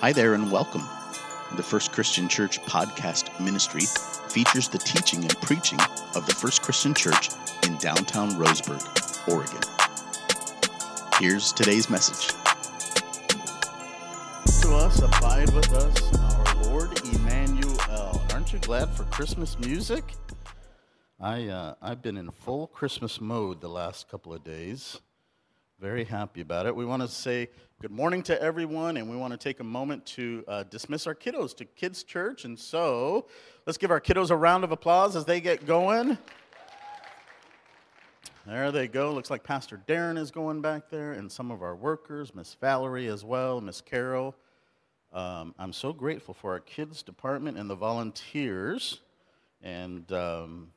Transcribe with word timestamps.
Hi 0.00 0.12
there 0.12 0.34
and 0.34 0.52
welcome. 0.52 0.82
The 1.56 1.62
First 1.62 1.90
Christian 1.90 2.28
Church 2.28 2.60
podcast 2.64 3.40
ministry 3.40 3.80
features 4.28 4.68
the 4.68 4.76
teaching 4.76 5.20
and 5.20 5.34
preaching 5.40 5.80
of 6.14 6.26
the 6.26 6.34
First 6.34 6.60
Christian 6.60 6.92
Church 6.92 7.30
in 7.66 7.78
downtown 7.78 8.32
Roseburg, 8.32 8.84
Oregon. 9.26 9.62
Here's 11.18 11.50
today's 11.50 11.88
message. 11.88 12.28
To 14.60 14.74
us, 14.74 15.00
abide 15.00 15.48
with 15.54 15.72
us, 15.72 16.14
our 16.18 16.64
Lord 16.64 17.00
Emmanuel. 17.14 18.20
Aren't 18.34 18.52
you 18.52 18.58
glad 18.58 18.90
for 18.90 19.04
Christmas 19.04 19.58
music? 19.58 20.04
I, 21.18 21.48
uh, 21.48 21.74
I've 21.80 22.02
been 22.02 22.18
in 22.18 22.30
full 22.30 22.66
Christmas 22.66 23.18
mode 23.18 23.62
the 23.62 23.70
last 23.70 24.10
couple 24.10 24.34
of 24.34 24.44
days. 24.44 25.00
Very 25.78 26.04
happy 26.04 26.40
about 26.40 26.64
it. 26.64 26.74
We 26.74 26.86
want 26.86 27.02
to 27.02 27.08
say 27.08 27.50
good 27.82 27.90
morning 27.90 28.22
to 28.22 28.42
everyone, 28.42 28.96
and 28.96 29.10
we 29.10 29.16
want 29.16 29.32
to 29.32 29.36
take 29.36 29.60
a 29.60 29.64
moment 29.64 30.06
to 30.06 30.42
uh, 30.48 30.62
dismiss 30.62 31.06
our 31.06 31.14
kiddos 31.14 31.54
to 31.58 31.66
Kids 31.66 32.02
Church. 32.02 32.46
And 32.46 32.58
so 32.58 33.26
let's 33.66 33.76
give 33.76 33.90
our 33.90 34.00
kiddos 34.00 34.30
a 34.30 34.36
round 34.36 34.64
of 34.64 34.72
applause 34.72 35.16
as 35.16 35.26
they 35.26 35.38
get 35.38 35.66
going. 35.66 36.16
There 38.46 38.72
they 38.72 38.88
go. 38.88 39.12
Looks 39.12 39.28
like 39.28 39.44
Pastor 39.44 39.78
Darren 39.86 40.16
is 40.16 40.30
going 40.30 40.62
back 40.62 40.88
there, 40.88 41.12
and 41.12 41.30
some 41.30 41.50
of 41.50 41.62
our 41.62 41.76
workers, 41.76 42.34
Miss 42.34 42.54
Valerie 42.54 43.08
as 43.08 43.22
well, 43.22 43.60
Miss 43.60 43.82
Carol. 43.82 44.34
Um, 45.12 45.54
I'm 45.58 45.74
so 45.74 45.92
grateful 45.92 46.32
for 46.32 46.52
our 46.52 46.60
kids 46.60 47.02
department 47.02 47.58
and 47.58 47.68
the 47.68 47.76
volunteers. 47.76 49.00
And 49.62 50.10
um, 50.10 50.68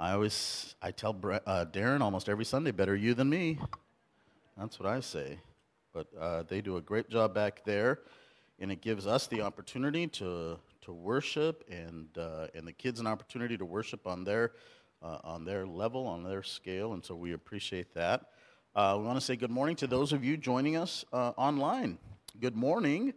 I 0.00 0.12
always, 0.12 0.74
I 0.80 0.92
tell 0.92 1.10
uh, 1.10 1.66
Darren 1.66 2.00
almost 2.00 2.30
every 2.30 2.46
Sunday, 2.46 2.70
better 2.70 2.96
you 2.96 3.12
than 3.12 3.28
me. 3.28 3.58
That's 4.56 4.80
what 4.80 4.88
I 4.88 5.00
say. 5.00 5.40
But 5.92 6.06
uh, 6.18 6.44
they 6.44 6.62
do 6.62 6.78
a 6.78 6.80
great 6.80 7.10
job 7.10 7.34
back 7.34 7.66
there, 7.66 8.00
and 8.58 8.72
it 8.72 8.80
gives 8.80 9.06
us 9.06 9.26
the 9.26 9.42
opportunity 9.42 10.06
to 10.06 10.58
to 10.86 10.92
worship, 10.94 11.64
and 11.70 12.08
uh, 12.16 12.46
and 12.54 12.66
the 12.66 12.72
kids 12.72 12.98
an 12.98 13.06
opportunity 13.06 13.58
to 13.58 13.66
worship 13.66 14.06
on 14.06 14.24
their 14.24 14.52
uh, 15.02 15.18
on 15.22 15.44
their 15.44 15.66
level, 15.66 16.06
on 16.06 16.24
their 16.24 16.42
scale, 16.42 16.94
and 16.94 17.04
so 17.04 17.14
we 17.14 17.34
appreciate 17.34 17.92
that. 17.92 18.30
Uh, 18.74 18.96
we 18.98 19.04
want 19.04 19.18
to 19.18 19.24
say 19.24 19.36
good 19.36 19.50
morning 19.50 19.76
to 19.76 19.86
those 19.86 20.14
of 20.14 20.24
you 20.24 20.38
joining 20.38 20.78
us 20.78 21.04
uh, 21.12 21.32
online. 21.36 21.98
Good 22.40 22.56
morning. 22.56 23.12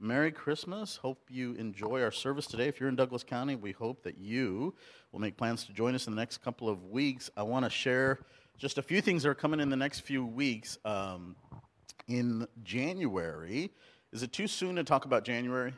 Merry 0.00 0.30
Christmas. 0.30 0.94
Hope 0.96 1.26
you 1.28 1.54
enjoy 1.54 2.00
our 2.02 2.12
service 2.12 2.46
today. 2.46 2.68
If 2.68 2.78
you're 2.78 2.88
in 2.88 2.94
Douglas 2.94 3.24
County, 3.24 3.56
we 3.56 3.72
hope 3.72 4.04
that 4.04 4.16
you 4.16 4.72
will 5.10 5.18
make 5.18 5.36
plans 5.36 5.64
to 5.64 5.72
join 5.72 5.96
us 5.96 6.06
in 6.06 6.14
the 6.14 6.20
next 6.20 6.38
couple 6.38 6.68
of 6.68 6.84
weeks. 6.84 7.30
I 7.36 7.42
want 7.42 7.64
to 7.64 7.70
share 7.70 8.20
just 8.56 8.78
a 8.78 8.82
few 8.82 9.00
things 9.00 9.24
that 9.24 9.30
are 9.30 9.34
coming 9.34 9.58
in 9.58 9.70
the 9.70 9.76
next 9.76 10.00
few 10.00 10.24
weeks. 10.24 10.78
Um, 10.84 11.34
in 12.06 12.46
January, 12.62 13.72
is 14.12 14.22
it 14.22 14.32
too 14.32 14.46
soon 14.46 14.76
to 14.76 14.84
talk 14.84 15.04
about 15.04 15.24
January? 15.24 15.74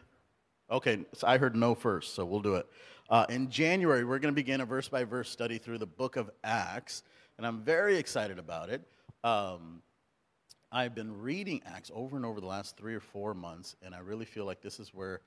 Okay, 0.70 1.06
so 1.14 1.26
I 1.26 1.38
heard 1.38 1.56
no 1.56 1.74
first, 1.74 2.14
so 2.14 2.26
we'll 2.26 2.40
do 2.40 2.56
it. 2.56 2.66
Uh, 3.08 3.24
in 3.30 3.48
January, 3.48 4.04
we're 4.04 4.18
going 4.18 4.34
to 4.34 4.36
begin 4.36 4.60
a 4.60 4.66
verse 4.66 4.86
by 4.86 5.02
verse 5.02 5.30
study 5.30 5.56
through 5.56 5.78
the 5.78 5.86
book 5.86 6.16
of 6.16 6.30
Acts, 6.44 7.04
and 7.38 7.46
I'm 7.46 7.62
very 7.62 7.96
excited 7.96 8.38
about 8.38 8.68
it. 8.68 8.86
Um, 9.24 9.80
I've 10.72 10.94
been 10.94 11.20
reading 11.20 11.62
Acts 11.66 11.90
over 11.92 12.16
and 12.16 12.24
over 12.24 12.40
the 12.40 12.46
last 12.46 12.76
three 12.76 12.94
or 12.94 13.00
four 13.00 13.34
months, 13.34 13.74
and 13.82 13.92
I 13.92 13.98
really 13.98 14.24
feel 14.24 14.44
like 14.44 14.60
this 14.60 14.78
is 14.78 14.94
where 14.94 15.20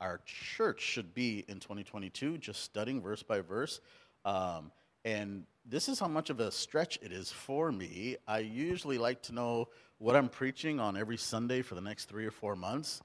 our 0.00 0.20
church 0.24 0.80
should 0.80 1.14
be 1.14 1.44
in 1.46 1.60
2022, 1.60 2.38
just 2.38 2.62
studying 2.62 3.00
verse 3.00 3.22
by 3.22 3.40
verse. 3.40 3.80
Um, 4.24 4.72
and 5.04 5.44
this 5.64 5.88
is 5.88 6.00
how 6.00 6.08
much 6.08 6.30
of 6.30 6.40
a 6.40 6.50
stretch 6.50 6.98
it 7.00 7.12
is 7.12 7.30
for 7.30 7.70
me. 7.70 8.16
I 8.26 8.40
usually 8.40 8.98
like 8.98 9.22
to 9.22 9.32
know 9.32 9.68
what 9.98 10.16
I'm 10.16 10.28
preaching 10.28 10.80
on 10.80 10.96
every 10.96 11.16
Sunday 11.16 11.62
for 11.62 11.76
the 11.76 11.80
next 11.80 12.06
three 12.06 12.26
or 12.26 12.32
four 12.32 12.56
months. 12.56 13.00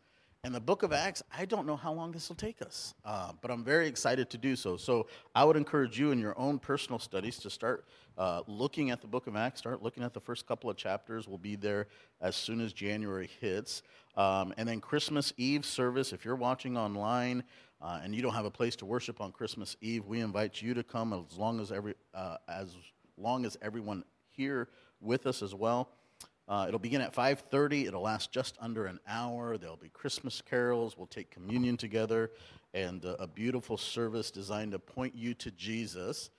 And 0.45 0.53
the 0.53 0.59
book 0.59 0.83
of 0.83 0.91
Acts, 0.91 1.23
I 1.33 1.45
don't 1.45 1.65
know 1.65 1.77
how 1.77 1.93
long 1.93 2.11
this 2.11 2.27
will 2.27 2.35
take 2.35 2.61
us, 2.61 2.93
uh, 3.05 3.31
but 3.41 3.49
I'm 3.49 3.63
very 3.63 3.87
excited 3.87 4.29
to 4.31 4.37
do 4.37 4.57
so. 4.57 4.75
So 4.75 5.07
I 5.33 5.45
would 5.45 5.55
encourage 5.55 5.97
you 5.97 6.11
in 6.11 6.19
your 6.19 6.37
own 6.37 6.59
personal 6.59 6.99
studies 6.99 7.37
to 7.39 7.49
start 7.49 7.85
uh, 8.17 8.41
looking 8.45 8.91
at 8.91 8.99
the 8.99 9.07
book 9.07 9.27
of 9.27 9.37
Acts, 9.37 9.61
start 9.61 9.81
looking 9.81 10.03
at 10.03 10.13
the 10.13 10.19
first 10.19 10.45
couple 10.45 10.69
of 10.69 10.75
chapters. 10.75 11.29
We'll 11.29 11.37
be 11.37 11.55
there 11.55 11.87
as 12.19 12.35
soon 12.35 12.59
as 12.59 12.73
January 12.73 13.29
hits. 13.39 13.83
Um, 14.17 14.53
and 14.57 14.67
then 14.67 14.81
Christmas 14.81 15.31
Eve 15.37 15.65
service, 15.65 16.11
if 16.11 16.25
you're 16.25 16.35
watching 16.35 16.75
online 16.75 17.45
uh, 17.81 18.01
and 18.03 18.13
you 18.13 18.21
don't 18.21 18.33
have 18.33 18.43
a 18.43 18.51
place 18.51 18.75
to 18.77 18.85
worship 18.85 19.21
on 19.21 19.31
Christmas 19.31 19.77
Eve, 19.79 20.05
we 20.05 20.19
invite 20.19 20.61
you 20.61 20.73
to 20.73 20.83
come 20.83 21.13
as 21.13 21.37
long 21.37 21.61
as, 21.61 21.71
every, 21.71 21.93
uh, 22.13 22.35
as, 22.49 22.75
long 23.15 23.45
as 23.45 23.55
everyone 23.61 24.03
here 24.29 24.67
with 24.99 25.25
us 25.25 25.41
as 25.41 25.55
well. 25.55 25.89
Uh, 26.47 26.65
it'll 26.67 26.79
begin 26.79 26.99
at 26.99 27.15
5.30 27.15 27.87
it'll 27.87 28.01
last 28.01 28.31
just 28.31 28.57
under 28.59 28.85
an 28.85 28.99
hour 29.07 29.57
there'll 29.57 29.77
be 29.77 29.87
christmas 29.89 30.41
carols 30.41 30.97
we'll 30.97 31.07
take 31.07 31.31
communion 31.31 31.77
together 31.77 32.31
and 32.73 33.05
uh, 33.05 33.15
a 33.19 33.27
beautiful 33.27 33.77
service 33.77 34.29
designed 34.29 34.73
to 34.73 34.79
point 34.79 35.15
you 35.15 35.33
to 35.33 35.51
jesus 35.51 36.29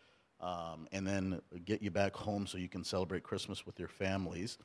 um, 0.41 0.87
and 0.93 1.07
then 1.07 1.41
get 1.65 1.81
you 1.81 1.91
back 1.91 2.15
home 2.15 2.47
so 2.47 2.59
you 2.59 2.69
can 2.69 2.85
celebrate 2.85 3.23
christmas 3.23 3.65
with 3.65 3.79
your 3.79 3.89
families 3.89 4.59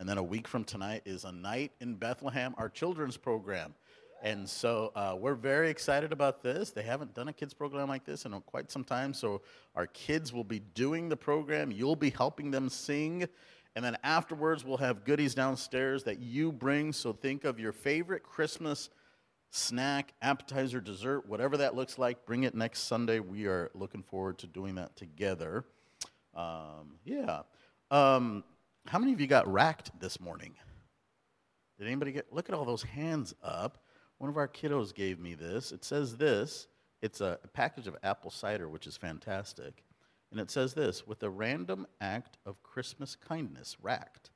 and 0.00 0.08
then 0.08 0.16
a 0.16 0.22
week 0.22 0.48
from 0.48 0.64
tonight 0.64 1.02
is 1.04 1.24
a 1.24 1.32
night 1.32 1.70
in 1.80 1.94
bethlehem 1.94 2.54
our 2.56 2.70
children's 2.70 3.18
program 3.18 3.74
and 4.22 4.48
so 4.48 4.90
uh, 4.96 5.14
we're 5.16 5.36
very 5.36 5.70
excited 5.70 6.12
about 6.12 6.42
this. 6.42 6.70
They 6.70 6.82
haven't 6.82 7.14
done 7.14 7.28
a 7.28 7.32
kids 7.32 7.54
program 7.54 7.88
like 7.88 8.04
this 8.04 8.24
in 8.24 8.32
quite 8.46 8.70
some 8.70 8.82
time. 8.82 9.14
So 9.14 9.42
our 9.76 9.86
kids 9.86 10.32
will 10.32 10.44
be 10.44 10.58
doing 10.58 11.08
the 11.08 11.16
program. 11.16 11.70
You'll 11.70 11.96
be 11.96 12.10
helping 12.10 12.50
them 12.50 12.68
sing. 12.68 13.28
And 13.76 13.84
then 13.84 13.96
afterwards, 14.02 14.64
we'll 14.64 14.78
have 14.78 15.04
goodies 15.04 15.34
downstairs 15.34 16.04
that 16.04 16.20
you 16.20 16.50
bring. 16.50 16.92
So 16.92 17.12
think 17.12 17.44
of 17.44 17.60
your 17.60 17.72
favorite 17.72 18.22
Christmas 18.22 18.90
snack, 19.50 20.12
appetizer, 20.20 20.80
dessert, 20.80 21.28
whatever 21.28 21.56
that 21.58 21.74
looks 21.74 21.98
like. 21.98 22.26
Bring 22.26 22.42
it 22.42 22.54
next 22.54 22.80
Sunday. 22.80 23.20
We 23.20 23.46
are 23.46 23.70
looking 23.74 24.02
forward 24.02 24.38
to 24.38 24.46
doing 24.46 24.74
that 24.76 24.96
together. 24.96 25.64
Um, 26.34 26.98
yeah. 27.04 27.42
Um, 27.90 28.44
how 28.86 28.98
many 28.98 29.12
of 29.12 29.20
you 29.20 29.26
got 29.26 29.50
racked 29.50 29.98
this 30.00 30.20
morning? 30.20 30.54
Did 31.78 31.86
anybody 31.86 32.12
get? 32.12 32.32
Look 32.32 32.48
at 32.48 32.54
all 32.54 32.64
those 32.64 32.82
hands 32.82 33.34
up. 33.42 33.84
One 34.18 34.28
of 34.28 34.36
our 34.36 34.48
kiddos 34.48 34.94
gave 34.94 35.20
me 35.20 35.34
this. 35.34 35.72
It 35.72 35.84
says 35.84 36.16
this. 36.16 36.66
It's 37.00 37.20
a, 37.20 37.38
package 37.52 37.86
of 37.86 37.96
apple 38.02 38.30
cider, 38.30 38.68
which 38.68 38.86
is 38.86 38.96
fantastic. 38.96 39.84
And 40.30 40.40
it 40.40 40.50
says 40.50 40.74
this 40.74 41.06
with 41.06 41.22
a 41.22 41.30
random 41.30 41.86
act 42.00 42.36
of 42.44 42.62
Christmas 42.62 43.16
kindness, 43.16 43.76
racked. 43.80 44.30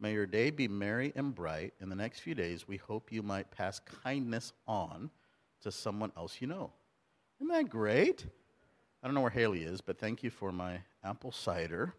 May 0.00 0.12
your 0.12 0.26
day 0.26 0.50
be 0.50 0.68
merry 0.68 1.12
and 1.16 1.34
bright. 1.34 1.74
In 1.80 1.88
the 1.88 1.96
next 1.96 2.20
few 2.20 2.34
days, 2.34 2.68
we 2.68 2.76
hope 2.76 3.12
you 3.12 3.22
might 3.22 3.50
pass 3.50 3.80
kindness 4.02 4.52
on 4.66 5.10
to 5.62 5.72
someone 5.72 6.12
else 6.16 6.40
you 6.40 6.46
know. 6.46 6.72
Isn't 7.40 7.52
that 7.52 7.68
great? 7.68 8.26
I 9.02 9.06
don't 9.06 9.14
know 9.14 9.20
where 9.20 9.30
Haley 9.30 9.62
is, 9.62 9.80
but 9.80 9.98
thank 9.98 10.22
you 10.22 10.30
for 10.30 10.50
my 10.50 10.80
apple 11.04 11.32
cider. 11.32 11.94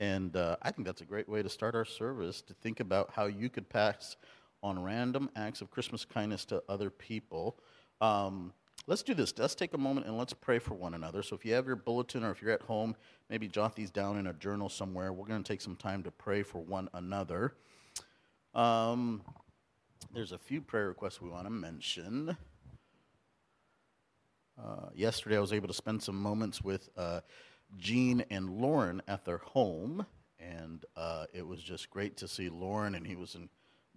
And 0.00 0.36
uh, 0.36 0.56
I 0.62 0.70
think 0.70 0.86
that's 0.86 1.00
a 1.00 1.04
great 1.04 1.28
way 1.28 1.42
to 1.42 1.48
start 1.48 1.74
our 1.74 1.84
service 1.84 2.42
to 2.42 2.54
think 2.54 2.80
about 2.80 3.10
how 3.12 3.26
you 3.26 3.48
could 3.48 3.68
pass 3.68 4.16
on 4.62 4.82
random 4.82 5.30
acts 5.36 5.60
of 5.60 5.70
Christmas 5.70 6.04
kindness 6.04 6.44
to 6.46 6.62
other 6.68 6.90
people. 6.90 7.58
Um, 8.00 8.52
let's 8.86 9.02
do 9.02 9.14
this. 9.14 9.32
Let's 9.36 9.54
take 9.54 9.74
a 9.74 9.78
moment 9.78 10.06
and 10.06 10.16
let's 10.16 10.32
pray 10.32 10.58
for 10.58 10.74
one 10.74 10.94
another. 10.94 11.22
So 11.22 11.36
if 11.36 11.44
you 11.44 11.54
have 11.54 11.66
your 11.66 11.76
bulletin 11.76 12.24
or 12.24 12.30
if 12.30 12.42
you're 12.42 12.52
at 12.52 12.62
home, 12.62 12.96
maybe 13.28 13.48
jot 13.48 13.76
these 13.76 13.90
down 13.90 14.18
in 14.18 14.26
a 14.26 14.32
journal 14.32 14.68
somewhere. 14.68 15.12
We're 15.12 15.26
going 15.26 15.42
to 15.42 15.48
take 15.48 15.60
some 15.60 15.76
time 15.76 16.02
to 16.04 16.10
pray 16.10 16.42
for 16.42 16.58
one 16.58 16.88
another. 16.94 17.54
Um, 18.54 19.22
there's 20.12 20.32
a 20.32 20.38
few 20.38 20.60
prayer 20.60 20.88
requests 20.88 21.20
we 21.20 21.30
want 21.30 21.44
to 21.44 21.50
mention. 21.50 22.36
Uh, 24.62 24.88
yesterday, 24.94 25.36
I 25.36 25.40
was 25.40 25.52
able 25.52 25.68
to 25.68 25.74
spend 25.74 26.02
some 26.02 26.20
moments 26.20 26.62
with 26.62 26.88
uh, 26.96 27.20
Jean 27.78 28.24
and 28.30 28.60
Lauren 28.60 29.00
at 29.08 29.24
their 29.24 29.38
home, 29.38 30.04
and 30.38 30.84
uh, 30.96 31.26
it 31.32 31.46
was 31.46 31.62
just 31.62 31.90
great 31.90 32.16
to 32.18 32.28
see 32.28 32.48
Lauren, 32.48 32.94
and 32.94 33.06
he 33.06 33.16
was 33.16 33.34
in 33.34 33.48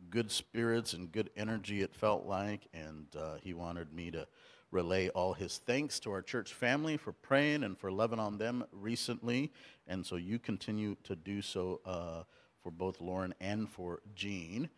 good 0.09 0.31
spirits 0.31 0.93
and 0.93 1.11
good 1.11 1.29
energy, 1.35 1.81
it 1.81 1.93
felt 1.93 2.25
like, 2.25 2.67
and 2.73 3.07
uh, 3.17 3.35
he 3.41 3.53
wanted 3.53 3.91
me 3.93 4.11
to 4.11 4.27
relay 4.73 5.07
all 5.09 5.33
his 5.33 5.59
thanks 5.65 5.99
to 6.01 6.11
our 6.11 6.21
church 6.21 6.53
family 6.53 6.97
for 6.97 7.13
praying 7.13 7.63
and 7.63 7.77
for 7.77 7.91
loving 7.91 8.19
on 8.19 8.37
them 8.37 8.65
recently. 8.71 9.51
And 9.87 10.05
so 10.05 10.15
you 10.15 10.39
continue 10.39 10.95
to 11.03 11.15
do 11.15 11.41
so 11.41 11.79
uh, 11.85 12.23
for 12.61 12.71
both 12.71 12.99
Lauren 12.99 13.33
and 13.39 13.69
for 13.69 14.01
Jean. 14.15 14.69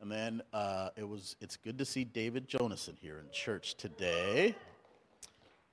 And 0.00 0.10
then 0.10 0.42
uh, 0.52 0.90
it 0.96 1.08
was 1.08 1.36
it's 1.40 1.56
good 1.56 1.78
to 1.78 1.84
see 1.84 2.04
David 2.04 2.48
Jonason 2.48 2.96
here 3.00 3.18
in 3.18 3.30
church 3.30 3.76
today. 3.76 4.54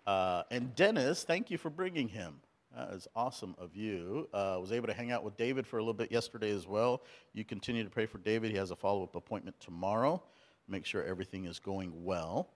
Uh, 0.05 0.43
and 0.51 0.75
Dennis, 0.75 1.23
thank 1.23 1.49
you 1.49 1.57
for 1.57 1.69
bringing 1.69 2.09
him. 2.09 2.41
That 2.75 2.93
is 2.93 3.07
awesome 3.15 3.55
of 3.57 3.75
you. 3.75 4.29
I 4.33 4.53
uh, 4.53 4.59
was 4.59 4.71
able 4.71 4.87
to 4.87 4.93
hang 4.93 5.11
out 5.11 5.23
with 5.23 5.35
David 5.35 5.67
for 5.67 5.77
a 5.77 5.81
little 5.81 5.93
bit 5.93 6.11
yesterday 6.11 6.51
as 6.51 6.67
well. 6.67 7.01
You 7.33 7.43
continue 7.43 7.83
to 7.83 7.89
pray 7.89 8.05
for 8.05 8.17
David. 8.17 8.51
He 8.51 8.57
has 8.57 8.71
a 8.71 8.75
follow 8.75 9.03
up 9.03 9.15
appointment 9.15 9.59
tomorrow. 9.59 10.23
Make 10.67 10.85
sure 10.85 11.03
everything 11.03 11.45
is 11.45 11.59
going 11.59 12.03
well. 12.05 12.49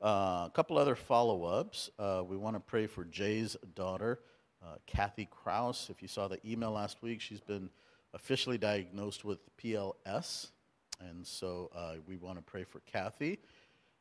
Uh, 0.00 0.44
a 0.46 0.50
couple 0.52 0.76
other 0.76 0.94
follow 0.94 1.44
ups. 1.44 1.90
Uh, 1.98 2.22
we 2.26 2.36
want 2.36 2.54
to 2.54 2.60
pray 2.60 2.86
for 2.86 3.04
Jay's 3.04 3.56
daughter, 3.74 4.20
uh, 4.62 4.74
Kathy 4.86 5.26
Kraus. 5.30 5.88
If 5.88 6.02
you 6.02 6.08
saw 6.08 6.28
the 6.28 6.38
email 6.46 6.72
last 6.72 7.02
week, 7.02 7.22
she's 7.22 7.40
been 7.40 7.70
officially 8.12 8.58
diagnosed 8.58 9.24
with 9.24 9.38
PLS. 9.56 10.48
And 11.00 11.26
so 11.26 11.70
uh, 11.74 11.94
we 12.06 12.16
want 12.18 12.36
to 12.36 12.42
pray 12.42 12.64
for 12.64 12.80
Kathy. 12.80 13.38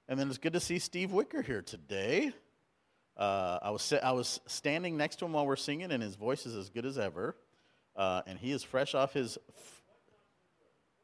And 0.10 0.20
then 0.20 0.28
it's 0.28 0.38
good 0.38 0.54
to 0.54 0.60
see 0.60 0.80
Steve 0.80 1.14
Wicker 1.14 1.42
here 1.42 1.62
today. 1.62 2.34
Uh, 3.16 3.60
I, 3.62 3.70
was, 3.70 3.94
I 3.94 4.12
was 4.12 4.42
standing 4.48 4.98
next 4.98 5.20
to 5.20 5.26
him 5.26 5.32
while 5.32 5.48
we're 5.48 5.56
singing, 5.56 5.94
and 5.94 6.04
his 6.04 6.16
voice 6.16 6.46
is 6.46 6.56
as 6.56 6.70
good 6.70 6.86
as 6.86 6.98
ever. 6.98 7.38
And 7.96 8.38
he 8.38 8.52
is 8.52 8.64
fresh 8.64 8.94
off 8.96 9.14
his. 9.14 9.38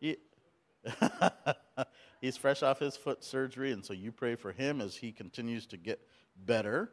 F- 0.03 0.17
he's 2.21 2.37
fresh 2.37 2.63
off 2.63 2.79
his 2.79 2.95
foot 2.95 3.23
surgery, 3.23 3.71
and 3.71 3.83
so 3.83 3.93
you 3.93 4.11
pray 4.11 4.35
for 4.35 4.53
him 4.53 4.79
as 4.79 4.95
he 4.95 5.11
continues 5.11 5.65
to 5.67 5.77
get 5.77 5.99
better. 6.45 6.91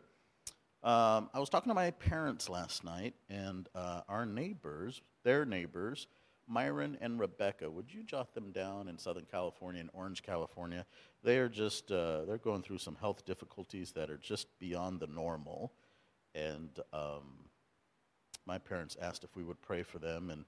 Um, 0.83 1.31
I 1.35 1.39
was 1.39 1.49
talking 1.49 1.71
to 1.71 1.75
my 1.75 1.91
parents 1.93 2.49
last 2.49 2.85
night, 2.85 3.15
and 3.29 3.69
uh, 3.75 4.01
our 4.09 4.27
neighbors, 4.27 5.03
their 5.23 5.45
neighbors, 5.45 6.07
Myron 6.49 6.97
and 7.01 7.21
Rebecca, 7.21 7.71
would 7.71 7.93
you 7.93 8.03
jot 8.03 8.35
them 8.35 8.53
down 8.53 8.89
in 8.89 8.99
Southern 8.99 9.27
California 9.31 9.81
and 9.81 9.91
Orange, 9.93 10.23
California? 10.23 10.87
They 11.23 11.39
are 11.39 11.49
just, 11.49 11.93
uh, 11.93 12.25
they're 12.25 12.39
going 12.39 12.63
through 12.63 12.79
some 12.79 12.97
health 12.97 13.27
difficulties 13.27 13.93
that 13.93 14.11
are 14.11 14.17
just 14.17 14.47
beyond 14.59 15.01
the 15.01 15.07
normal. 15.09 15.73
And 16.35 16.71
um, 16.93 17.45
my 18.47 18.57
parents 18.57 18.97
asked 19.01 19.25
if 19.25 19.37
we 19.37 19.45
would 19.45 19.61
pray 19.61 19.83
for 19.83 19.99
them. 19.99 20.31
And 20.31 20.47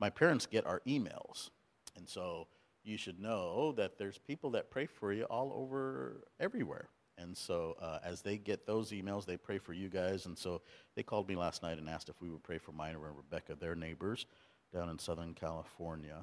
my 0.00 0.08
parents 0.08 0.46
get 0.46 0.66
our 0.66 0.80
emails. 0.86 1.50
And 1.96 2.08
so 2.08 2.46
you 2.84 2.96
should 2.96 3.20
know 3.20 3.72
that 3.72 3.98
there's 3.98 4.18
people 4.18 4.50
that 4.50 4.70
pray 4.70 4.86
for 4.86 5.12
you 5.12 5.24
all 5.24 5.52
over 5.54 6.24
everywhere. 6.40 6.88
And 7.18 7.36
so 7.36 7.76
uh, 7.80 7.98
as 8.04 8.22
they 8.22 8.38
get 8.38 8.66
those 8.66 8.90
emails, 8.90 9.26
they 9.26 9.36
pray 9.36 9.58
for 9.58 9.72
you 9.72 9.88
guys. 9.88 10.26
And 10.26 10.36
so 10.36 10.62
they 10.96 11.02
called 11.02 11.28
me 11.28 11.36
last 11.36 11.62
night 11.62 11.78
and 11.78 11.88
asked 11.88 12.08
if 12.08 12.20
we 12.20 12.30
would 12.30 12.42
pray 12.42 12.58
for 12.58 12.72
Myron 12.72 12.96
and 13.04 13.16
Rebecca, 13.16 13.54
their 13.54 13.74
neighbors 13.74 14.26
down 14.74 14.88
in 14.88 14.98
Southern 14.98 15.34
California. 15.34 16.18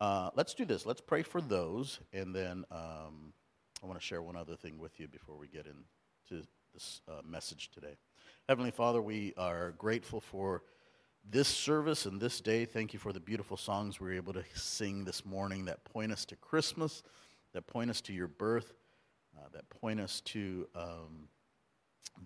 Uh, 0.00 0.30
let's 0.34 0.54
do 0.54 0.64
this. 0.64 0.86
Let's 0.86 1.00
pray 1.00 1.22
for 1.22 1.40
those, 1.40 1.98
and 2.12 2.34
then 2.34 2.64
um, 2.70 3.32
I 3.82 3.86
want 3.86 3.98
to 3.98 4.04
share 4.04 4.22
one 4.22 4.36
other 4.36 4.54
thing 4.54 4.78
with 4.78 4.98
you 5.00 5.08
before 5.08 5.36
we 5.36 5.48
get 5.48 5.66
into 5.66 6.46
this 6.72 7.00
uh, 7.08 7.20
message 7.28 7.70
today. 7.74 7.96
Heavenly 8.48 8.70
Father, 8.70 9.02
we 9.02 9.34
are 9.36 9.72
grateful 9.72 10.20
for 10.20 10.62
this 11.24 11.48
service 11.48 12.06
and 12.06 12.20
this 12.20 12.40
day. 12.40 12.64
Thank 12.64 12.92
you 12.92 12.98
for 12.98 13.12
the 13.12 13.20
beautiful 13.20 13.56
songs 13.56 14.00
we 14.00 14.08
were 14.08 14.14
able 14.14 14.32
to 14.32 14.44
sing 14.54 15.04
this 15.04 15.24
morning 15.24 15.66
that 15.66 15.84
point 15.84 16.12
us 16.12 16.24
to 16.26 16.36
Christmas, 16.36 17.02
that 17.52 17.66
point 17.66 17.90
us 17.90 18.00
to 18.02 18.12
your 18.12 18.28
birth, 18.28 18.74
uh, 19.36 19.48
that 19.52 19.68
point 19.70 20.00
us 20.00 20.20
to 20.22 20.66
um, 20.74 21.28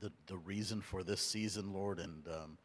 the, 0.00 0.12
the 0.26 0.38
reason 0.38 0.80
for 0.80 1.02
this 1.02 1.20
season, 1.20 1.72
Lord, 1.72 1.98
and 1.98 2.26
um, 2.28 2.58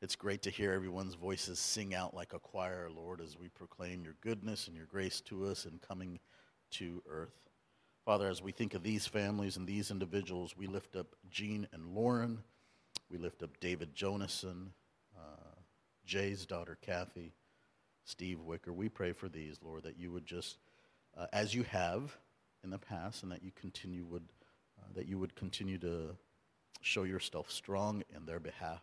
it's 0.00 0.14
great 0.14 0.42
to 0.42 0.50
hear 0.50 0.72
everyone's 0.72 1.14
voices 1.14 1.58
sing 1.58 1.94
out 1.94 2.14
like 2.14 2.32
a 2.32 2.38
choir, 2.38 2.88
Lord, 2.94 3.20
as 3.20 3.38
we 3.38 3.48
proclaim 3.48 4.04
your 4.04 4.14
goodness 4.20 4.68
and 4.68 4.76
your 4.76 4.86
grace 4.86 5.20
to 5.22 5.46
us 5.46 5.64
in 5.64 5.78
coming 5.78 6.20
to 6.72 7.02
earth. 7.08 7.34
Father, 8.04 8.28
as 8.28 8.40
we 8.40 8.52
think 8.52 8.74
of 8.74 8.82
these 8.82 9.06
families 9.06 9.56
and 9.56 9.66
these 9.66 9.90
individuals, 9.90 10.56
we 10.56 10.66
lift 10.66 10.96
up 10.96 11.14
Jean 11.30 11.66
and 11.72 11.94
Lauren. 11.94 12.38
We 13.10 13.18
lift 13.18 13.42
up 13.42 13.58
David 13.60 13.94
Jonason, 13.94 14.72
Jay's 16.08 16.46
daughter 16.46 16.78
Kathy, 16.80 17.34
Steve 18.06 18.40
Wicker. 18.40 18.72
We 18.72 18.88
pray 18.88 19.12
for 19.12 19.28
these, 19.28 19.58
Lord, 19.62 19.82
that 19.82 19.98
you 19.98 20.10
would 20.10 20.24
just, 20.24 20.56
uh, 21.14 21.26
as 21.34 21.54
you 21.54 21.64
have 21.64 22.16
in 22.64 22.70
the 22.70 22.78
past, 22.78 23.22
and 23.22 23.30
that 23.30 23.42
you 23.42 23.52
continue 23.54 24.06
would, 24.06 24.24
uh, 24.78 24.86
that 24.94 25.06
you 25.06 25.18
would 25.18 25.36
continue 25.36 25.76
to 25.76 26.16
show 26.80 27.02
yourself 27.02 27.50
strong 27.50 28.02
in 28.16 28.24
their 28.24 28.40
behalf 28.40 28.80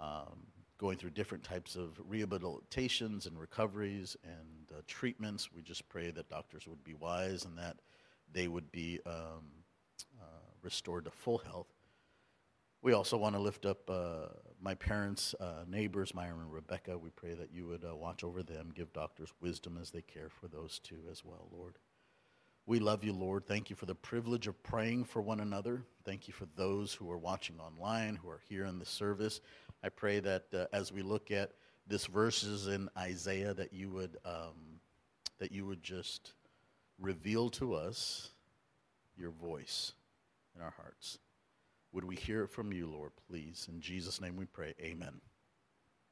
um, 0.00 0.46
going 0.78 0.96
through 0.98 1.10
different 1.10 1.42
types 1.42 1.74
of 1.74 2.00
rehabilitations 2.08 3.26
and 3.26 3.36
recoveries 3.36 4.16
and 4.22 4.70
uh, 4.72 4.82
treatments. 4.86 5.50
We 5.52 5.62
just 5.62 5.88
pray 5.88 6.12
that 6.12 6.28
doctors 6.28 6.68
would 6.68 6.84
be 6.84 6.94
wise 6.94 7.44
and 7.44 7.58
that 7.58 7.78
they 8.32 8.46
would 8.46 8.70
be 8.70 9.00
um, 9.04 9.50
uh, 10.22 10.46
restored 10.62 11.06
to 11.06 11.10
full 11.10 11.38
health. 11.38 11.73
We 12.84 12.92
also 12.92 13.16
want 13.16 13.34
to 13.34 13.40
lift 13.40 13.64
up 13.64 13.88
uh, 13.88 14.26
my 14.60 14.74
parents, 14.74 15.34
uh, 15.40 15.64
neighbors, 15.66 16.14
Myron 16.14 16.40
and 16.40 16.52
Rebecca. 16.52 16.98
We 16.98 17.08
pray 17.08 17.32
that 17.32 17.50
you 17.50 17.66
would 17.66 17.82
uh, 17.82 17.96
watch 17.96 18.22
over 18.22 18.42
them, 18.42 18.72
give 18.74 18.92
doctors 18.92 19.32
wisdom 19.40 19.78
as 19.80 19.90
they 19.90 20.02
care 20.02 20.28
for 20.28 20.48
those 20.48 20.80
two 20.80 20.98
as 21.10 21.24
well, 21.24 21.48
Lord. 21.50 21.78
We 22.66 22.80
love 22.80 23.02
you, 23.02 23.14
Lord. 23.14 23.46
Thank 23.46 23.70
you 23.70 23.76
for 23.76 23.86
the 23.86 23.94
privilege 23.94 24.46
of 24.46 24.62
praying 24.62 25.04
for 25.04 25.22
one 25.22 25.40
another. 25.40 25.80
Thank 26.04 26.28
you 26.28 26.34
for 26.34 26.46
those 26.56 26.92
who 26.92 27.10
are 27.10 27.16
watching 27.16 27.58
online, 27.58 28.16
who 28.16 28.28
are 28.28 28.42
here 28.50 28.66
in 28.66 28.78
the 28.78 28.84
service. 28.84 29.40
I 29.82 29.88
pray 29.88 30.20
that 30.20 30.44
uh, 30.52 30.66
as 30.74 30.92
we 30.92 31.00
look 31.00 31.30
at 31.30 31.52
this 31.86 32.04
verses 32.04 32.66
in 32.66 32.90
Isaiah, 32.98 33.54
that 33.54 33.72
you 33.72 33.88
would 33.92 34.18
um, 34.26 34.78
that 35.38 35.52
you 35.52 35.64
would 35.64 35.82
just 35.82 36.34
reveal 37.00 37.48
to 37.48 37.72
us 37.72 38.28
your 39.16 39.30
voice 39.30 39.94
in 40.54 40.60
our 40.60 40.74
hearts. 40.76 41.18
Would 41.94 42.04
we 42.04 42.16
hear 42.16 42.42
it 42.44 42.50
from 42.50 42.72
you, 42.72 42.86
Lord, 42.86 43.12
please? 43.26 43.66
In 43.72 43.80
Jesus' 43.80 44.20
name 44.20 44.36
we 44.36 44.44
pray. 44.44 44.74
Amen. 44.82 45.14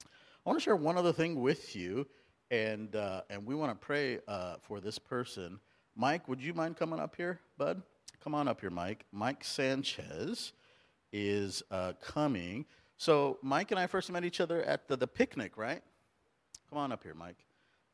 I 0.05 0.08
want 0.49 0.58
to 0.58 0.62
share 0.62 0.76
one 0.76 0.96
other 0.96 1.12
thing 1.12 1.43
with 1.43 1.76
you, 1.76 2.06
and 2.50 2.96
uh, 2.96 3.23
and 3.29 3.44
we 3.44 3.55
want 3.55 3.79
to 3.79 3.87
pray 3.87 4.20
uh, 4.26 4.56
for 4.62 4.81
this 4.81 4.99
person. 4.99 5.61
Mike, 5.94 6.26
would 6.29 6.43
you 6.43 6.55
mind 6.55 6.79
coming 6.79 6.99
up 6.99 7.17
here, 7.17 7.40
bud? 7.58 7.82
Come 8.25 8.34
on 8.34 8.49
up 8.49 8.61
here, 8.61 8.70
Mike. 8.70 9.05
Mike 9.12 9.44
Sanchez 9.44 10.55
is 11.12 11.62
uh, 11.70 11.93
coming 12.00 12.64
so 13.02 13.38
Mike 13.43 13.73
and 13.73 13.81
I 13.81 13.88
first 13.88 14.12
met 14.12 14.25
each 14.25 14.40
other 14.40 14.62
at 14.62 14.87
the, 14.87 14.96
the 14.96 15.08
picnic, 15.08 15.56
right? 15.56 15.82
Come 16.70 16.79
on 16.79 16.93
up 16.93 17.02
here, 17.02 17.14
Mike. 17.14 17.44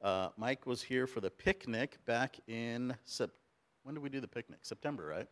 Uh, 0.03 0.29
Mike 0.37 0.67
was 0.67 0.83
here 0.83 1.07
for 1.07 1.23
the 1.23 1.31
picnic 1.31 1.97
back 2.05 2.37
in 2.47 2.95
sep- 3.07 3.31
when 3.85 3.95
did 3.95 4.03
we 4.03 4.11
do 4.11 4.21
the 4.21 4.29
picnic? 4.29 4.59
September, 4.65 5.07
right? 5.07 5.27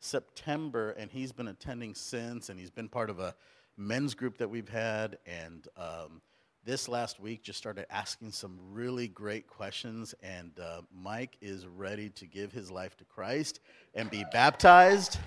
September, 0.00 0.90
and 0.92 1.10
he's 1.10 1.32
been 1.32 1.48
attending 1.48 1.94
since, 1.94 2.48
and 2.48 2.58
he's 2.58 2.70
been 2.70 2.88
part 2.88 3.10
of 3.10 3.18
a 3.18 3.34
men's 3.76 4.14
group 4.14 4.38
that 4.38 4.48
we've 4.48 4.68
had, 4.68 5.18
and 5.26 5.68
um, 5.76 6.20
this 6.64 6.88
last 6.88 7.20
week 7.20 7.42
just 7.42 7.58
started 7.58 7.86
asking 7.90 8.30
some 8.30 8.58
really 8.72 9.08
great 9.08 9.46
questions, 9.46 10.14
and 10.22 10.52
uh, 10.58 10.80
Mike 10.94 11.36
is 11.40 11.66
ready 11.66 12.08
to 12.10 12.26
give 12.26 12.52
his 12.52 12.70
life 12.70 12.96
to 12.96 13.04
Christ 13.04 13.60
and 13.94 14.10
be 14.10 14.24
baptized. 14.32 15.18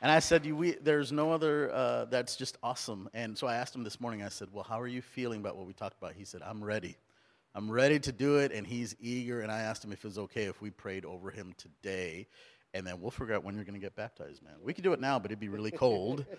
And 0.00 0.12
I 0.12 0.20
said, 0.20 0.46
we, 0.46 0.72
There's 0.72 1.10
no 1.10 1.32
other, 1.32 1.72
uh, 1.72 2.04
that's 2.04 2.36
just 2.36 2.56
awesome. 2.62 3.08
And 3.14 3.36
so 3.36 3.46
I 3.46 3.56
asked 3.56 3.74
him 3.74 3.82
this 3.82 4.00
morning, 4.00 4.22
I 4.22 4.28
said, 4.28 4.48
Well, 4.52 4.64
how 4.64 4.80
are 4.80 4.86
you 4.86 5.02
feeling 5.02 5.40
about 5.40 5.56
what 5.56 5.66
we 5.66 5.72
talked 5.72 5.96
about? 6.00 6.12
He 6.12 6.24
said, 6.24 6.40
I'm 6.42 6.62
ready. 6.62 6.96
I'm 7.54 7.68
ready 7.68 7.98
to 8.00 8.12
do 8.12 8.36
it. 8.36 8.52
And 8.52 8.64
he's 8.64 8.94
eager. 9.00 9.40
And 9.40 9.50
I 9.50 9.60
asked 9.60 9.84
him 9.84 9.90
if 9.90 10.04
it 10.04 10.08
was 10.08 10.18
okay 10.18 10.44
if 10.44 10.62
we 10.62 10.70
prayed 10.70 11.04
over 11.04 11.30
him 11.30 11.52
today. 11.56 12.28
And 12.74 12.86
then 12.86 13.00
we'll 13.00 13.10
figure 13.10 13.34
out 13.34 13.44
when 13.44 13.54
you're 13.54 13.64
going 13.64 13.74
to 13.74 13.80
get 13.80 13.96
baptized, 13.96 14.42
man. 14.42 14.54
We 14.62 14.74
could 14.74 14.84
do 14.84 14.92
it 14.92 15.00
now, 15.00 15.18
but 15.18 15.30
it'd 15.30 15.40
be 15.40 15.48
really 15.48 15.70
cold. 15.70 16.24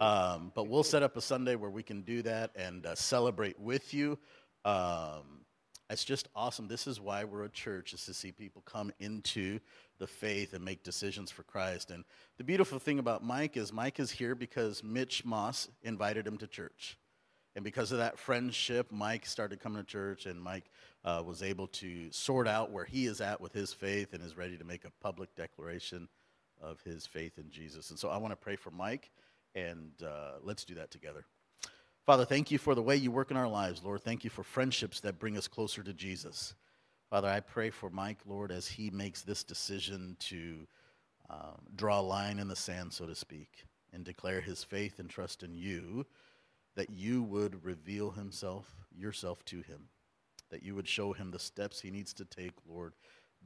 Um, 0.00 0.50
but 0.56 0.66
we'll 0.66 0.82
set 0.82 1.04
up 1.04 1.16
a 1.16 1.20
Sunday 1.20 1.54
where 1.54 1.70
we 1.70 1.84
can 1.84 2.02
do 2.02 2.22
that 2.22 2.50
and 2.56 2.84
uh, 2.84 2.96
celebrate 2.96 3.60
with 3.60 3.94
you. 3.94 4.18
Um, 4.64 5.42
it's 5.88 6.04
just 6.04 6.28
awesome. 6.34 6.66
This 6.66 6.88
is 6.88 7.00
why 7.00 7.22
we're 7.22 7.44
a 7.44 7.48
church, 7.48 7.92
is 7.92 8.04
to 8.06 8.14
see 8.14 8.32
people 8.32 8.62
come 8.62 8.90
into 8.98 9.60
the 9.98 10.06
faith 10.08 10.54
and 10.54 10.64
make 10.64 10.82
decisions 10.82 11.30
for 11.30 11.44
Christ. 11.44 11.92
And 11.92 12.04
the 12.38 12.42
beautiful 12.42 12.80
thing 12.80 12.98
about 12.98 13.22
Mike 13.22 13.56
is 13.56 13.72
Mike 13.72 14.00
is 14.00 14.10
here 14.10 14.34
because 14.34 14.82
Mitch 14.82 15.24
Moss 15.24 15.68
invited 15.82 16.26
him 16.26 16.38
to 16.38 16.48
church. 16.48 16.98
And 17.54 17.64
because 17.64 17.92
of 17.92 17.98
that 17.98 18.18
friendship, 18.18 18.90
Mike 18.90 19.26
started 19.26 19.60
coming 19.60 19.82
to 19.82 19.86
church, 19.86 20.26
and 20.26 20.40
Mike 20.40 20.70
uh, 21.04 21.22
was 21.24 21.42
able 21.42 21.66
to 21.68 22.10
sort 22.10 22.48
out 22.48 22.70
where 22.70 22.84
he 22.84 23.06
is 23.06 23.20
at 23.20 23.40
with 23.40 23.52
his 23.52 23.72
faith 23.72 24.14
and 24.14 24.22
is 24.22 24.36
ready 24.36 24.56
to 24.56 24.64
make 24.64 24.84
a 24.84 24.92
public 25.02 25.34
declaration 25.36 26.08
of 26.60 26.80
his 26.82 27.06
faith 27.06 27.38
in 27.38 27.50
Jesus. 27.50 27.90
And 27.90 27.98
so 27.98 28.08
I 28.08 28.16
want 28.16 28.32
to 28.32 28.36
pray 28.36 28.56
for 28.56 28.70
Mike, 28.70 29.10
and 29.54 29.90
uh, 30.02 30.38
let's 30.42 30.64
do 30.64 30.74
that 30.76 30.90
together. 30.90 31.26
Father, 32.06 32.24
thank 32.24 32.50
you 32.50 32.58
for 32.58 32.74
the 32.74 32.82
way 32.82 32.96
you 32.96 33.10
work 33.10 33.30
in 33.30 33.36
our 33.36 33.48
lives, 33.48 33.82
Lord. 33.84 34.02
Thank 34.02 34.24
you 34.24 34.30
for 34.30 34.42
friendships 34.42 35.00
that 35.00 35.18
bring 35.18 35.36
us 35.36 35.46
closer 35.46 35.82
to 35.82 35.92
Jesus. 35.92 36.54
Father, 37.10 37.28
I 37.28 37.40
pray 37.40 37.70
for 37.70 37.90
Mike, 37.90 38.18
Lord, 38.26 38.50
as 38.50 38.66
he 38.66 38.90
makes 38.90 39.20
this 39.20 39.44
decision 39.44 40.16
to 40.20 40.66
um, 41.28 41.60
draw 41.76 42.00
a 42.00 42.02
line 42.02 42.38
in 42.38 42.48
the 42.48 42.56
sand, 42.56 42.92
so 42.92 43.06
to 43.06 43.14
speak, 43.14 43.66
and 43.92 44.04
declare 44.04 44.40
his 44.40 44.64
faith 44.64 44.98
and 44.98 45.10
trust 45.10 45.42
in 45.42 45.54
you, 45.54 46.06
that 46.76 46.90
you 46.90 47.22
would 47.22 47.64
reveal 47.64 48.10
himself, 48.10 48.74
yourself 48.94 49.44
to 49.46 49.62
him, 49.62 49.88
that 50.50 50.62
you 50.62 50.74
would 50.74 50.88
show 50.88 51.12
him 51.12 51.30
the 51.30 51.38
steps 51.38 51.80
he 51.80 51.90
needs 51.90 52.12
to 52.14 52.24
take, 52.24 52.54
Lord, 52.66 52.94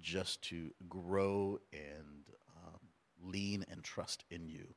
just 0.01 0.43
to 0.43 0.71
grow 0.89 1.59
and 1.73 2.29
um, 2.57 2.81
lean 3.23 3.65
and 3.71 3.83
trust 3.83 4.25
in 4.31 4.47
you. 4.47 4.75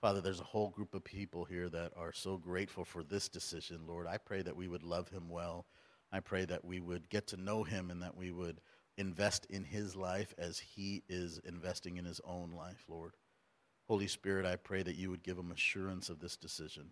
Father, 0.00 0.20
there's 0.20 0.40
a 0.40 0.44
whole 0.44 0.70
group 0.70 0.94
of 0.94 1.02
people 1.02 1.44
here 1.44 1.68
that 1.68 1.92
are 1.96 2.12
so 2.12 2.36
grateful 2.36 2.84
for 2.84 3.02
this 3.02 3.28
decision, 3.28 3.80
Lord. 3.86 4.06
I 4.06 4.18
pray 4.18 4.42
that 4.42 4.56
we 4.56 4.68
would 4.68 4.84
love 4.84 5.08
him 5.08 5.28
well 5.28 5.66
I 6.10 6.20
pray 6.20 6.44
that 6.46 6.64
we 6.64 6.80
would 6.80 7.08
get 7.08 7.26
to 7.28 7.36
know 7.36 7.64
him 7.64 7.90
and 7.90 8.02
that 8.02 8.16
we 8.16 8.30
would 8.30 8.60
invest 8.96 9.46
in 9.50 9.64
his 9.64 9.94
life 9.94 10.34
as 10.38 10.58
he 10.58 11.02
is 11.08 11.38
investing 11.44 11.96
in 11.96 12.04
his 12.04 12.20
own 12.24 12.52
life, 12.52 12.84
Lord. 12.88 13.14
Holy 13.86 14.06
Spirit, 14.06 14.46
I 14.46 14.56
pray 14.56 14.82
that 14.82 14.96
you 14.96 15.10
would 15.10 15.22
give 15.22 15.38
him 15.38 15.52
assurance 15.52 16.08
of 16.08 16.20
this 16.20 16.36
decision. 16.36 16.90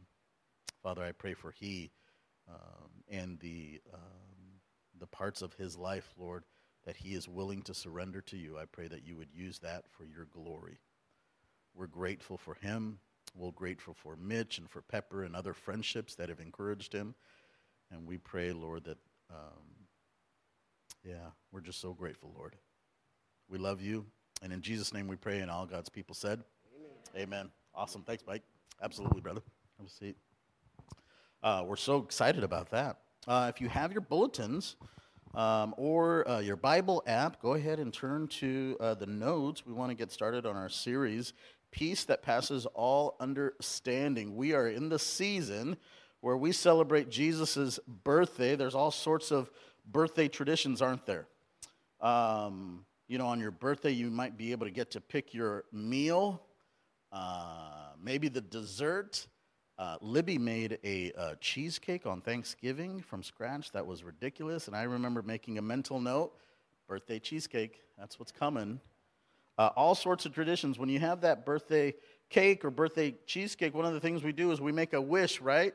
Father, 0.87 1.02
I 1.02 1.11
pray 1.11 1.35
for 1.35 1.50
he 1.50 1.90
um, 2.49 2.88
and 3.11 3.40
the, 3.40 3.81
um, 3.93 4.61
the 5.00 5.09
parts 5.09 5.43
of 5.43 5.52
his 5.55 5.76
life, 5.76 6.14
Lord, 6.16 6.45
that 6.85 6.97
he 6.97 7.14
is 7.14 7.28
willing 7.28 7.62
to 7.62 7.75
surrender 7.75 8.21
to 8.21 8.37
you. 8.37 8.57
I 8.57 8.66
pray 8.66 8.87
that 8.87 9.05
you 9.05 9.16
would 9.16 9.31
use 9.35 9.59
that 9.59 9.87
for 9.90 10.05
your 10.05 10.26
glory. 10.26 10.78
We're 11.75 11.88
grateful 11.88 12.38
for 12.38 12.55
him. 12.55 13.00
We're 13.35 13.50
grateful 13.50 13.95
for 13.95 14.14
Mitch 14.14 14.59
and 14.59 14.71
for 14.71 14.81
Pepper 14.81 15.25
and 15.25 15.35
other 15.35 15.55
friendships 15.55 16.14
that 16.14 16.28
have 16.28 16.38
encouraged 16.38 16.93
him. 16.93 17.16
And 17.90 18.07
we 18.07 18.19
pray, 18.19 18.52
Lord, 18.52 18.85
that, 18.85 18.99
um, 19.28 19.88
yeah, 21.02 21.31
we're 21.50 21.62
just 21.62 21.81
so 21.81 21.95
grateful, 21.95 22.33
Lord. 22.33 22.55
We 23.49 23.59
love 23.59 23.83
you. 23.83 24.07
And 24.40 24.52
in 24.52 24.61
Jesus' 24.61 24.95
name 24.95 25.09
we 25.09 25.16
pray, 25.16 25.40
and 25.40 25.50
all 25.50 25.66
God's 25.66 25.88
people 25.88 26.14
said, 26.14 26.45
Amen. 27.16 27.25
Amen. 27.25 27.50
Awesome. 27.75 28.02
Thanks, 28.02 28.23
Mike. 28.25 28.45
Absolutely, 28.81 29.21
brother. 29.21 29.43
Have 29.78 29.88
a 29.88 29.90
seat. 29.90 30.16
Uh, 31.47 31.62
we're 31.65 31.76
so 31.76 31.99
excited 31.99 32.43
about 32.43 32.71
that. 32.71 32.97
Uh, 33.29 33.53
if 33.55 33.61
you 33.61 33.69
have 33.69 33.93
your 33.93 34.00
bulletins 34.00 34.75
um, 35.33 35.76
or 35.76 36.29
uh, 36.29 36.41
your 36.41 36.57
Bible 36.57 37.05
app, 37.07 37.41
go 37.41 37.55
ahead 37.55 37.79
and 37.79 37.95
turn 37.95 38.26
to 38.26 38.76
uh, 38.81 38.95
the 38.95 39.07
notes. 39.07 39.65
We 39.65 39.73
want 39.73 39.93
to 39.93 39.95
get 39.95 40.11
started 40.11 40.45
on 40.45 40.57
our 40.57 40.69
series, 40.69 41.35
Peace 41.71 42.03
That 42.03 42.21
Passes 42.21 42.67
All 42.75 43.15
Understanding. 43.21 44.35
We 44.35 44.55
are 44.55 44.67
in 44.67 44.88
the 44.88 44.99
season 44.99 45.76
where 46.21 46.37
we 46.37 46.50
celebrate 46.50 47.11
Jesus' 47.11 47.79
birthday. 47.87 48.57
There's 48.57 48.75
all 48.75 48.91
sorts 48.91 49.31
of 49.31 49.49
birthday 49.88 50.26
traditions, 50.26 50.83
aren't 50.83 51.07
there? 51.07 51.29
Um, 52.00 52.85
you 53.07 53.19
know, 53.19 53.26
on 53.29 53.38
your 53.38 53.53
birthday, 53.53 53.93
you 53.93 54.11
might 54.11 54.37
be 54.37 54.50
able 54.50 54.67
to 54.67 54.73
get 54.73 54.91
to 54.91 55.00
pick 55.00 55.33
your 55.33 55.62
meal, 55.71 56.43
uh, 57.12 57.91
maybe 58.03 58.26
the 58.26 58.41
dessert. 58.41 59.29
Uh, 59.78 59.97
Libby 60.00 60.38
made 60.38 60.78
a 60.85 61.12
uh, 61.12 61.35
cheesecake 61.40 62.06
on 62.06 62.23
Thanksgiving 62.23 63.02
from 63.02 63.23
scratch. 63.23 63.73
That 63.73 63.87
was 63.87 64.02
ridiculous. 64.02 64.68
And 64.68 64.76
I 64.76 64.85
remember 64.85 65.23
making 65.23 65.59
a 65.59 65.62
mental 65.62 66.00
note 66.00 66.33
birthday 66.88 67.18
cheesecake, 67.18 67.80
that's 67.99 68.18
what's 68.18 68.33
coming. 68.33 68.80
Uh, 69.59 69.71
all 69.76 69.95
sorts 69.95 70.25
of 70.25 70.35
traditions. 70.35 70.78
When 70.78 70.88
you 70.88 71.00
have 71.00 71.23
that 71.23 71.45
birthday 71.45 71.95
cake 72.30 72.64
or 72.64 72.71
birthday 72.71 73.14
cheesecake, 73.26 73.75
one 73.75 73.85
of 73.85 73.92
the 73.92 74.00
things 74.00 74.23
we 74.23 74.33
do 74.33 74.50
is 74.52 74.61
we 74.61 74.73
make 74.73 74.92
a 74.92 75.00
wish, 75.00 75.40
right? 75.40 75.75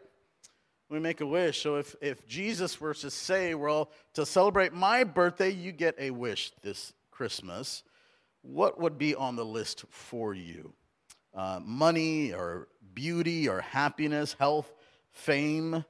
We 0.89 0.99
make 0.99 1.21
a 1.21 1.25
wish. 1.25 1.61
So 1.61 1.75
if, 1.75 1.95
if 2.01 2.25
Jesus 2.27 2.79
were 2.79 2.93
to 2.95 3.11
say, 3.11 3.55
well, 3.55 3.91
to 4.13 4.25
celebrate 4.25 4.73
my 4.73 5.03
birthday, 5.03 5.49
you 5.49 5.71
get 5.71 5.95
a 5.99 6.11
wish 6.11 6.51
this 6.61 6.93
Christmas, 7.11 7.83
what 8.41 8.79
would 8.79 8.97
be 8.97 9.15
on 9.15 9.35
the 9.35 9.45
list 9.45 9.85
for 9.89 10.33
you? 10.33 10.73
Uh, 11.33 11.59
money 11.63 12.33
or 12.33 12.67
beauty 12.93 13.47
or 13.47 13.61
happiness, 13.61 14.35
health, 14.37 14.73
fame. 15.11 15.73
Uh, 15.73 15.83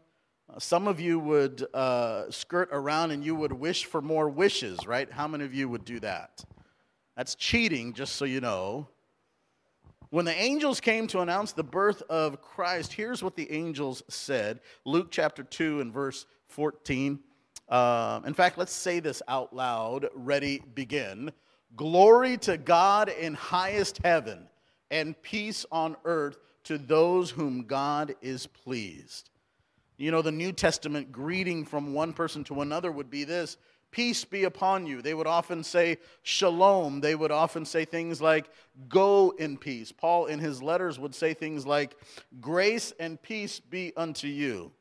some 0.60 0.88
of 0.88 1.00
you 1.00 1.19
would 1.19 1.65
uh, 1.74 2.29
skirt 2.29 2.69
around 2.71 3.12
and 3.12 3.24
you 3.24 3.36
would 3.36 3.53
wish 3.53 3.86
for 3.86 4.01
more 4.01 4.29
wishes, 4.29 4.86
right? 4.86 5.12
How 5.12 5.27
many 5.27 5.45
of 5.45 5.53
you 5.53 5.67
would 5.69 5.86
do 5.86 6.00
that? 6.01 6.43
That's 7.15 7.36
cheating, 7.36 7.93
just 7.93 8.15
so 8.15 8.25
you 8.25 8.41
know. 8.41 8.88
When 10.12 10.25
the 10.25 10.36
angels 10.36 10.81
came 10.81 11.07
to 11.07 11.21
announce 11.21 11.53
the 11.53 11.63
birth 11.63 12.01
of 12.10 12.41
Christ, 12.41 12.91
here's 12.91 13.24
what 13.24 13.38
the 13.38 13.50
angels 13.50 14.03
said 14.10 14.60
Luke 14.86 15.07
chapter 15.10 15.41
2 15.41 15.79
and 15.79 15.93
verse 15.93 16.25
14. 16.48 17.19
Uh, 17.69 18.19
in 18.25 18.33
fact, 18.33 18.57
let's 18.57 18.74
say 18.74 19.00
this 19.00 19.21
out 19.29 19.55
loud. 19.55 20.10
Ready, 20.13 20.62
begin. 20.75 21.31
Glory 21.77 22.38
to 22.39 22.57
God 22.57 23.07
in 23.07 23.33
highest 23.33 24.00
heaven, 24.03 24.50
and 24.91 25.19
peace 25.24 25.65
on 25.71 25.95
earth 26.05 26.38
to 26.65 26.77
those 26.77 27.31
whom 27.31 27.63
God 27.63 28.13
is 28.21 28.45
pleased. 28.45 29.31
You 29.98 30.12
know, 30.12 30.21
the 30.21 30.31
New 30.31 30.51
Testament 30.51 31.12
greeting 31.12 31.65
from 31.65 31.93
one 31.93 32.13
person 32.13 32.43
to 32.45 32.62
another 32.62 32.91
would 32.91 33.10
be 33.10 33.24
this 33.24 33.57
Peace 33.91 34.24
be 34.24 34.45
upon 34.45 34.88
you. 34.88 35.01
They 35.01 35.13
would 35.13 35.27
often 35.27 35.65
say 35.65 35.98
shalom. 36.24 37.01
They 37.01 37.13
would 37.13 37.31
often 37.31 37.65
say 37.65 37.83
things 37.83 38.21
like 38.21 38.50
go 38.88 39.33
in 39.38 39.57
peace. 39.57 39.91
Paul, 39.91 40.27
in 40.27 40.39
his 40.39 40.63
letters, 40.63 40.98
would 40.98 41.13
say 41.13 41.33
things 41.33 41.67
like 41.67 41.98
grace 42.39 42.93
and 43.00 43.21
peace 43.21 43.60
be 43.60 43.91
unto 43.98 44.27
you. 44.27 44.71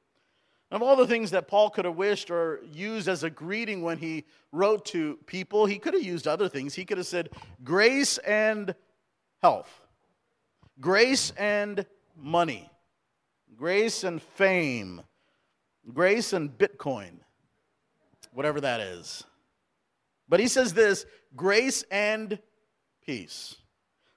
Of 0.70 0.82
all 0.82 0.94
the 0.94 1.08
things 1.08 1.32
that 1.32 1.48
Paul 1.48 1.70
could 1.70 1.84
have 1.84 1.96
wished 1.96 2.30
or 2.30 2.60
used 2.72 3.08
as 3.08 3.24
a 3.24 3.30
greeting 3.30 3.82
when 3.82 3.98
he 3.98 4.24
wrote 4.52 4.84
to 4.86 5.18
people, 5.26 5.66
he 5.66 5.80
could 5.80 5.94
have 5.94 6.04
used 6.04 6.28
other 6.28 6.48
things. 6.48 6.74
He 6.74 6.84
could 6.84 6.98
have 6.98 7.08
said, 7.08 7.30
grace 7.64 8.18
and 8.18 8.76
health, 9.42 9.79
grace 10.80 11.32
and 11.37 11.84
money, 12.16 12.70
grace 13.56 14.04
and 14.04 14.22
fame, 14.22 15.02
grace 15.92 16.32
and 16.32 16.50
Bitcoin, 16.50 17.12
whatever 18.32 18.60
that 18.60 18.80
is. 18.80 19.25
But 20.28 20.40
he 20.40 20.49
says 20.49 20.72
this 20.72 21.04
grace 21.37 21.84
and 21.90 22.38
peace. 23.04 23.56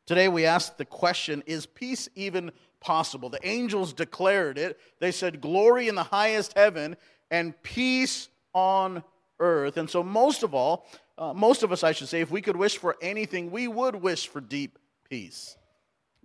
Today 0.05 0.27
we 0.27 0.45
ask 0.45 0.77
the 0.77 0.85
question 0.85 1.43
is 1.45 1.65
peace 1.65 2.09
even 2.15 2.51
possible. 2.79 3.29
The 3.29 3.45
angels 3.47 3.93
declared 3.93 4.57
it. 4.57 4.79
They 4.99 5.11
said, 5.11 5.41
Glory 5.41 5.87
in 5.87 5.95
the 5.95 6.03
highest 6.03 6.53
heaven 6.57 6.97
and 7.31 7.59
peace 7.63 8.29
on 8.53 9.03
earth. 9.39 9.77
And 9.77 9.89
so, 9.89 10.03
most 10.03 10.43
of 10.43 10.53
all, 10.53 10.85
uh, 11.17 11.33
most 11.33 11.63
of 11.63 11.71
us, 11.71 11.83
I 11.83 11.93
should 11.93 12.09
say, 12.09 12.21
if 12.21 12.31
we 12.31 12.41
could 12.41 12.57
wish 12.57 12.77
for 12.77 12.97
anything, 13.01 13.49
we 13.49 13.67
would 13.67 13.95
wish 13.95 14.27
for 14.27 14.41
deep 14.41 14.77
peace. 15.09 15.57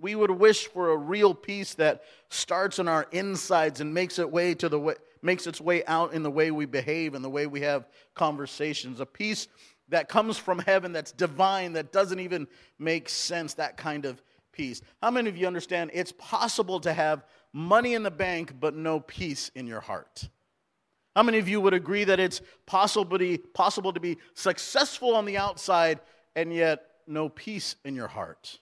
We 0.00 0.14
would 0.14 0.30
wish 0.30 0.68
for 0.68 0.90
a 0.90 0.96
real 0.96 1.34
peace 1.34 1.74
that 1.74 2.02
starts 2.30 2.78
in 2.78 2.88
our 2.88 3.06
insides 3.10 3.80
and 3.80 3.92
makes 3.92 4.18
it 4.18 4.30
way 4.30 4.54
to 4.54 4.68
the 4.68 4.78
way, 4.78 4.94
makes 5.22 5.46
its 5.46 5.60
way 5.60 5.84
out 5.86 6.12
in 6.12 6.22
the 6.22 6.30
way 6.30 6.50
we 6.50 6.66
behave 6.66 7.14
and 7.14 7.24
the 7.24 7.30
way 7.30 7.46
we 7.46 7.60
have 7.62 7.88
conversations. 8.14 9.00
A 9.00 9.06
peace 9.06 9.48
that 9.88 10.08
comes 10.08 10.38
from 10.38 10.60
heaven, 10.60 10.92
that's 10.92 11.12
divine, 11.12 11.72
that 11.72 11.92
doesn't 11.92 12.20
even 12.20 12.46
make 12.78 13.08
sense. 13.08 13.54
That 13.54 13.76
kind 13.76 14.04
of 14.04 14.22
peace. 14.52 14.82
How 15.02 15.10
many 15.10 15.28
of 15.28 15.36
you 15.36 15.46
understand 15.46 15.90
it's 15.94 16.12
possible 16.12 16.80
to 16.80 16.92
have 16.92 17.24
money 17.52 17.94
in 17.94 18.02
the 18.02 18.10
bank 18.10 18.54
but 18.60 18.74
no 18.74 19.00
peace 19.00 19.50
in 19.54 19.66
your 19.66 19.80
heart? 19.80 20.28
How 21.16 21.22
many 21.22 21.38
of 21.38 21.48
you 21.48 21.60
would 21.60 21.74
agree 21.74 22.04
that 22.04 22.20
it's 22.20 22.40
possible 22.66 23.18
possible 23.54 23.92
to 23.92 24.00
be 24.00 24.18
successful 24.34 25.16
on 25.16 25.24
the 25.24 25.36
outside 25.36 26.00
and 26.36 26.52
yet 26.52 26.84
no 27.06 27.28
peace 27.28 27.74
in 27.84 27.96
your 27.96 28.06
heart? 28.06 28.60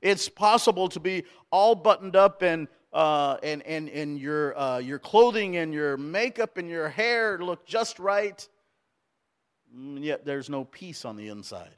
It's 0.00 0.28
possible 0.28 0.88
to 0.88 1.00
be 1.00 1.24
all 1.50 1.74
buttoned 1.74 2.16
up 2.16 2.42
and 2.42 2.68
uh, 2.92 3.36
and, 3.42 3.62
and, 3.66 3.88
and 3.90 4.18
your, 4.18 4.58
uh, 4.58 4.78
your 4.78 4.98
clothing 4.98 5.56
and 5.56 5.72
your 5.72 5.96
makeup 5.96 6.56
and 6.56 6.68
your 6.68 6.88
hair 6.88 7.38
look 7.38 7.66
just 7.66 7.98
right, 7.98 8.48
and 9.74 10.04
yet 10.04 10.24
there's 10.24 10.48
no 10.48 10.64
peace 10.64 11.04
on 11.04 11.16
the 11.16 11.28
inside. 11.28 11.74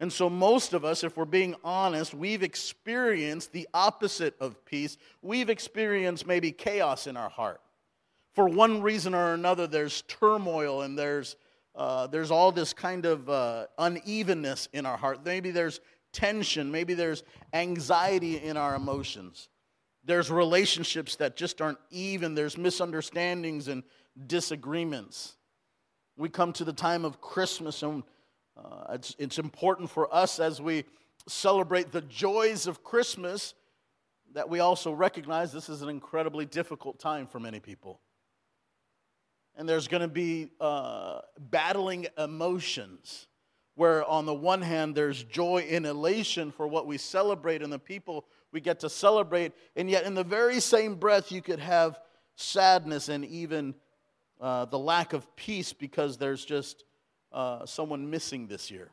And 0.00 0.12
so, 0.12 0.28
most 0.28 0.72
of 0.72 0.84
us, 0.84 1.04
if 1.04 1.16
we're 1.16 1.24
being 1.24 1.54
honest, 1.62 2.12
we've 2.12 2.42
experienced 2.42 3.52
the 3.52 3.68
opposite 3.72 4.34
of 4.40 4.64
peace. 4.64 4.98
We've 5.22 5.48
experienced 5.48 6.26
maybe 6.26 6.50
chaos 6.50 7.06
in 7.06 7.16
our 7.16 7.30
heart. 7.30 7.60
For 8.34 8.48
one 8.48 8.82
reason 8.82 9.14
or 9.14 9.34
another, 9.34 9.68
there's 9.68 10.02
turmoil 10.02 10.82
and 10.82 10.98
there's, 10.98 11.36
uh, 11.76 12.08
there's 12.08 12.32
all 12.32 12.50
this 12.50 12.72
kind 12.72 13.06
of 13.06 13.30
uh, 13.30 13.66
unevenness 13.78 14.68
in 14.72 14.86
our 14.86 14.96
heart. 14.96 15.20
Maybe 15.24 15.52
there's 15.52 15.80
tension. 16.12 16.70
Maybe 16.70 16.94
there's 16.94 17.22
anxiety 17.52 18.36
in 18.36 18.56
our 18.56 18.74
emotions. 18.74 19.48
There's 20.04 20.30
relationships 20.30 21.16
that 21.16 21.36
just 21.36 21.60
aren't 21.60 21.78
even. 21.90 22.34
There's 22.34 22.58
misunderstandings 22.58 23.68
and 23.68 23.82
disagreements. 24.26 25.36
We 26.16 26.28
come 26.28 26.52
to 26.54 26.64
the 26.64 26.72
time 26.72 27.04
of 27.04 27.20
Christmas 27.20 27.82
and 27.82 28.02
uh, 28.56 28.94
it's, 28.94 29.16
it's 29.18 29.38
important 29.38 29.90
for 29.90 30.12
us 30.14 30.38
as 30.38 30.60
we 30.60 30.84
celebrate 31.26 31.92
the 31.92 32.02
joys 32.02 32.66
of 32.66 32.82
Christmas 32.82 33.54
that 34.34 34.48
we 34.48 34.60
also 34.60 34.92
recognize 34.92 35.52
this 35.52 35.68
is 35.68 35.82
an 35.82 35.88
incredibly 35.88 36.46
difficult 36.46 36.98
time 36.98 37.26
for 37.26 37.38
many 37.38 37.60
people. 37.60 38.00
And 39.56 39.68
there's 39.68 39.88
going 39.88 40.00
to 40.00 40.08
be 40.08 40.50
uh, 40.60 41.20
battling 41.38 42.06
emotions 42.16 43.26
where, 43.74 44.04
on 44.04 44.26
the 44.26 44.34
one 44.34 44.62
hand, 44.62 44.94
there's 44.94 45.24
joy 45.24 45.66
and 45.70 45.86
elation 45.86 46.52
for 46.52 46.66
what 46.66 46.86
we 46.86 46.98
celebrate 46.98 47.62
and 47.62 47.72
the 47.72 47.78
people 47.78 48.26
we 48.52 48.60
get 48.60 48.80
to 48.80 48.90
celebrate, 48.90 49.52
and 49.76 49.88
yet, 49.88 50.04
in 50.04 50.14
the 50.14 50.24
very 50.24 50.60
same 50.60 50.94
breath, 50.94 51.32
you 51.32 51.40
could 51.40 51.58
have 51.58 51.98
sadness 52.36 53.08
and 53.08 53.24
even 53.24 53.74
uh, 54.40 54.66
the 54.66 54.78
lack 54.78 55.12
of 55.12 55.34
peace 55.36 55.72
because 55.72 56.18
there's 56.18 56.44
just 56.44 56.84
uh, 57.32 57.64
someone 57.64 58.10
missing 58.10 58.46
this 58.46 58.70
year. 58.70 58.90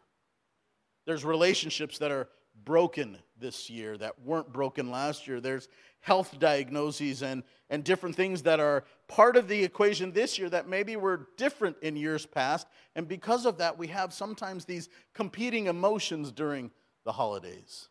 There's 1.06 1.26
relationships 1.26 1.98
that 1.98 2.12
are 2.12 2.30
broken 2.66 3.18
this 3.40 3.70
year 3.70 3.98
that 3.98 4.22
weren't 4.24 4.52
broken 4.52 4.92
last 4.92 5.28
year. 5.28 5.40
There's 5.40 5.68
health 6.02 6.40
diagnoses 6.40 7.22
and, 7.22 7.44
and 7.70 7.84
different 7.84 8.16
things 8.16 8.44
that 8.44 8.60
are 8.60 8.84
part 9.08 9.36
of 9.36 9.48
the 9.48 9.64
equation 9.64 10.12
this 10.12 10.38
year 10.38 10.50
that 10.50 10.68
maybe 10.68 10.96
were 10.96 11.28
different 11.38 11.78
in 11.82 11.96
years 11.96 12.26
past. 12.26 12.68
And 12.96 13.08
because 13.08 13.46
of 13.46 13.58
that, 13.58 13.78
we 13.78 13.88
have 13.88 14.14
sometimes 14.14 14.66
these 14.66 14.90
competing 15.14 15.68
emotions 15.68 16.32
during 16.32 16.72
the 17.06 17.12
holidays. 17.12 17.90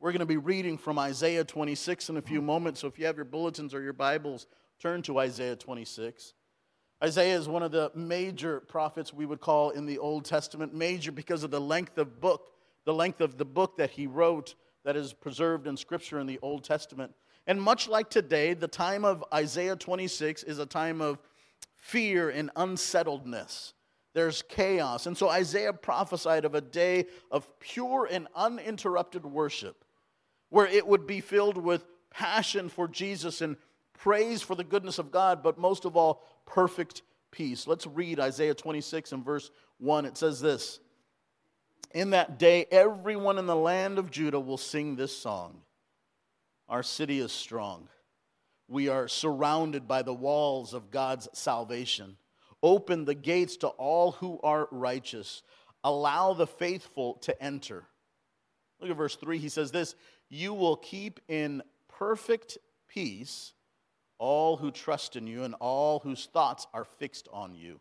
We're 0.00 0.12
going 0.12 0.20
to 0.20 0.26
be 0.26 0.38
reading 0.38 0.78
from 0.78 0.98
Isaiah 0.98 1.44
26 1.44 2.08
in 2.08 2.16
a 2.16 2.22
few 2.22 2.40
moments. 2.40 2.80
So 2.80 2.86
if 2.86 2.98
you 2.98 3.06
have 3.06 3.16
your 3.16 3.26
bulletins 3.26 3.74
or 3.74 3.82
your 3.82 3.92
Bibles, 3.92 4.46
turn 4.80 5.02
to 5.02 5.18
Isaiah 5.18 5.56
26. 5.56 6.32
Isaiah 7.02 7.36
is 7.36 7.48
one 7.48 7.62
of 7.62 7.70
the 7.70 7.90
major 7.94 8.60
prophets 8.60 9.12
we 9.12 9.26
would 9.26 9.40
call 9.40 9.70
in 9.70 9.86
the 9.86 9.98
Old 9.98 10.24
Testament, 10.24 10.74
major 10.74 11.12
because 11.12 11.44
of 11.44 11.50
the 11.50 11.60
length 11.60 11.98
of 11.98 12.20
book, 12.20 12.50
the 12.84 12.94
length 12.94 13.20
of 13.20 13.38
the 13.38 13.44
book 13.44 13.76
that 13.76 13.90
he 13.90 14.06
wrote 14.06 14.54
that 14.84 14.96
is 14.96 15.12
preserved 15.12 15.66
in 15.66 15.76
Scripture 15.76 16.18
in 16.18 16.26
the 16.26 16.38
Old 16.42 16.64
Testament. 16.64 17.12
And 17.46 17.60
much 17.60 17.88
like 17.88 18.10
today, 18.10 18.54
the 18.54 18.68
time 18.68 19.04
of 19.04 19.24
Isaiah 19.32 19.76
26 19.76 20.42
is 20.44 20.58
a 20.58 20.66
time 20.66 21.00
of 21.00 21.18
fear 21.76 22.30
and 22.30 22.50
unsettledness. 22.56 23.74
There's 24.12 24.42
chaos. 24.42 25.06
And 25.06 25.16
so 25.16 25.28
Isaiah 25.28 25.72
prophesied 25.72 26.44
of 26.44 26.54
a 26.54 26.60
day 26.60 27.06
of 27.30 27.48
pure 27.60 28.08
and 28.10 28.26
uninterrupted 28.34 29.24
worship 29.24 29.84
where 30.48 30.66
it 30.66 30.86
would 30.86 31.06
be 31.06 31.20
filled 31.20 31.56
with 31.56 31.84
passion 32.10 32.68
for 32.68 32.88
Jesus 32.88 33.40
and 33.40 33.56
praise 33.94 34.42
for 34.42 34.56
the 34.56 34.64
goodness 34.64 34.98
of 34.98 35.10
God, 35.10 35.42
but 35.42 35.58
most 35.58 35.84
of 35.84 35.96
all, 35.96 36.24
perfect 36.44 37.02
peace. 37.30 37.66
Let's 37.66 37.86
read 37.86 38.18
Isaiah 38.18 38.54
26 38.54 39.12
and 39.12 39.24
verse 39.24 39.50
1. 39.78 40.06
It 40.06 40.16
says 40.16 40.40
this 40.40 40.80
In 41.92 42.10
that 42.10 42.38
day, 42.38 42.66
everyone 42.70 43.38
in 43.38 43.46
the 43.46 43.56
land 43.56 43.98
of 43.98 44.10
Judah 44.10 44.38
will 44.38 44.56
sing 44.56 44.96
this 44.96 45.16
song 45.16 45.62
Our 46.68 46.82
city 46.82 47.18
is 47.18 47.32
strong. 47.32 47.88
We 48.68 48.88
are 48.88 49.08
surrounded 49.08 49.88
by 49.88 50.02
the 50.02 50.14
walls 50.14 50.74
of 50.74 50.92
God's 50.92 51.28
salvation. 51.32 52.16
Open 52.62 53.04
the 53.04 53.14
gates 53.14 53.56
to 53.58 53.68
all 53.68 54.12
who 54.12 54.38
are 54.42 54.68
righteous. 54.70 55.42
Allow 55.82 56.34
the 56.34 56.46
faithful 56.46 57.14
to 57.22 57.42
enter. 57.42 57.84
Look 58.80 58.90
at 58.90 58.96
verse 58.96 59.16
3. 59.16 59.38
He 59.38 59.48
says 59.48 59.72
this 59.72 59.96
You 60.28 60.54
will 60.54 60.76
keep 60.76 61.18
in 61.26 61.62
perfect 61.88 62.58
peace 62.86 63.54
all 64.18 64.58
who 64.58 64.70
trust 64.70 65.16
in 65.16 65.26
you 65.26 65.42
and 65.42 65.54
all 65.58 65.98
whose 65.98 66.26
thoughts 66.26 66.66
are 66.72 66.84
fixed 66.84 67.26
on 67.32 67.54
you. 67.54 67.80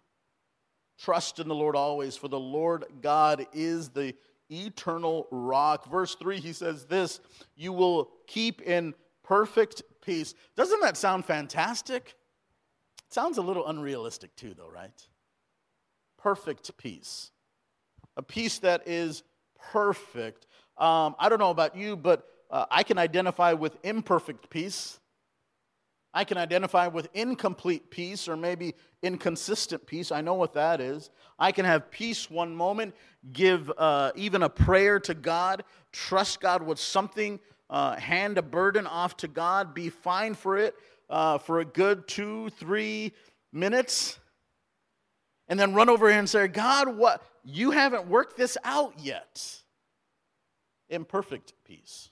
Trust 0.99 1.39
in 1.39 1.47
the 1.47 1.55
Lord 1.55 1.75
always, 1.75 2.17
for 2.17 2.27
the 2.27 2.39
Lord 2.39 2.85
God 3.01 3.47
is 3.53 3.89
the 3.89 4.13
eternal 4.49 5.27
rock. 5.31 5.89
Verse 5.89 6.15
3, 6.15 6.39
he 6.39 6.53
says 6.53 6.85
this 6.85 7.21
You 7.55 7.71
will 7.71 8.09
keep 8.27 8.61
in 8.61 8.93
perfect 9.23 9.81
peace. 10.01 10.33
Doesn't 10.57 10.81
that 10.81 10.97
sound 10.97 11.25
fantastic? 11.25 12.15
It 13.07 13.13
sounds 13.13 13.37
a 13.37 13.41
little 13.41 13.67
unrealistic, 13.67 14.35
too, 14.35 14.53
though, 14.53 14.69
right? 14.69 14.91
Perfect 16.17 16.75
peace. 16.77 17.31
A 18.17 18.21
peace 18.21 18.59
that 18.59 18.85
is 18.85 19.23
perfect. 19.71 20.47
Um, 20.77 21.15
I 21.17 21.29
don't 21.29 21.39
know 21.39 21.49
about 21.49 21.77
you, 21.77 21.95
but 21.95 22.25
uh, 22.51 22.65
I 22.69 22.83
can 22.83 22.97
identify 22.97 23.53
with 23.53 23.77
imperfect 23.83 24.49
peace. 24.49 24.99
I 26.19 26.25
can 26.25 26.37
identify 26.37 26.87
with 26.87 27.07
incomplete 27.13 27.89
peace 27.89 28.27
or 28.27 28.35
maybe 28.35 28.75
inconsistent 29.01 29.87
peace. 29.87 30.11
I 30.11 30.19
know 30.19 30.33
what 30.33 30.51
that 30.55 30.81
is. 30.81 31.11
I 31.39 31.53
can 31.53 31.63
have 31.63 31.89
peace 31.91 32.29
one 32.29 32.53
moment, 32.53 32.93
give 33.31 33.71
uh, 33.77 34.11
even 34.17 34.43
a 34.43 34.49
prayer 34.49 34.99
to 34.99 35.13
God, 35.13 35.63
trust 35.93 36.41
God 36.41 36.61
with 36.61 36.77
something, 36.77 37.39
uh, 37.69 37.95
hand 37.95 38.37
a 38.37 38.41
burden 38.41 38.85
off 38.85 39.15
to 39.15 39.29
God, 39.29 39.73
be 39.73 39.87
fine 39.87 40.33
for 40.33 40.57
it 40.57 40.75
uh, 41.09 41.37
for 41.37 41.61
a 41.61 41.65
good 41.65 42.05
two, 42.05 42.49
three 42.49 43.13
minutes, 43.53 44.19
and 45.47 45.57
then 45.57 45.73
run 45.73 45.87
over 45.87 46.09
here 46.09 46.19
and 46.19 46.29
say, 46.29 46.49
God, 46.49 46.97
what? 46.97 47.23
You 47.45 47.71
haven't 47.71 48.09
worked 48.09 48.35
this 48.35 48.57
out 48.65 48.95
yet. 48.99 49.61
Imperfect 50.89 51.53
peace. 51.63 52.09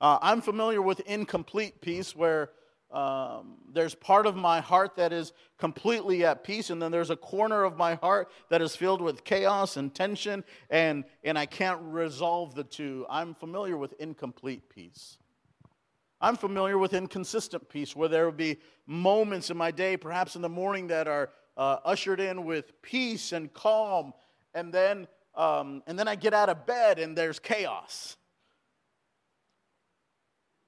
Uh, 0.00 0.18
I'm 0.20 0.40
familiar 0.40 0.82
with 0.82 0.98
incomplete 1.06 1.80
peace 1.80 2.16
where 2.16 2.50
um, 2.94 3.56
there's 3.72 3.94
part 3.94 4.24
of 4.24 4.36
my 4.36 4.60
heart 4.60 4.94
that 4.96 5.12
is 5.12 5.32
completely 5.58 6.24
at 6.24 6.44
peace, 6.44 6.70
and 6.70 6.80
then 6.80 6.92
there's 6.92 7.10
a 7.10 7.16
corner 7.16 7.64
of 7.64 7.76
my 7.76 7.96
heart 7.96 8.30
that 8.50 8.62
is 8.62 8.76
filled 8.76 9.00
with 9.02 9.24
chaos 9.24 9.76
and 9.76 9.92
tension, 9.92 10.44
and, 10.70 11.04
and 11.24 11.36
I 11.36 11.46
can't 11.46 11.80
resolve 11.82 12.54
the 12.54 12.62
two. 12.62 13.04
I'm 13.10 13.34
familiar 13.34 13.76
with 13.76 13.94
incomplete 13.98 14.68
peace. 14.68 15.18
I'm 16.20 16.36
familiar 16.36 16.78
with 16.78 16.94
inconsistent 16.94 17.68
peace, 17.68 17.96
where 17.96 18.08
there 18.08 18.26
will 18.26 18.32
be 18.32 18.58
moments 18.86 19.50
in 19.50 19.56
my 19.56 19.72
day, 19.72 19.96
perhaps 19.96 20.36
in 20.36 20.42
the 20.42 20.48
morning, 20.48 20.86
that 20.86 21.08
are 21.08 21.30
uh, 21.56 21.78
ushered 21.84 22.20
in 22.20 22.44
with 22.44 22.80
peace 22.80 23.32
and 23.32 23.52
calm, 23.52 24.14
and 24.54 24.72
then, 24.72 25.08
um, 25.34 25.82
and 25.88 25.98
then 25.98 26.06
I 26.06 26.14
get 26.14 26.32
out 26.32 26.48
of 26.48 26.64
bed 26.64 27.00
and 27.00 27.18
there's 27.18 27.40
chaos 27.40 28.16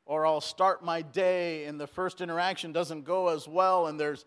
or 0.06 0.24
I'll 0.24 0.40
start 0.40 0.84
my 0.84 1.02
day 1.02 1.64
and 1.64 1.78
the 1.78 1.86
first 1.86 2.20
interaction 2.20 2.72
doesn't 2.72 3.04
go 3.04 3.28
as 3.28 3.46
well 3.46 3.88
and 3.88 3.98
there's 3.98 4.24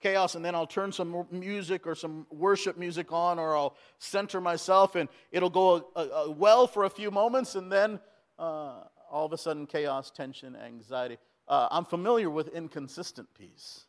chaos 0.00 0.34
and 0.34 0.44
then 0.44 0.54
I'll 0.54 0.66
turn 0.66 0.92
some 0.92 1.26
music 1.30 1.86
or 1.86 1.94
some 1.94 2.26
worship 2.30 2.76
music 2.76 3.12
on 3.12 3.38
or 3.38 3.56
I'll 3.56 3.76
center 3.98 4.40
myself 4.40 4.96
and 4.96 5.08
it'll 5.30 5.50
go 5.50 5.88
uh, 5.94 5.98
uh, 5.98 6.30
well 6.30 6.66
for 6.66 6.84
a 6.84 6.90
few 6.90 7.10
moments 7.10 7.54
and 7.54 7.70
then 7.70 8.00
uh, 8.38 8.82
all 9.10 9.26
of 9.26 9.32
a 9.32 9.38
sudden 9.38 9.66
chaos, 9.66 10.10
tension, 10.10 10.56
anxiety. 10.56 11.18
Uh, 11.46 11.68
I'm 11.70 11.84
familiar 11.84 12.30
with 12.30 12.48
inconsistent 12.48 13.28
peace. 13.38 13.84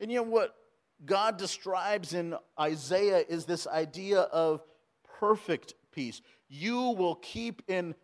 And 0.00 0.10
you 0.10 0.18
know 0.18 0.24
what 0.24 0.54
God 1.04 1.36
describes 1.36 2.14
in 2.14 2.34
Isaiah 2.58 3.24
is 3.28 3.44
this 3.44 3.66
idea 3.66 4.20
of 4.20 4.62
perfect 5.18 5.74
peace. 5.92 6.22
You 6.48 6.90
will 6.90 7.16
keep 7.16 7.62
in 7.68 7.94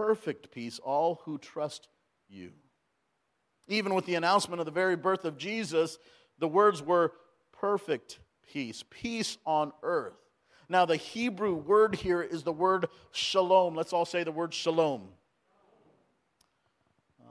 perfect 0.00 0.50
peace 0.50 0.78
all 0.78 1.20
who 1.24 1.36
trust 1.36 1.88
you. 2.28 2.52
Even 3.68 3.94
with 3.94 4.06
the 4.06 4.14
announcement 4.14 4.58
of 4.58 4.64
the 4.64 4.72
very 4.72 4.96
birth 4.96 5.26
of 5.26 5.36
Jesus, 5.36 5.98
the 6.38 6.48
words 6.48 6.82
were 6.82 7.12
perfect 7.52 8.18
peace, 8.50 8.82
peace 8.88 9.36
on 9.44 9.72
earth. 9.82 10.14
Now, 10.70 10.86
the 10.86 10.96
Hebrew 10.96 11.54
word 11.54 11.94
here 11.94 12.22
is 12.22 12.44
the 12.44 12.52
word 12.52 12.86
shalom. 13.12 13.74
Let's 13.74 13.92
all 13.92 14.06
say 14.06 14.24
the 14.24 14.32
word 14.32 14.54
shalom. 14.54 15.08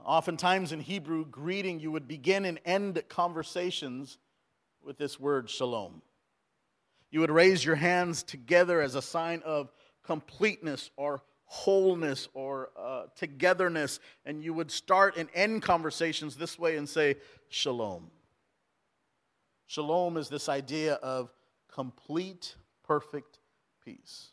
Oftentimes 0.04 0.70
in 0.70 0.78
Hebrew 0.78 1.24
greeting, 1.26 1.80
you 1.80 1.90
would 1.90 2.06
begin 2.06 2.44
and 2.44 2.60
end 2.64 3.02
conversations 3.08 4.18
with 4.84 4.96
this 4.96 5.18
word 5.18 5.50
shalom. 5.50 6.02
You 7.10 7.18
would 7.20 7.32
raise 7.32 7.64
your 7.64 7.74
hands 7.74 8.22
together 8.22 8.80
as 8.80 8.94
a 8.94 9.02
sign 9.02 9.42
of 9.44 9.72
completeness 10.04 10.90
or 10.96 11.22
wholeness 11.52 12.28
or 12.32 12.70
uh, 12.78 13.02
togetherness, 13.16 13.98
and 14.24 14.44
you 14.44 14.54
would 14.54 14.70
start 14.70 15.16
and 15.16 15.28
end 15.34 15.60
conversations 15.62 16.36
this 16.36 16.56
way 16.56 16.76
and 16.76 16.88
say, 16.88 17.16
Shalom. 17.48 18.08
Shalom 19.66 20.16
is 20.16 20.28
this 20.28 20.48
idea 20.48 20.94
of 20.94 21.32
complete, 21.68 22.54
perfect 22.84 23.40
peace. 23.84 24.28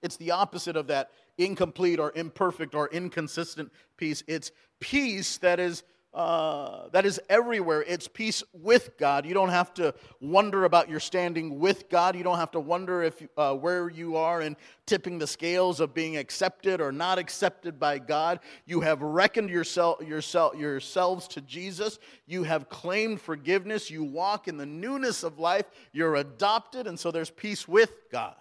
It's 0.00 0.16
the 0.16 0.30
opposite 0.30 0.76
of 0.76 0.86
that 0.86 1.10
incomplete 1.38 1.98
or 1.98 2.12
imperfect 2.14 2.76
or 2.76 2.88
inconsistent 2.92 3.72
peace. 3.96 4.22
It's 4.28 4.52
peace 4.78 5.38
that 5.38 5.58
is 5.58 5.82
uh, 6.16 6.88
that 6.92 7.04
is 7.04 7.20
everywhere. 7.28 7.84
It's 7.86 8.08
peace 8.08 8.42
with 8.54 8.96
God. 8.96 9.26
You 9.26 9.34
don't 9.34 9.50
have 9.50 9.74
to 9.74 9.94
wonder 10.18 10.64
about 10.64 10.88
your 10.88 10.98
standing 10.98 11.58
with 11.58 11.90
God. 11.90 12.16
You 12.16 12.24
don't 12.24 12.38
have 12.38 12.52
to 12.52 12.60
wonder 12.60 13.02
if 13.02 13.22
uh, 13.36 13.54
where 13.54 13.90
you 13.90 14.16
are 14.16 14.40
in 14.40 14.56
tipping 14.86 15.18
the 15.18 15.26
scales 15.26 15.78
of 15.78 15.92
being 15.92 16.16
accepted 16.16 16.80
or 16.80 16.90
not 16.90 17.18
accepted 17.18 17.78
by 17.78 17.98
God. 17.98 18.40
You 18.64 18.80
have 18.80 19.02
reckoned 19.02 19.50
yourself, 19.50 20.00
yourself, 20.00 20.56
yourselves 20.56 21.28
to 21.28 21.42
Jesus. 21.42 21.98
You 22.26 22.44
have 22.44 22.70
claimed 22.70 23.20
forgiveness. 23.20 23.90
You 23.90 24.02
walk 24.02 24.48
in 24.48 24.56
the 24.56 24.64
newness 24.64 25.22
of 25.22 25.38
life. 25.38 25.66
You're 25.92 26.16
adopted, 26.16 26.86
and 26.86 26.98
so 26.98 27.10
there's 27.10 27.28
peace 27.28 27.68
with 27.68 27.92
God. 28.10 28.36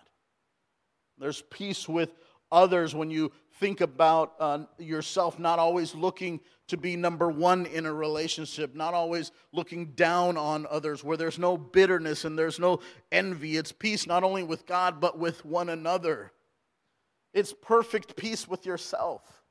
There's 1.18 1.42
peace 1.50 1.90
with 1.90 2.16
others 2.54 2.96
when 2.96 3.10
you 3.10 3.34
think 3.60 3.82
about 3.82 4.34
uh, 4.40 4.60
yourself 4.78 5.40
not 5.40 5.60
always 5.60 5.96
looking 5.96 6.40
to 6.68 6.78
be 6.78 6.96
number 6.96 7.30
one 7.30 7.66
in 7.68 7.86
a 7.86 7.94
relationship, 7.94 8.76
not 8.76 8.94
always 8.94 9.32
looking 9.54 9.88
down 9.92 10.36
on 10.36 10.66
others, 10.70 11.04
where 11.04 11.18
there's 11.18 11.38
no 11.38 11.58
bitterness 11.58 12.26
and 12.26 12.38
there's 12.38 12.60
no 12.60 12.80
envy. 13.12 13.58
It's 13.58 13.72
peace 13.72 14.08
not 14.08 14.24
only 14.24 14.44
with 14.44 14.66
God, 14.66 15.00
but 15.00 15.18
with 15.20 15.46
one 15.46 15.70
another. 15.70 16.32
It's 17.34 17.54
perfect 17.54 18.16
peace 18.16 18.48
with 18.48 18.66
yourself. 18.66 19.44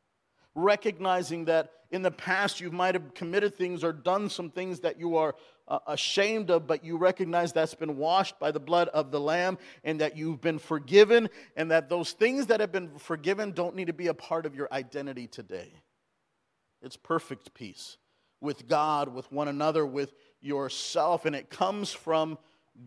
Recognizing 0.55 1.45
that 1.47 1.71
in 1.91 2.03
the 2.03 2.11
past 2.11 2.61
you 2.61 2.71
might 2.71 2.95
have 2.95 3.15
committed 3.15 3.57
things 3.57 3.85
or 3.85 3.93
done 3.93 4.29
some 4.29 4.51
things 4.51 4.81
that 4.81 4.99
you 4.99 5.17
are 5.17 5.35
uh, 5.69 5.79
ashamed 5.87 6.51
of, 6.51 6.67
but 6.67 6.85
you 6.85 6.97
recognize 6.97 7.53
that's 7.53 7.75
been 7.75 7.97
washed 7.97 8.39
by 8.39 8.51
the 8.51 8.61
blood 8.61 8.89
of 8.89 9.11
the 9.11 9.21
Lamb 9.21 9.59
and 9.83 10.01
that 10.01 10.17
you've 10.17 10.41
been 10.41 10.59
forgiven, 10.59 11.29
and 11.57 11.71
that 11.71 11.89
those 11.89 12.13
things 12.13 12.47
that 12.47 12.61
have 12.61 12.73
been 12.73 12.99
forgiven 12.99 13.53
don't 13.53 13.75
need 13.75 13.87
to 13.87 13.93
be 13.93 14.09
a 14.09 14.15
part 14.15 14.47
of 14.47 14.55
your 14.55 14.69
identity 14.73 15.27
today. 15.27 15.73
It's 16.83 16.97
perfect 16.97 17.55
peace 17.55 17.97
with 18.41 18.69
God, 18.69 19.15
with 19.15 19.31
one 19.33 19.49
another, 19.49 19.87
with 19.87 20.13
yourself, 20.41 21.25
and 21.25 21.35
it 21.35 21.49
comes 21.49 21.93
from 21.93 22.39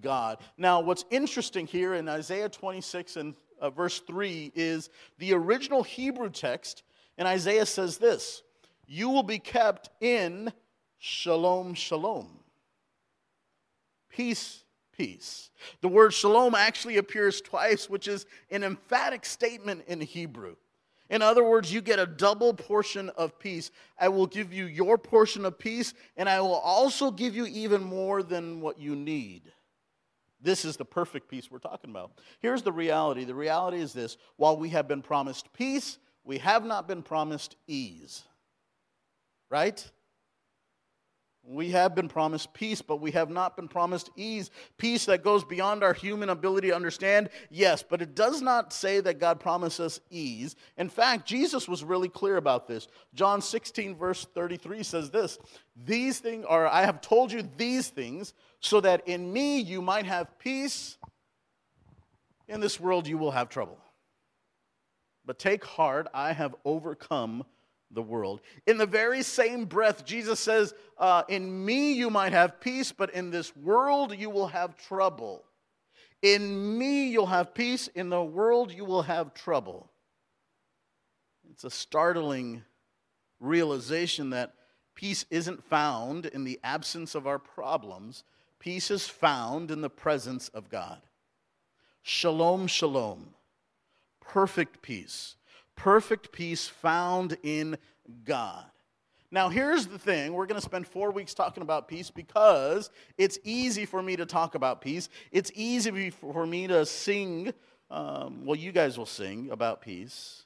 God. 0.02 0.38
Now, 0.58 0.82
what's 0.82 1.06
interesting 1.10 1.66
here 1.66 1.96
in 1.96 2.08
Isaiah 2.08 2.50
26 2.50 3.16
and 3.16 3.36
uh, 3.60 3.72
verse 3.72 4.00
3 4.02 4.52
is 4.54 4.90
the 5.18 5.34
original 5.34 5.82
Hebrew 5.82 6.30
text, 6.30 6.84
and 7.18 7.28
Isaiah 7.28 7.66
says 7.66 7.98
this 7.98 8.44
You 8.86 9.10
will 9.10 9.24
be 9.24 9.40
kept 9.40 9.90
in 10.00 10.54
shalom, 11.00 11.74
shalom. 11.74 12.37
Peace, 14.18 14.64
peace. 14.98 15.52
The 15.82 15.88
word 15.88 16.12
shalom 16.12 16.56
actually 16.56 16.98
appears 16.98 17.40
twice, 17.40 17.88
which 17.88 18.08
is 18.08 18.26
an 18.50 18.64
emphatic 18.64 19.26
statement 19.26 19.84
in 19.88 20.02
Hebrew. 20.02 20.56
In 21.12 21.22
other 21.22 21.44
words, 21.44 21.72
you 21.72 21.82
get 21.82 22.00
a 22.00 22.08
double 22.08 22.56
portion 22.56 23.10
of 23.12 23.38
peace. 23.38 23.70
I 24.00 24.10
will 24.10 24.26
give 24.26 24.52
you 24.52 24.66
your 24.66 24.98
portion 24.98 25.46
of 25.46 25.60
peace, 25.60 25.94
and 26.18 26.28
I 26.28 26.42
will 26.42 26.56
also 26.56 27.12
give 27.12 27.36
you 27.36 27.46
even 27.46 27.84
more 27.84 28.24
than 28.24 28.60
what 28.60 28.80
you 28.80 28.96
need. 28.96 29.44
This 30.42 30.66
is 30.66 30.78
the 30.78 30.86
perfect 30.86 31.30
peace 31.30 31.52
we're 31.52 31.60
talking 31.60 31.92
about. 31.92 32.12
Here's 32.40 32.64
the 32.64 32.72
reality 32.72 33.24
the 33.24 33.36
reality 33.36 33.78
is 33.78 33.94
this 33.94 34.18
while 34.36 34.58
we 34.58 34.70
have 34.70 34.88
been 34.88 35.04
promised 35.04 35.54
peace, 35.54 36.00
we 36.24 36.40
have 36.40 36.66
not 36.66 36.88
been 36.88 37.04
promised 37.04 37.56
ease. 37.68 38.24
Right? 39.50 39.90
We 41.50 41.70
have 41.70 41.96
been 41.96 42.10
promised 42.10 42.54
peace, 42.54 42.82
but 42.82 43.00
we 43.00 43.12
have 43.12 43.30
not 43.30 43.56
been 43.56 43.70
promised 43.70 44.10
ease. 44.18 44.52
Peace 44.78 45.06
that 45.06 45.24
goes 45.24 45.46
beyond 45.46 45.82
our 45.82 45.94
human 45.94 46.28
ability 46.28 46.68
to 46.68 46.76
understand, 46.76 47.30
yes, 47.50 47.82
but 47.82 48.02
it 48.02 48.16
does 48.16 48.42
not 48.42 48.74
say 48.74 49.00
that 49.00 49.20
God 49.20 49.40
promised 49.40 49.80
us 49.80 50.02
ease. 50.10 50.58
In 50.78 50.90
fact, 50.90 51.26
Jesus 51.26 51.66
was 51.66 51.86
really 51.86 52.10
clear 52.10 52.36
about 52.36 52.68
this. 52.68 52.90
John 53.14 53.42
16, 53.42 53.96
verse 53.96 54.28
33 54.36 54.84
says 54.84 55.10
this 55.10 55.38
These 55.86 56.20
things 56.20 56.46
are, 56.50 56.68
I 56.68 56.82
have 56.82 57.00
told 57.00 57.32
you 57.32 57.48
these 57.56 57.88
things, 57.88 58.34
so 58.60 58.82
that 58.82 59.08
in 59.08 59.32
me 59.32 59.62
you 59.62 59.82
might 59.82 60.06
have 60.06 60.38
peace. 60.40 60.98
In 62.50 62.60
this 62.60 62.78
world 62.78 63.08
you 63.08 63.18
will 63.18 63.32
have 63.32 63.48
trouble. 63.48 63.80
But 65.26 65.40
take 65.40 65.64
heart, 65.64 66.08
I 66.14 66.34
have 66.34 66.56
overcome 66.66 67.46
the 67.92 68.02
world. 68.02 68.42
In 68.66 68.78
the 68.78 68.86
very 68.86 69.24
same 69.24 69.66
breath, 69.66 70.06
Jesus 70.06 70.40
says, 70.40 70.74
uh, 70.98 71.24
In 71.28 71.66
me 71.66 71.94
you 71.94 72.10
might 72.10 72.34
have 72.34 72.60
peace, 72.60 72.92
but 72.92 73.12
in 73.12 73.32
this 73.32 73.56
world 73.56 74.16
you 74.16 74.30
will 74.30 74.48
have 74.48 74.78
trouble. 74.78 75.44
In 76.22 76.78
me 76.78 77.10
you'll 77.10 77.28
have 77.28 77.54
peace, 77.54 77.88
in 77.88 78.10
the 78.10 78.24
world 78.24 78.72
you 78.72 78.86
will 78.86 79.04
have 79.04 79.34
trouble. 79.34 79.90
It's 81.52 81.64
a 81.64 81.70
startling 81.70 82.64
realization 83.40 84.32
that 84.32 84.54
peace 84.96 85.26
isn't 85.30 85.64
found 85.64 86.26
in 86.26 86.44
the 86.44 86.60
absence 86.64 87.16
of 87.16 87.28
our 87.28 87.40
problems, 87.40 88.24
peace 88.60 88.92
is 88.92 89.08
found 89.08 89.72
in 89.72 89.82
the 89.82 89.90
presence 89.90 90.50
of 90.50 90.70
God. 90.70 91.00
Shalom, 92.02 92.68
shalom, 92.68 93.34
perfect 94.20 94.82
peace 94.82 95.36
perfect 95.78 96.34
peace 96.34 96.68
found 96.68 97.38
in 97.44 97.78
God. 98.26 98.66
Now, 99.32 99.50
here's 99.50 99.88
the 99.88 100.00
thing 100.00 100.34
we're 100.34 100.46
going 100.46 100.60
to 100.60 100.66
spend 100.66 100.88
four 100.88 101.12
weeks 101.12 101.34
talking 101.34 101.64
about 101.64 101.88
peace 101.88 102.10
because 102.10 102.90
it's 103.18 103.40
easy 103.44 103.86
for 103.86 104.02
me 104.02 104.16
to 104.16 104.26
talk 104.26 104.56
about 104.56 104.82
peace. 104.82 105.08
It's 105.32 105.52
easy 105.54 106.10
for 106.10 106.46
me 106.46 106.68
to 106.68 106.86
sing. 106.86 107.54
Um, 107.90 108.46
well, 108.46 108.56
you 108.56 108.72
guys 108.72 108.98
will 108.98 109.06
sing 109.06 109.50
about 109.52 109.82
peace. 109.82 110.44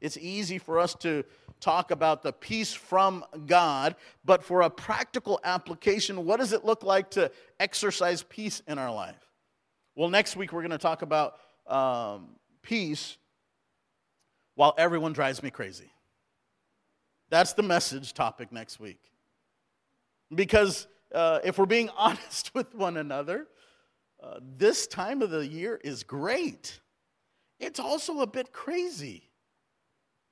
It's 0.00 0.16
easy 0.16 0.58
for 0.58 0.78
us 0.78 0.94
to 0.96 1.24
talk 1.60 1.90
about 1.90 2.22
the 2.22 2.32
peace 2.32 2.72
from 2.72 3.24
God, 3.46 3.96
but 4.24 4.44
for 4.44 4.62
a 4.62 4.70
practical 4.70 5.40
application, 5.42 6.24
what 6.24 6.38
does 6.38 6.52
it 6.52 6.64
look 6.64 6.84
like 6.84 7.10
to 7.12 7.32
exercise 7.58 8.22
peace 8.22 8.62
in 8.68 8.78
our 8.78 8.94
life? 8.94 9.16
Well, 9.96 10.08
next 10.08 10.36
week 10.36 10.52
we're 10.52 10.62
going 10.62 10.70
to 10.70 10.78
talk 10.78 11.02
about 11.02 11.34
um, 11.66 12.36
peace 12.62 13.16
while 14.58 14.74
everyone 14.76 15.12
drives 15.12 15.40
me 15.40 15.50
crazy. 15.50 15.88
That's 17.30 17.52
the 17.52 17.62
message 17.62 18.12
topic 18.12 18.50
next 18.50 18.80
week. 18.80 18.98
Because 20.34 20.88
uh, 21.14 21.38
if 21.44 21.58
we're 21.58 21.66
being 21.66 21.90
honest 21.96 22.52
with 22.54 22.74
one 22.74 22.96
another, 22.96 23.46
uh, 24.20 24.40
this 24.56 24.88
time 24.88 25.22
of 25.22 25.30
the 25.30 25.46
year 25.46 25.80
is 25.84 26.02
great. 26.02 26.80
It's 27.60 27.78
also 27.78 28.18
a 28.22 28.26
bit 28.26 28.52
crazy. 28.52 29.30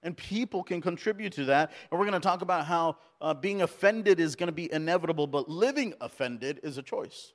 And 0.02 0.16
people 0.16 0.64
can 0.64 0.80
contribute 0.80 1.34
to 1.34 1.44
that. 1.44 1.70
And 1.92 2.00
we're 2.00 2.06
going 2.06 2.20
to 2.20 2.28
talk 2.28 2.42
about 2.42 2.66
how 2.66 2.96
uh, 3.20 3.32
being 3.32 3.62
offended 3.62 4.18
is 4.18 4.34
going 4.34 4.48
to 4.48 4.52
be 4.52 4.72
inevitable, 4.72 5.28
but 5.28 5.48
living 5.48 5.94
offended 6.00 6.58
is 6.64 6.78
a 6.78 6.82
choice. 6.82 7.32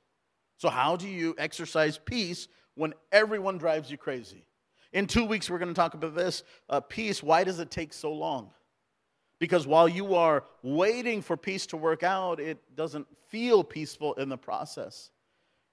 So, 0.58 0.68
how 0.68 0.96
do 0.96 1.08
you 1.08 1.34
exercise 1.38 1.96
peace 1.96 2.48
when 2.74 2.92
everyone 3.12 3.56
drives 3.56 3.90
you 3.90 3.96
crazy? 3.96 4.44
In 4.92 5.06
two 5.06 5.24
weeks, 5.24 5.48
we're 5.48 5.58
going 5.58 5.68
to 5.68 5.74
talk 5.74 5.94
about 5.94 6.14
this 6.14 6.42
uh, 6.68 6.80
peace. 6.80 7.22
Why 7.22 7.44
does 7.44 7.58
it 7.58 7.70
take 7.70 7.92
so 7.92 8.12
long? 8.12 8.50
Because 9.38 9.66
while 9.66 9.88
you 9.88 10.14
are 10.14 10.44
waiting 10.62 11.22
for 11.22 11.36
peace 11.36 11.66
to 11.66 11.76
work 11.76 12.02
out, 12.02 12.38
it 12.38 12.58
doesn't 12.76 13.06
feel 13.28 13.64
peaceful 13.64 14.14
in 14.14 14.28
the 14.28 14.36
process. 14.36 15.10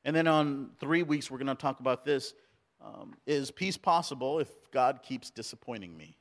And 0.05 0.15
then 0.15 0.27
on 0.27 0.71
three 0.79 1.03
weeks, 1.03 1.29
we're 1.29 1.37
going 1.37 1.47
to 1.47 1.55
talk 1.55 1.79
about 1.79 2.05
this 2.05 2.33
um, 2.81 3.13
Is 3.27 3.51
peace 3.51 3.77
possible 3.77 4.39
if 4.39 4.47
God 4.71 5.01
keeps 5.03 5.29
disappointing 5.29 5.95
me? 5.97 6.15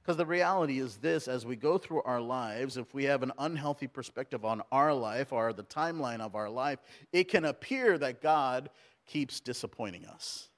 Because 0.00 0.16
the 0.16 0.26
reality 0.26 0.78
is 0.78 0.96
this 0.96 1.28
as 1.28 1.44
we 1.44 1.56
go 1.56 1.76
through 1.76 2.02
our 2.02 2.20
lives, 2.20 2.76
if 2.76 2.94
we 2.94 3.04
have 3.04 3.22
an 3.22 3.32
unhealthy 3.38 3.86
perspective 3.86 4.44
on 4.44 4.62
our 4.72 4.94
life 4.94 5.32
or 5.32 5.52
the 5.52 5.62
timeline 5.64 6.20
of 6.20 6.34
our 6.34 6.48
life, 6.48 6.78
it 7.12 7.24
can 7.24 7.44
appear 7.44 7.98
that 7.98 8.22
God 8.22 8.70
keeps 9.06 9.40
disappointing 9.40 10.06
us. 10.06 10.48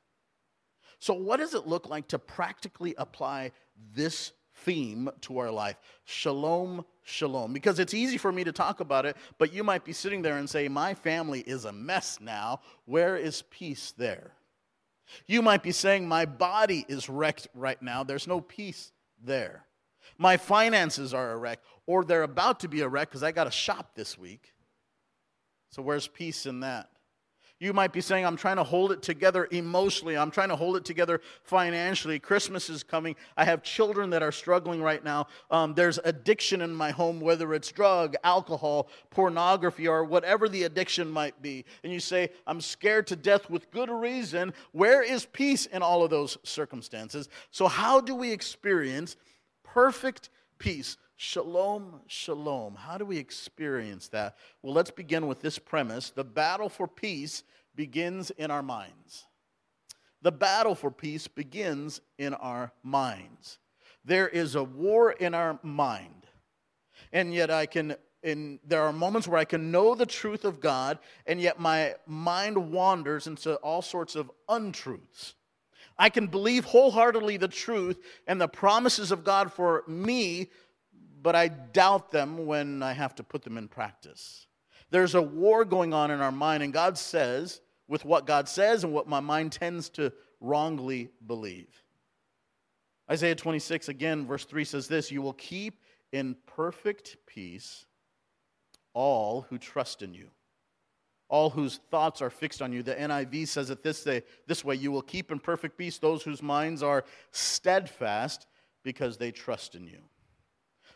So, 1.05 1.13
what 1.13 1.37
does 1.37 1.53
it 1.53 1.67
look 1.67 1.91
like 1.91 2.09
to 2.09 2.19
practically 2.19 2.95
apply 2.97 3.51
this 3.95 4.33
theme 4.63 5.11
to 5.21 5.37
our 5.37 5.51
life? 5.51 5.77
Shalom, 6.07 6.83
shalom. 7.03 7.53
Because 7.53 7.79
it's 7.79 7.93
easy 7.93 8.17
for 8.17 8.33
me 8.33 8.43
to 8.43 8.53
talk 8.53 8.81
about 8.81 9.05
it, 9.05 9.15
but 9.37 9.53
you 9.53 9.63
might 9.63 9.85
be 9.85 9.93
sitting 9.93 10.23
there 10.23 10.39
and 10.39 10.49
say, 10.49 10.67
My 10.67 10.95
family 10.95 11.41
is 11.41 11.67
a 11.67 11.73
mess 11.73 12.21
now. 12.23 12.61
Where 12.87 13.19
is 13.19 13.43
peace 13.51 13.93
there? 13.99 14.33
You 15.27 15.43
might 15.43 15.63
be 15.63 15.73
saying, 15.73 16.09
My 16.09 16.25
body 16.25 16.87
is 16.89 17.11
wrecked 17.11 17.49
right 17.55 17.83
now. 17.83 18.03
There's 18.03 18.27
no 18.27 18.41
peace 18.41 18.91
there. 19.23 19.67
My 20.17 20.39
finances 20.39 21.13
are 21.13 21.33
a 21.33 21.37
wreck, 21.37 21.61
or 21.85 22.03
they're 22.03 22.23
about 22.23 22.61
to 22.61 22.69
be 22.69 22.81
a 22.81 22.89
wreck 22.89 23.11
because 23.11 23.23
I 23.23 23.31
got 23.31 23.45
to 23.45 23.51
shop 23.51 23.91
this 23.95 24.17
week. 24.17 24.55
So, 25.69 25.83
where's 25.83 26.09
peace 26.09 26.47
in 26.47 26.61
that? 26.61 26.89
You 27.65 27.73
might 27.73 27.95
be 27.95 28.03
saying, 28.03 28.27
I'm 28.27 28.37
trying 28.37 28.57
to 28.57 28.63
hold 28.63 28.93
it 28.93 29.01
together 29.01 29.49
emotionally. 29.51 30.19
I'm 30.19 30.31
trying 30.31 30.51
to 30.51 30.57
hold 30.57 30.77
it 30.77 30.85
together 30.85 31.23
financially. 31.45 32.19
Christmas 32.19 32.69
is 32.69 32.83
coming. 32.83 33.17
I 33.39 33.47
have 33.47 33.63
children 33.63 34.11
that 34.11 34.23
are 34.23 34.33
struggling 34.33 34.83
right 34.83 35.03
now. 35.03 35.29
Um, 35.51 35.73
there's 35.73 35.99
addiction 36.05 36.61
in 36.61 36.75
my 36.75 36.91
home, 36.91 37.21
whether 37.21 37.55
it's 37.55 37.73
drug, 37.73 38.17
alcohol, 38.23 38.89
pornography, 39.09 39.89
or 39.89 40.05
whatever 40.05 40.47
the 40.47 40.65
addiction 40.65 41.09
might 41.09 41.41
be. 41.41 41.65
And 41.83 41.91
you 41.91 42.01
say, 42.01 42.29
I'm 42.47 42.61
scared 42.61 43.07
to 43.07 43.17
death 43.17 43.49
with 43.49 43.71
good 43.71 43.89
reason. 43.89 44.53
Where 44.73 45.03
is 45.03 45.25
peace 45.25 45.65
in 45.65 45.81
all 45.81 46.05
of 46.05 46.11
those 46.11 46.37
circumstances? 46.43 47.31
So, 47.51 47.67
how 47.67 47.99
do 47.99 48.15
we 48.15 48.31
experience 48.31 49.17
perfect 49.63 50.29
peace? 50.59 50.99
Shalom, 51.17 52.01
shalom. 52.07 52.75
How 52.75 52.99
do 52.99 53.05
we 53.05 53.19
experience 53.19 54.09
that? 54.09 54.37
Well, 54.63 54.75
let's 54.75 54.91
begin 54.91 55.27
with 55.27 55.41
this 55.41 55.59
premise 55.59 56.11
the 56.11 56.25
battle 56.25 56.69
for 56.69 56.89
peace 56.89 57.45
begins 57.75 58.31
in 58.33 58.51
our 58.51 58.63
minds. 58.63 59.27
The 60.23 60.33
battle 60.33 60.75
for 60.75 60.91
peace 60.91 61.29
begins 61.29 62.01
in 62.19 62.35
our 62.35 62.73
minds. 62.83 63.59
There 64.05 64.29
is 64.29 64.55
a 64.55 64.65
war 64.65 65.13
in 65.13 65.35
our 65.35 65.59
mind. 65.63 66.27
And 67.13 67.33
yet 67.33 67.51
I 67.51 67.67
can 67.67 67.97
and 68.25 68.59
there 68.67 68.83
are 68.83 68.93
moments 68.93 69.29
where 69.29 69.39
I 69.39 69.45
can 69.45 69.71
know 69.71 69.95
the 69.95 70.07
truth 70.07 70.47
of 70.47 70.59
God, 70.59 70.99
and 71.27 71.39
yet 71.39 71.61
my 71.61 71.95
mind 72.07 72.73
wanders 72.73 73.27
into 73.27 73.57
all 73.57 73.83
sorts 73.83 74.17
of 74.17 74.31
untruths. 74.49 75.35
I 75.99 76.09
can 76.09 76.27
believe 76.27 76.65
wholeheartedly 76.65 77.37
the 77.37 77.49
truth 77.49 78.01
and 78.27 78.41
the 78.41 78.49
promises 78.49 79.13
of 79.13 79.25
God 79.25 79.53
for 79.53 79.85
me, 79.87 80.49
but 81.25 81.35
I 81.35 81.49
doubt 81.49 82.11
them 82.11 82.45
when 82.45 82.83
I 82.83 82.93
have 82.93 83.15
to 83.15 83.25
put 83.25 83.43
them 83.43 83.57
in 83.57 83.67
practice. 83.67 84.47
There's 84.91 85.15
a 85.15 85.23
war 85.23 85.65
going 85.65 85.95
on 85.95 86.11
in 86.11 86.21
our 86.21 86.31
mind, 86.31 86.63
and 86.63 86.71
God 86.71 86.99
says, 86.99 87.63
with 87.89 88.05
what 88.05 88.27
God 88.27 88.47
says 88.47 88.85
and 88.85 88.93
what 88.93 89.09
my 89.09 89.21
mind 89.21 89.53
tends 89.53 89.89
to 89.91 90.13
wrongly 90.39 91.09
believe. 91.27 91.83
Isaiah 93.11 93.35
26, 93.35 93.89
again, 93.89 94.27
verse 94.27 94.45
3 94.45 94.65
says 94.65 94.87
this 94.87 95.11
You 95.11 95.23
will 95.23 95.33
keep 95.33 95.81
in 96.13 96.37
perfect 96.47 97.17
peace 97.27 97.87
all 98.93 99.47
who 99.49 99.57
trust 99.57 100.03
in 100.03 100.13
you, 100.13 100.29
all 101.31 101.49
whose 101.49 101.81
thoughts 101.91 102.21
are 102.21 102.31
fixed 102.31 102.61
on 102.61 102.71
you. 102.71 102.83
The 102.83 102.97
NIV 102.97 103.49
says 103.49 103.71
it 103.71 103.83
this 103.83 104.05
way, 104.05 104.23
this 104.47 104.63
way 104.63 104.75
You 104.75 104.93
will 104.93 105.03
keep 105.03 105.33
in 105.33 105.39
perfect 105.39 105.79
peace 105.79 105.97
those 105.97 106.23
whose 106.23 106.43
minds 106.43 106.83
are 106.83 107.07
steadfast 107.33 108.47
because 108.83 109.17
they 109.17 109.31
trust 109.33 109.75
in 109.75 109.87
you. 109.87 110.01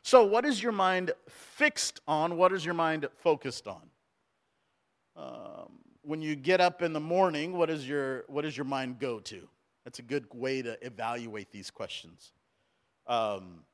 So, 0.02 0.24
what 0.24 0.44
is 0.44 0.62
your 0.62 0.72
mind 0.72 1.12
fixed 1.28 2.00
on? 2.06 2.36
What 2.36 2.52
is 2.52 2.64
your 2.64 2.74
mind 2.74 3.08
focused 3.18 3.66
on? 3.66 3.82
Um, 5.16 5.72
when 6.02 6.22
you 6.22 6.36
get 6.36 6.60
up 6.60 6.80
in 6.82 6.92
the 6.92 7.00
morning, 7.00 7.52
what, 7.52 7.68
is 7.70 7.86
your, 7.86 8.24
what 8.28 8.42
does 8.42 8.56
your 8.56 8.64
mind 8.64 8.98
go 8.98 9.18
to? 9.20 9.48
That's 9.84 9.98
a 9.98 10.02
good 10.02 10.26
way 10.32 10.62
to 10.62 10.84
evaluate 10.84 11.50
these 11.50 11.70
questions. 11.70 12.32
Um, 13.06 13.64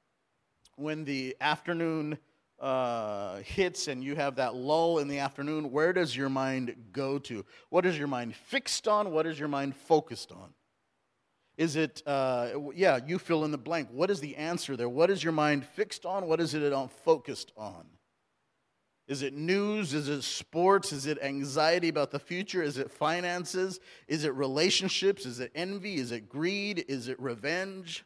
when 0.77 1.05
the 1.05 1.37
afternoon 1.41 2.19
uh, 2.61 3.37
hits 3.39 3.89
and 3.89 4.03
you 4.03 4.17
have 4.17 4.37
that 4.37 4.55
lull 4.55 4.99
in 4.99 5.09
the 5.09 5.19
afternoon, 5.19 5.71
where 5.71 5.93
does 5.93 6.17
your 6.17 6.29
mind 6.29 6.75
go 6.93 7.19
to? 7.19 7.45
What 7.69 7.85
is 7.85 7.99
your 7.99 8.09
mind 8.09 8.35
fixed 8.35 8.89
on? 8.89 9.13
What 9.13 9.27
is 9.27 9.39
your 9.39 9.49
mind 9.49 9.77
focused 9.77 10.33
on? 10.33 10.55
Is 11.57 11.77
it, 11.77 12.03
uh, 12.07 12.49
yeah, 12.75 12.99
you 13.07 13.19
fill 13.19 13.45
in 13.45 13.53
the 13.53 13.59
blank. 13.59 13.89
What 13.93 14.11
is 14.11 14.21
the 14.21 14.37
answer 14.37 14.77
there? 14.77 14.89
What 14.89 15.11
is 15.11 15.23
your 15.23 15.33
mind 15.33 15.65
fixed 15.65 16.05
on? 16.05 16.27
What 16.27 16.41
is 16.41 16.55
it 16.55 16.73
focused 17.05 17.53
on? 17.57 17.87
Is 19.07 19.23
it 19.23 19.35
news? 19.35 19.93
Is 19.93 20.09
it 20.09 20.23
sports? 20.23 20.93
Is 20.93 21.07
it 21.07 21.19
anxiety 21.23 21.89
about 21.89 22.11
the 22.11 22.19
future? 22.19 22.63
Is 22.63 22.79
it 22.79 22.91
finances? 22.91 23.79
Is 24.09 24.25
it 24.25 24.35
relationships? 24.35 25.27
Is 25.27 25.41
it 25.41 25.53
envy? 25.55 25.97
Is 25.97 26.11
it 26.11 26.29
greed? 26.29 26.85
Is 26.89 27.09
it 27.09 27.21
revenge? 27.21 28.05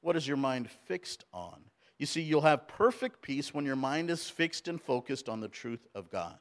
What 0.00 0.16
is 0.16 0.26
your 0.26 0.36
mind 0.36 0.68
fixed 0.70 1.24
on? 1.32 1.62
You 1.98 2.06
see, 2.06 2.22
you'll 2.22 2.42
have 2.42 2.68
perfect 2.68 3.22
peace 3.22 3.54
when 3.54 3.64
your 3.64 3.76
mind 3.76 4.10
is 4.10 4.28
fixed 4.28 4.68
and 4.68 4.80
focused 4.80 5.28
on 5.28 5.40
the 5.40 5.48
truth 5.48 5.86
of 5.94 6.10
God. 6.10 6.38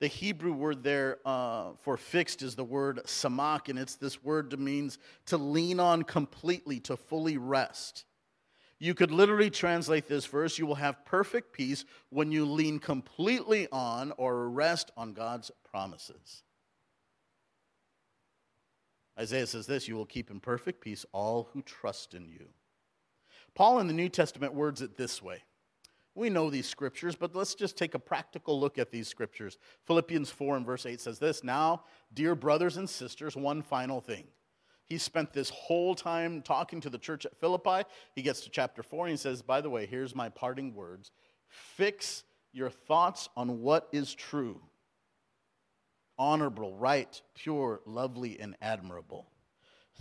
The 0.00 0.06
Hebrew 0.06 0.52
word 0.52 0.84
there 0.84 1.18
uh, 1.24 1.70
for 1.80 1.96
fixed 1.96 2.42
is 2.42 2.54
the 2.54 2.64
word 2.64 3.00
samak, 3.04 3.68
and 3.68 3.78
it's 3.78 3.96
this 3.96 4.22
word 4.22 4.50
that 4.50 4.60
means 4.60 4.98
to 5.26 5.36
lean 5.36 5.80
on 5.80 6.02
completely, 6.02 6.78
to 6.80 6.96
fully 6.96 7.36
rest. 7.36 8.04
You 8.78 8.94
could 8.94 9.10
literally 9.10 9.50
translate 9.50 10.06
this 10.06 10.24
verse 10.24 10.56
you 10.56 10.66
will 10.66 10.76
have 10.76 11.04
perfect 11.04 11.52
peace 11.52 11.84
when 12.10 12.30
you 12.30 12.44
lean 12.44 12.78
completely 12.78 13.66
on 13.72 14.12
or 14.16 14.48
rest 14.48 14.92
on 14.96 15.14
God's 15.14 15.50
promises. 15.68 16.44
Isaiah 19.18 19.48
says 19.48 19.66
this 19.66 19.88
you 19.88 19.96
will 19.96 20.06
keep 20.06 20.30
in 20.30 20.38
perfect 20.38 20.80
peace 20.80 21.04
all 21.12 21.48
who 21.52 21.62
trust 21.62 22.14
in 22.14 22.28
you. 22.28 22.46
Paul 23.56 23.80
in 23.80 23.88
the 23.88 23.92
New 23.92 24.08
Testament 24.08 24.54
words 24.54 24.80
it 24.80 24.96
this 24.96 25.20
way. 25.20 25.42
We 26.18 26.30
know 26.30 26.50
these 26.50 26.66
scriptures, 26.66 27.14
but 27.14 27.36
let's 27.36 27.54
just 27.54 27.78
take 27.78 27.94
a 27.94 27.98
practical 28.00 28.58
look 28.58 28.76
at 28.76 28.90
these 28.90 29.06
scriptures. 29.06 29.56
Philippians 29.86 30.28
4 30.30 30.56
and 30.56 30.66
verse 30.66 30.84
8 30.84 31.00
says 31.00 31.20
this 31.20 31.44
Now, 31.44 31.84
dear 32.12 32.34
brothers 32.34 32.76
and 32.76 32.90
sisters, 32.90 33.36
one 33.36 33.62
final 33.62 34.00
thing. 34.00 34.24
He 34.86 34.98
spent 34.98 35.32
this 35.32 35.48
whole 35.50 35.94
time 35.94 36.42
talking 36.42 36.80
to 36.80 36.90
the 36.90 36.98
church 36.98 37.24
at 37.24 37.38
Philippi. 37.38 37.88
He 38.16 38.22
gets 38.22 38.40
to 38.40 38.50
chapter 38.50 38.82
4 38.82 39.06
and 39.06 39.12
he 39.12 39.16
says, 39.16 39.42
By 39.42 39.60
the 39.60 39.70
way, 39.70 39.86
here's 39.86 40.16
my 40.16 40.28
parting 40.28 40.74
words 40.74 41.12
Fix 41.46 42.24
your 42.52 42.70
thoughts 42.70 43.28
on 43.36 43.60
what 43.60 43.88
is 43.92 44.12
true, 44.12 44.60
honorable, 46.18 46.74
right, 46.74 47.22
pure, 47.36 47.80
lovely, 47.86 48.40
and 48.40 48.56
admirable. 48.60 49.30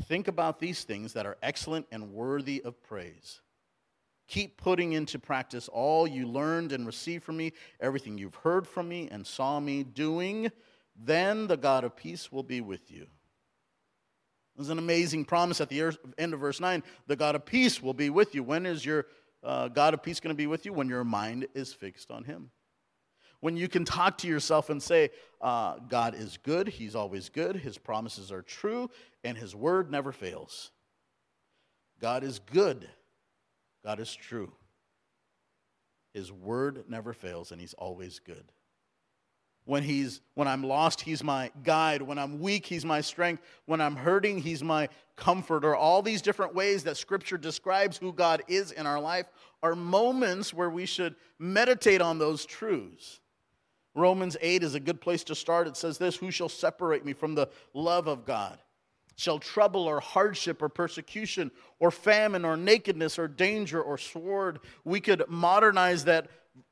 Think 0.06 0.28
about 0.28 0.60
these 0.60 0.84
things 0.84 1.14
that 1.14 1.28
are 1.28 1.38
excellent 1.44 1.86
and 1.92 2.12
worthy 2.12 2.64
of 2.64 2.82
praise. 2.82 3.42
Keep 4.28 4.58
putting 4.58 4.94
into 4.94 5.20
practice 5.20 5.70
all 5.70 6.06
you 6.06 6.28
learned 6.28 6.72
and 6.72 6.86
received 6.86 7.24
from 7.24 7.38
me, 7.38 7.54
everything 7.80 8.18
you've 8.18 8.36
heard 8.36 8.68
from 8.68 8.90
me 8.90 9.08
and 9.10 9.26
saw 9.26 9.60
me 9.60 9.84
doing. 9.84 10.52
Then 10.96 11.48
the 11.48 11.58
God 11.58 11.84
of 11.84 11.96
peace 11.96 12.32
will 12.32 12.44
be 12.44 12.60
with 12.60 12.92
you. 12.92 13.08
There's 14.56 14.70
an 14.70 14.80
amazing 14.80 15.26
promise 15.26 15.62
at 15.62 15.70
the 15.70 15.96
end 16.18 16.34
of 16.34 16.40
verse 16.40 16.60
9 16.60 16.84
the 17.06 17.16
God 17.16 17.36
of 17.36 17.46
peace 17.46 17.82
will 17.82 17.94
be 17.94 18.10
with 18.10 18.34
you. 18.34 18.44
When 18.44 18.66
is 18.66 18.84
your 18.84 19.06
uh, 19.44 19.68
God 19.68 19.94
of 19.94 20.02
peace 20.02 20.20
going 20.20 20.34
to 20.34 20.38
be 20.38 20.48
with 20.48 20.66
you? 20.66 20.74
When 20.74 20.90
your 20.90 21.04
mind 21.04 21.48
is 21.54 21.74
fixed 21.74 22.12
on 22.12 22.24
Him. 22.24 22.50
When 23.40 23.56
you 23.56 23.68
can 23.68 23.86
talk 23.86 24.18
to 24.20 24.28
yourself 24.28 24.72
and 24.72 24.82
say, 24.82 25.12
uh, 25.42 25.78
God 25.88 26.16
is 26.16 26.38
good, 26.38 26.68
He's 26.68 26.96
always 26.96 27.30
good, 27.30 27.56
His 27.56 27.78
promises 27.78 28.32
are 28.32 28.42
true, 28.42 28.90
and 29.24 29.38
His 29.38 29.56
word 29.56 29.92
never 29.92 30.12
fails. 30.12 30.72
God 32.02 32.24
is 32.24 32.40
good. 32.40 32.90
God 33.88 34.02
is 34.02 34.14
true. 34.14 34.52
His 36.14 36.30
word 36.30 36.84
never 36.90 37.14
fails, 37.14 37.54
and 37.54 37.62
he's 37.62 37.74
always 37.76 38.20
good. 38.20 38.52
When, 39.64 39.82
he's, 39.82 40.20
when 40.34 40.46
I'm 40.46 40.62
lost, 40.62 41.00
he's 41.00 41.24
my 41.24 41.52
guide. 41.64 42.02
When 42.02 42.20
I'm 42.20 42.42
weak, 42.42 42.66
he's 42.66 42.84
my 42.84 43.00
strength. 43.00 43.44
When 43.66 43.80
I'm 43.80 43.96
hurting, 43.96 44.40
he's 44.40 44.62
my 44.62 44.90
comforter. 45.16 45.74
All 45.74 46.02
these 46.02 46.22
different 46.22 46.54
ways 46.54 46.84
that 46.84 46.98
Scripture 46.98 47.38
describes 47.38 47.96
who 47.96 48.12
God 48.12 48.44
is 48.50 48.74
in 48.74 48.86
our 48.86 49.00
life 49.00 49.28
are 49.64 49.74
moments 49.74 50.54
where 50.54 50.70
we 50.70 50.86
should 50.86 51.16
meditate 51.40 52.02
on 52.02 52.20
those 52.20 52.46
truths. 52.46 53.22
Romans 53.96 54.36
8 54.42 54.64
is 54.64 54.76
a 54.76 54.82
good 54.82 55.00
place 55.00 55.24
to 55.24 55.34
start. 55.34 55.66
It 55.66 55.78
says 55.78 55.98
this 55.98 56.18
Who 56.18 56.30
shall 56.30 56.50
separate 56.50 57.06
me 57.06 57.14
from 57.14 57.36
the 57.36 57.48
love 57.74 58.08
of 58.08 58.26
God? 58.26 58.60
Shall 59.18 59.40
trouble 59.40 59.82
or 59.82 60.00
hardship 60.00 60.62
or 60.62 60.70
persecution 60.70 61.52
or 61.80 61.92
famine 61.92 62.46
or 62.46 62.56
nakedness 62.56 63.20
or 63.20 63.28
danger 63.28 63.82
or 63.82 63.98
sword. 63.98 64.60
We 64.86 65.02
could 65.02 65.24
modernize 65.28 66.06
that 66.06 66.28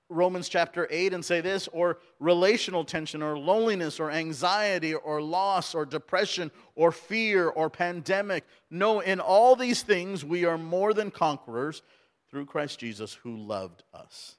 Romans 0.08 0.48
chapter 0.48 0.88
8 0.92 1.14
and 1.14 1.26
say 1.26 1.42
this, 1.42 1.68
or 1.70 1.98
relational 2.20 2.86
tension 2.86 3.24
or 3.24 3.40
loneliness 3.40 4.00
or 4.00 4.12
anxiety 4.12 4.94
or 4.94 5.20
loss 5.20 5.74
or 5.74 5.84
depression 5.84 6.52
or 6.76 6.92
fear 6.92 7.50
or 7.50 7.72
pandemic. 7.72 8.46
No, 8.70 9.00
in 9.00 9.20
all 9.20 9.56
these 9.56 9.82
things 9.82 10.24
we 10.24 10.46
are 10.46 10.60
more 10.60 10.94
than 10.94 11.10
conquerors 11.10 11.82
through 12.30 12.46
Christ 12.46 12.80
Jesus 12.80 13.16
who 13.16 13.36
loved 13.36 13.84
us. 13.96 14.38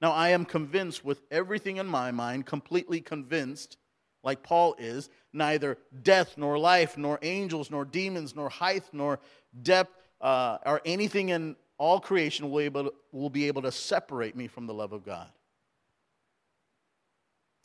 Now, 0.00 0.12
I 0.12 0.28
am 0.28 0.44
convinced 0.44 1.04
with 1.04 1.22
everything 1.28 1.78
in 1.78 1.86
my 1.86 2.12
mind, 2.12 2.46
completely 2.46 3.00
convinced 3.00 3.76
like 4.22 4.42
Paul 4.42 4.74
is, 4.78 5.10
neither 5.32 5.78
death, 6.02 6.34
nor 6.36 6.58
life, 6.58 6.98
nor 6.98 7.18
angels, 7.22 7.70
nor 7.70 7.84
demons, 7.84 8.34
nor 8.34 8.48
height, 8.48 8.84
nor 8.92 9.20
depth, 9.62 9.94
uh, 10.20 10.58
or 10.66 10.80
anything 10.84 11.28
in 11.28 11.56
all 11.78 12.00
creation 12.00 12.50
will, 12.50 12.60
able 12.60 12.84
to, 12.84 12.92
will 13.12 13.30
be 13.30 13.46
able 13.46 13.62
to 13.62 13.72
separate 13.72 14.36
me 14.36 14.48
from 14.48 14.66
the 14.66 14.74
love 14.74 14.92
of 14.92 15.04
God. 15.04 15.28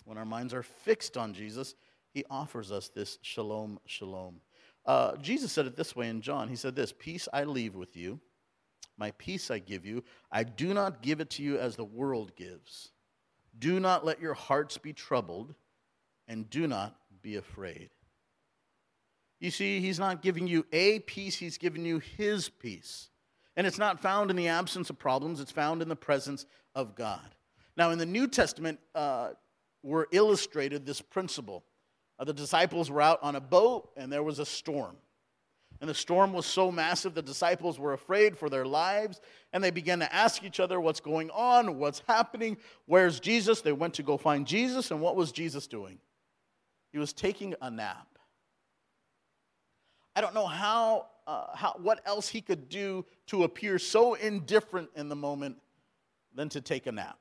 When 0.06 0.18
our 0.18 0.26
minds 0.26 0.54
are 0.54 0.64
fixed 0.64 1.18
on 1.18 1.34
Jesus, 1.34 1.76
he 2.14 2.24
offers 2.30 2.72
us 2.72 2.90
this 2.90 3.18
shalom, 3.22 3.80
shalom. 3.86 4.42
Uh, 4.86 5.16
Jesus 5.18 5.52
said 5.52 5.66
it 5.66 5.76
this 5.76 5.96
way 5.96 6.10
in 6.10 6.22
John. 6.22 6.48
He 6.48 6.56
said, 6.56 6.76
This 6.76 6.94
peace 6.98 7.28
I 7.34 7.46
leave 7.46 7.76
with 7.76 7.96
you, 7.96 8.20
my 8.98 9.12
peace 9.12 9.50
I 9.50 9.60
give 9.60 9.86
you. 9.86 10.04
I 10.32 10.44
do 10.44 10.74
not 10.74 11.02
give 11.02 11.22
it 11.22 11.30
to 11.32 11.44
you 11.44 11.58
as 11.58 11.76
the 11.76 11.86
world 11.86 12.36
gives. 12.36 12.92
Do 13.58 13.80
not 13.80 14.06
let 14.06 14.22
your 14.22 14.34
hearts 14.34 14.78
be 14.78 14.94
troubled 14.94 15.56
and 16.28 16.50
do 16.50 16.68
not 16.68 16.96
be 17.22 17.36
afraid. 17.36 17.90
You 19.40 19.52
see, 19.52 19.82
he's 19.82 20.00
not 20.00 20.22
giving 20.22 20.48
you 20.48 20.66
a 20.72 21.00
peace, 21.00 21.36
he's 21.36 21.58
giving 21.58 21.86
you 21.86 22.00
his 22.00 22.50
peace. 22.50 23.10
And 23.56 23.68
it's 23.68 23.78
not 23.78 24.02
found 24.02 24.30
in 24.30 24.36
the 24.36 24.48
absence 24.48 24.90
of 24.90 24.98
problems, 24.98 25.40
it's 25.40 25.52
found 25.52 25.82
in 25.82 25.90
the 25.90 25.96
presence 25.96 26.46
of 26.74 26.96
God. 26.96 27.36
Now, 27.76 27.92
in 27.92 27.98
the 27.98 28.06
New 28.06 28.28
Testament, 28.28 28.80
uh, 28.96 29.32
we're 29.84 30.06
illustrated 30.12 30.86
this 30.86 31.02
principle. 31.02 31.64
Uh, 32.18 32.24
the 32.24 32.34
disciples 32.34 32.90
were 32.90 33.02
out 33.02 33.20
on 33.22 33.36
a 33.36 33.42
boat 33.42 33.90
and 33.98 34.12
there 34.12 34.24
was 34.24 34.40
a 34.40 34.46
storm. 34.46 34.96
And 35.82 35.90
the 35.90 35.94
storm 35.94 36.32
was 36.32 36.46
so 36.46 36.72
massive, 36.72 37.14
the 37.14 37.22
disciples 37.22 37.78
were 37.78 37.92
afraid 37.92 38.38
for 38.38 38.50
their 38.50 38.66
lives, 38.66 39.20
and 39.52 39.62
they 39.62 39.72
began 39.72 40.00
to 40.00 40.16
ask 40.16 40.42
each 40.46 40.62
other, 40.62 40.80
What's 40.80 41.02
going 41.02 41.30
on? 41.32 41.78
What's 41.78 42.02
happening? 42.08 42.56
Where's 42.86 43.20
Jesus? 43.20 43.60
They 43.60 43.74
went 43.74 43.96
to 43.96 44.04
go 44.04 44.16
find 44.16 44.48
Jesus, 44.48 44.92
and 44.92 45.02
what 45.02 45.18
was 45.18 45.34
Jesus 45.34 45.68
doing? 45.68 46.00
He 46.94 47.00
was 47.00 47.12
taking 47.12 47.56
a 47.60 47.70
nap. 47.70 48.08
I 50.16 50.22
don't 50.22 50.36
know 50.36 50.46
how, 50.46 51.08
uh, 51.26 51.56
how, 51.56 51.74
what 51.82 52.02
else 52.06 52.30
he 52.30 52.40
could 52.40 52.70
do 52.70 53.04
to 53.28 53.44
appear 53.44 53.80
so 53.80 54.14
indifferent 54.14 54.90
in 54.96 55.10
the 55.10 55.16
moment 55.16 55.58
than 56.36 56.50
to 56.50 56.62
take 56.62 56.86
a 56.86 56.92
nap. 56.92 57.18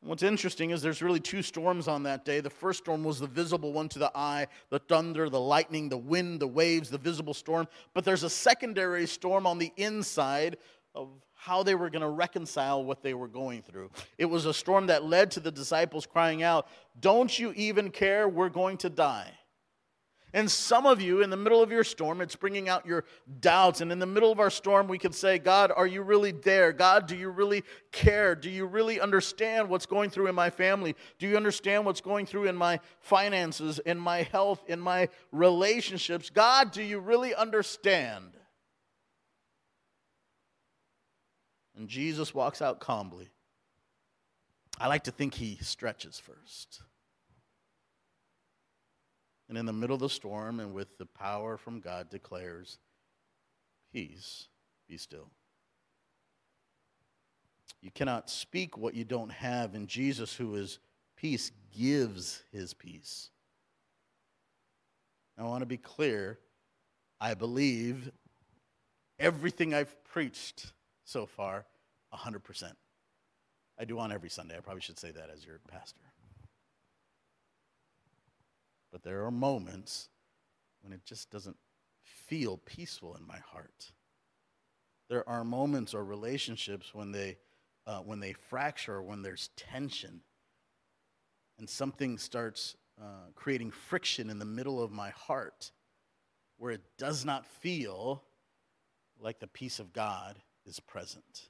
What's 0.00 0.22
interesting 0.22 0.70
is 0.70 0.80
there's 0.80 1.02
really 1.02 1.18
two 1.18 1.42
storms 1.42 1.88
on 1.88 2.04
that 2.04 2.24
day. 2.24 2.40
The 2.40 2.50
first 2.50 2.80
storm 2.80 3.02
was 3.02 3.18
the 3.18 3.26
visible 3.26 3.72
one 3.72 3.88
to 3.88 3.98
the 3.98 4.12
eye 4.14 4.46
the 4.70 4.78
thunder, 4.78 5.28
the 5.28 5.40
lightning, 5.40 5.88
the 5.88 5.98
wind, 5.98 6.40
the 6.40 6.46
waves, 6.46 6.90
the 6.90 6.98
visible 6.98 7.34
storm. 7.34 7.66
But 7.94 8.04
there's 8.04 8.22
a 8.22 8.30
secondary 8.30 9.06
storm 9.06 9.46
on 9.46 9.58
the 9.58 9.72
inside 9.76 10.58
of 10.94 11.08
how 11.40 11.62
they 11.62 11.76
were 11.76 11.88
going 11.88 12.02
to 12.02 12.08
reconcile 12.08 12.84
what 12.84 13.00
they 13.00 13.14
were 13.14 13.28
going 13.28 13.62
through. 13.62 13.90
It 14.18 14.24
was 14.24 14.44
a 14.44 14.52
storm 14.52 14.88
that 14.88 15.04
led 15.04 15.30
to 15.32 15.40
the 15.40 15.52
disciples 15.52 16.04
crying 16.04 16.42
out, 16.42 16.66
Don't 16.98 17.38
you 17.38 17.52
even 17.54 17.90
care? 17.90 18.28
We're 18.28 18.48
going 18.48 18.76
to 18.78 18.90
die. 18.90 19.30
And 20.34 20.50
some 20.50 20.84
of 20.84 21.00
you, 21.00 21.22
in 21.22 21.30
the 21.30 21.36
middle 21.38 21.62
of 21.62 21.70
your 21.70 21.84
storm, 21.84 22.20
it's 22.20 22.36
bringing 22.36 22.68
out 22.68 22.84
your 22.84 23.04
doubts. 23.40 23.80
And 23.80 23.90
in 23.90 23.98
the 23.98 24.04
middle 24.04 24.30
of 24.30 24.40
our 24.40 24.50
storm, 24.50 24.86
we 24.86 24.98
can 24.98 25.12
say, 25.12 25.38
God, 25.38 25.72
are 25.74 25.86
you 25.86 26.02
really 26.02 26.32
there? 26.32 26.72
God, 26.72 27.06
do 27.06 27.16
you 27.16 27.30
really 27.30 27.62
care? 27.92 28.34
Do 28.34 28.50
you 28.50 28.66
really 28.66 29.00
understand 29.00 29.70
what's 29.70 29.86
going 29.86 30.10
through 30.10 30.26
in 30.26 30.34
my 30.34 30.50
family? 30.50 30.96
Do 31.18 31.26
you 31.26 31.36
understand 31.36 31.86
what's 31.86 32.02
going 32.02 32.26
through 32.26 32.44
in 32.44 32.56
my 32.56 32.78
finances, 33.00 33.78
in 33.86 33.96
my 33.96 34.22
health, 34.24 34.62
in 34.66 34.80
my 34.80 35.08
relationships? 35.32 36.28
God, 36.28 36.72
do 36.72 36.82
you 36.82 36.98
really 36.98 37.34
understand? 37.34 38.37
And 41.78 41.88
Jesus 41.88 42.34
walks 42.34 42.60
out 42.60 42.80
calmly. 42.80 43.28
I 44.80 44.88
like 44.88 45.04
to 45.04 45.12
think 45.12 45.32
he 45.32 45.58
stretches 45.62 46.18
first. 46.18 46.82
And 49.48 49.56
in 49.56 49.64
the 49.64 49.72
middle 49.72 49.94
of 49.94 50.00
the 50.00 50.08
storm 50.08 50.58
and 50.58 50.74
with 50.74 50.98
the 50.98 51.06
power 51.06 51.56
from 51.56 51.78
God 51.78 52.10
declares, 52.10 52.78
Peace, 53.92 54.48
be 54.88 54.96
still. 54.96 55.30
You 57.80 57.92
cannot 57.92 58.28
speak 58.28 58.76
what 58.76 58.94
you 58.94 59.04
don't 59.04 59.30
have, 59.30 59.74
and 59.74 59.86
Jesus, 59.86 60.34
who 60.34 60.56
is 60.56 60.80
peace, 61.16 61.52
gives 61.72 62.42
his 62.52 62.74
peace. 62.74 63.30
I 65.38 65.44
want 65.44 65.62
to 65.62 65.66
be 65.66 65.76
clear. 65.76 66.40
I 67.20 67.34
believe 67.34 68.10
everything 69.20 69.72
I've 69.74 69.94
preached 70.04 70.72
so 71.08 71.24
far 71.24 71.64
100%. 72.12 72.72
I 73.78 73.84
do 73.84 73.98
on 73.98 74.12
every 74.12 74.28
Sunday. 74.28 74.56
I 74.56 74.60
probably 74.60 74.82
should 74.82 74.98
say 74.98 75.10
that 75.10 75.30
as 75.34 75.44
your 75.44 75.58
pastor. 75.70 76.02
But 78.92 79.02
there 79.02 79.24
are 79.24 79.30
moments 79.30 80.10
when 80.82 80.92
it 80.92 81.04
just 81.06 81.30
doesn't 81.30 81.56
feel 82.02 82.58
peaceful 82.58 83.16
in 83.16 83.26
my 83.26 83.38
heart. 83.38 83.92
There 85.08 85.26
are 85.26 85.44
moments 85.44 85.94
or 85.94 86.04
relationships 86.04 86.94
when 86.94 87.12
they, 87.12 87.38
uh, 87.86 88.00
when 88.00 88.20
they 88.20 88.34
fracture, 88.34 89.00
when 89.00 89.22
there's 89.22 89.48
tension, 89.56 90.20
and 91.58 91.68
something 91.70 92.18
starts 92.18 92.76
uh, 93.00 93.30
creating 93.34 93.70
friction 93.70 94.28
in 94.28 94.38
the 94.38 94.44
middle 94.44 94.82
of 94.82 94.92
my 94.92 95.10
heart 95.10 95.72
where 96.58 96.72
it 96.72 96.82
does 96.98 97.24
not 97.24 97.46
feel 97.46 98.24
like 99.18 99.38
the 99.38 99.46
peace 99.46 99.78
of 99.78 99.92
God 99.94 100.36
is 100.68 100.78
present. 100.78 101.48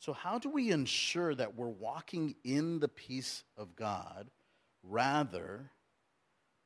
So, 0.00 0.12
how 0.12 0.38
do 0.38 0.50
we 0.50 0.70
ensure 0.70 1.34
that 1.34 1.54
we're 1.54 1.68
walking 1.68 2.34
in 2.44 2.80
the 2.80 2.88
peace 2.88 3.44
of 3.56 3.76
God 3.76 4.30
rather 4.82 5.70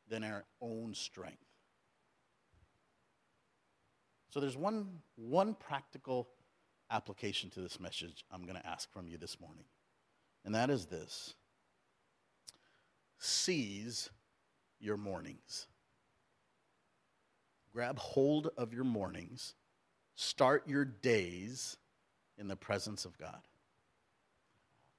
than 0.09 0.25
our 0.25 0.45
own 0.61 0.95
strength? 0.95 1.45
So, 4.31 4.41
there's 4.41 4.57
one, 4.57 4.89
one 5.17 5.55
practical 5.55 6.29
application 6.91 7.51
to 7.51 7.61
this 7.61 7.79
message 7.79 8.25
I'm 8.31 8.43
going 8.43 8.57
to 8.57 8.67
ask 8.67 8.91
from 8.93 9.09
you 9.09 9.19
this 9.19 9.39
morning, 9.41 9.65
and 10.45 10.55
that 10.55 10.71
is 10.71 10.87
this 10.87 11.35
seize 13.19 14.11
your 14.81 14.97
mornings. 14.97 15.67
Grab 17.73 17.99
hold 17.99 18.51
of 18.57 18.73
your 18.73 18.85
mornings, 18.85 19.55
start 20.19 20.67
your 20.67 20.85
days 20.85 21.77
in 22.39 22.49
the 22.49 22.57
presence 22.57 23.05
of 23.05 23.17
God. 23.19 23.39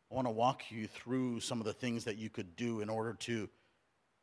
I 0.09 0.15
want 0.15 0.27
to 0.27 0.31
walk 0.31 0.71
you 0.71 0.87
through 0.87 1.41
some 1.41 1.59
of 1.59 1.65
the 1.65 1.73
things 1.73 2.05
that 2.05 2.17
you 2.17 2.29
could 2.29 2.55
do 2.55 2.79
in 2.79 2.89
order 2.89 3.13
to 3.13 3.49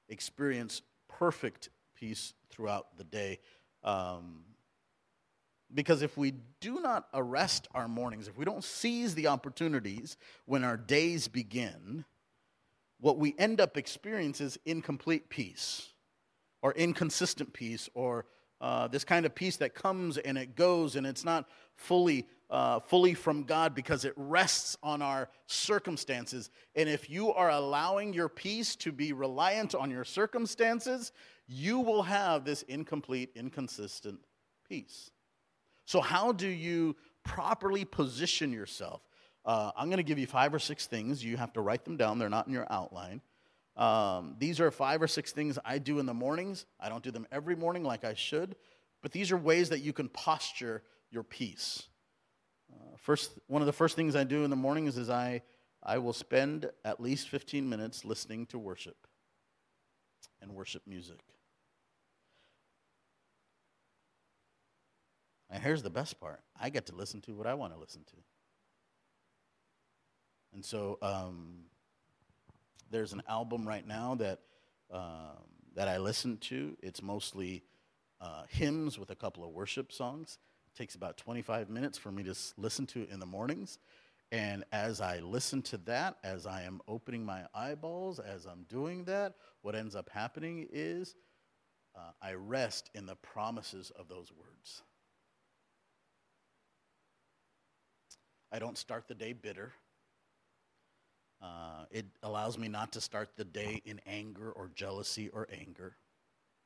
experience 0.09 0.81
perfect 1.07 1.69
peace 1.95 2.33
throughout 2.49 2.97
the 2.97 3.05
day. 3.05 3.41
Um, 3.85 4.45
because 5.75 6.01
if 6.01 6.17
we 6.17 6.33
do 6.61 6.81
not 6.81 7.09
arrest 7.13 7.69
our 7.75 7.89
mornings, 7.89 8.27
if 8.27 8.39
we 8.39 8.47
don't 8.47 8.65
seize 8.65 9.15
the 9.15 9.27
opportunities 9.27 10.17
when 10.47 10.65
our 10.65 10.79
days 10.79 11.29
begin, 11.29 12.07
what 13.01 13.19
we 13.19 13.35
end 13.39 13.61
up 13.61 13.77
experiencing 13.77 14.47
is 14.47 14.59
incomplete 14.65 15.29
peace 15.29 15.93
or 16.63 16.73
inconsistent 16.73 17.53
peace 17.53 17.91
or 17.93 18.25
uh, 18.61 18.89
this 18.89 19.05
kind 19.05 19.27
of 19.27 19.35
peace 19.35 19.57
that 19.57 19.75
comes 19.75 20.19
and 20.19 20.39
it 20.39 20.57
goes 20.57 20.97
and 20.97 21.07
it's 21.07 21.25
not 21.25 21.49
fully 21.75 22.27
uh, 22.49 22.79
fully 22.81 23.13
from 23.15 23.43
god 23.43 23.75
because 23.75 24.05
it 24.05 24.15
rests 24.17 24.77
on 24.83 25.03
our 25.03 25.29
circumstances 25.47 26.51
and 26.75 26.89
if 26.89 27.11
you 27.11 27.33
are 27.33 27.51
allowing 27.51 28.13
your 28.13 28.29
peace 28.29 28.77
to 28.77 28.93
be 28.93 29.13
reliant 29.13 29.75
on 29.75 29.91
your 29.91 30.05
circumstances 30.05 31.13
you 31.49 31.81
will 31.81 32.03
have 32.03 32.45
this 32.45 32.63
incomplete 32.63 33.31
inconsistent 33.35 34.19
peace 34.69 35.11
so 35.85 36.01
how 36.01 36.33
do 36.33 36.49
you 36.49 36.95
properly 37.25 37.85
position 37.85 38.53
yourself 38.53 39.03
uh, 39.47 39.71
I'm 39.77 39.87
going 39.87 39.99
to 39.99 40.03
give 40.03 40.19
you 40.19 40.27
five 40.27 40.53
or 40.53 40.59
six 40.59 40.87
things. 40.87 41.25
You 41.25 41.37
have 41.37 41.53
to 41.53 41.61
write 41.61 41.85
them 41.85 41.97
down, 41.97 42.19
they're 42.19 42.29
not 42.29 42.49
in 42.49 42.53
your 42.53 42.67
outline. 42.69 43.21
Um, 43.77 44.37
these 44.39 44.59
are 44.61 44.71
five 44.71 45.03
or 45.03 45.07
six 45.07 45.33
things 45.33 45.59
I 45.65 45.79
do 45.79 45.99
in 45.99 46.07
the 46.07 46.15
mornings. 46.15 46.65
I 46.81 46.89
don't 46.89 47.03
do 47.03 47.11
them 47.11 47.27
every 47.31 47.57
morning 47.57 47.85
like 47.85 48.05
I 48.05 48.15
should, 48.15 48.57
but 49.03 49.13
these 49.13 49.31
are 49.31 49.37
ways 49.37 49.69
that 49.69 49.81
you 49.81 49.93
can 49.93 50.09
posture 50.09 50.83
your 51.11 51.23
peace. 51.23 51.83
Uh, 52.73 52.97
first, 52.97 53.33
one 53.47 53.63
of 53.63 53.67
the 53.67 53.73
first 53.73 53.95
things 53.95 54.17
I 54.17 54.25
do 54.25 54.45
in 54.45 54.51
the 54.51 54.57
mornings 54.57 54.97
is 54.97 55.11
I, 55.11 55.43
I 55.83 55.99
will 55.99 56.15
spend 56.15 56.71
at 56.85 57.01
least 57.01 57.29
15 57.29 57.69
minutes 57.69 58.05
listening 58.05 58.47
to 58.47 58.59
worship 58.59 58.97
and 60.41 60.55
worship 60.55 60.83
music. 60.87 61.21
And 65.51 65.63
here's 65.63 65.83
the 65.83 65.91
best 65.91 66.19
part 66.19 66.41
I 66.61 66.71
get 66.71 66.87
to 66.87 66.95
listen 66.95 67.21
to 67.23 67.35
what 67.35 67.47
I 67.47 67.55
want 67.55 67.73
to 67.73 67.79
listen 67.79 68.03
to. 68.05 68.17
And 70.55 70.65
so 70.65 70.99
um, 71.03 71.67
there's 72.91 73.13
an 73.13 73.23
album 73.29 73.67
right 73.67 73.87
now 73.87 74.15
that, 74.17 74.41
um, 74.91 75.45
that 75.75 75.89
I 75.89 75.99
listen 75.99 76.39
to. 76.39 76.77
It's 76.83 77.03
mostly 77.03 77.63
uh, 78.21 78.43
hymns 78.49 78.99
with 78.99 79.11
a 79.11 79.17
couple 79.17 79.45
of 79.45 79.51
worship 79.51 79.93
songs. 79.93 80.39
It 80.75 80.79
takes 80.79 80.95
about 80.95 81.17
25 81.17 81.69
minutes 81.71 81.99
for 81.99 82.11
me 82.11 82.23
to 82.25 82.35
listen 82.57 82.87
to 82.87 83.07
in 83.11 83.21
the 83.21 83.27
mornings. 83.27 83.79
And 84.33 84.65
as 84.73 85.01
I 85.01 85.21
listen 85.21 85.63
to 85.63 85.77
that, 85.79 86.17
as 86.25 86.47
I 86.47 86.63
am 86.63 86.81
opening 86.89 87.25
my 87.25 87.43
eyeballs, 87.55 88.19
as 88.19 88.45
I'm 88.45 88.65
doing 88.69 89.05
that, 89.05 89.35
what 89.63 89.75
ends 89.77 89.95
up 89.95 90.11
happening 90.11 90.67
is 90.73 91.15
uh, 91.95 92.11
I 92.21 92.33
rest 92.33 92.91
in 92.95 93.07
the 93.07 93.17
promises 93.17 93.93
of 93.97 94.09
those 94.09 94.33
words. 94.33 94.83
I 98.51 98.59
don't 98.59 98.79
start 98.79 99.09
the 99.09 99.15
day 99.15 99.33
bitter. 99.33 99.73
Uh, 101.43 101.85
it 101.91 102.07
allows 102.23 102.59
me 102.59 102.69
not 102.69 102.93
to 102.93 103.01
start 103.01 103.31
the 103.37 103.45
day 103.45 103.83
in 103.85 104.01
anger 104.07 104.51
or 104.51 104.71
jealousy 104.75 105.29
or 105.29 105.47
anger, 105.53 105.97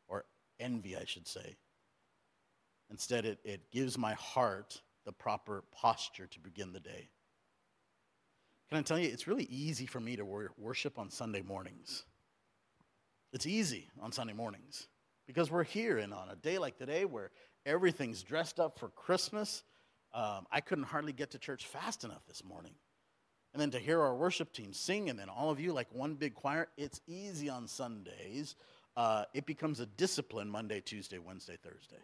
or 0.08 0.24
envy, 0.58 0.96
I 0.96 1.04
should 1.04 1.26
say. 1.26 1.56
Instead, 2.90 3.24
it, 3.24 3.38
it 3.44 3.70
gives 3.70 3.98
my 3.98 4.14
heart 4.14 4.80
the 5.04 5.12
proper 5.12 5.64
posture 5.72 6.26
to 6.26 6.40
begin 6.40 6.72
the 6.72 6.80
day. 6.80 7.08
Can 8.68 8.78
I 8.78 8.82
tell 8.82 8.98
you, 8.98 9.08
it's 9.08 9.26
really 9.26 9.48
easy 9.50 9.86
for 9.86 9.98
me 9.98 10.14
to 10.16 10.24
wor- 10.24 10.52
worship 10.56 10.98
on 10.98 11.10
Sunday 11.10 11.42
mornings. 11.42 12.04
It's 13.32 13.46
easy 13.46 13.88
on 14.00 14.12
Sunday 14.12 14.32
mornings 14.32 14.86
because 15.26 15.50
we're 15.50 15.64
here, 15.64 15.98
and 15.98 16.14
on 16.14 16.28
a 16.30 16.36
day 16.36 16.58
like 16.58 16.76
today 16.76 17.04
where 17.04 17.30
everything's 17.66 18.22
dressed 18.22 18.60
up 18.60 18.78
for 18.78 18.88
Christmas, 18.90 19.64
um, 20.12 20.46
I 20.50 20.60
couldn't 20.60 20.84
hardly 20.84 21.12
get 21.12 21.30
to 21.32 21.38
church 21.38 21.66
fast 21.66 22.04
enough 22.04 22.24
this 22.26 22.44
morning. 22.44 22.74
And 23.52 23.60
then 23.60 23.70
to 23.72 23.78
hear 23.78 24.00
our 24.00 24.14
worship 24.14 24.52
team 24.52 24.72
sing, 24.72 25.10
and 25.10 25.18
then 25.18 25.28
all 25.28 25.50
of 25.50 25.58
you 25.58 25.72
like 25.72 25.88
one 25.92 26.14
big 26.14 26.34
choir, 26.34 26.68
it's 26.76 27.00
easy 27.06 27.48
on 27.48 27.66
Sundays. 27.66 28.54
Uh, 28.96 29.24
it 29.34 29.44
becomes 29.46 29.80
a 29.80 29.86
discipline 29.86 30.48
Monday, 30.48 30.80
Tuesday, 30.80 31.18
Wednesday, 31.18 31.58
Thursday. 31.62 32.02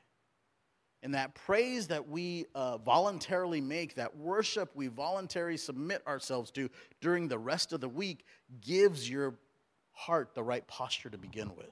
And 1.03 1.15
that 1.15 1.35
praise 1.35 1.87
that 1.89 2.09
we 2.09 2.47
uh, 2.55 2.79
voluntarily 2.79 3.61
make, 3.61 3.95
that 3.95 4.17
worship 4.17 4.71
we 4.75 4.89
voluntarily 4.89 5.57
submit 5.57 6.03
ourselves 6.07 6.51
to 6.53 6.69
during 7.01 7.29
the 7.29 7.39
rest 7.39 7.73
of 7.73 7.81
the 7.81 7.89
week, 7.89 8.25
gives 8.61 9.09
your 9.09 9.35
heart 9.93 10.35
the 10.35 10.43
right 10.43 10.67
posture 10.67 11.11
to 11.11 11.19
begin 11.19 11.55
with. 11.57 11.71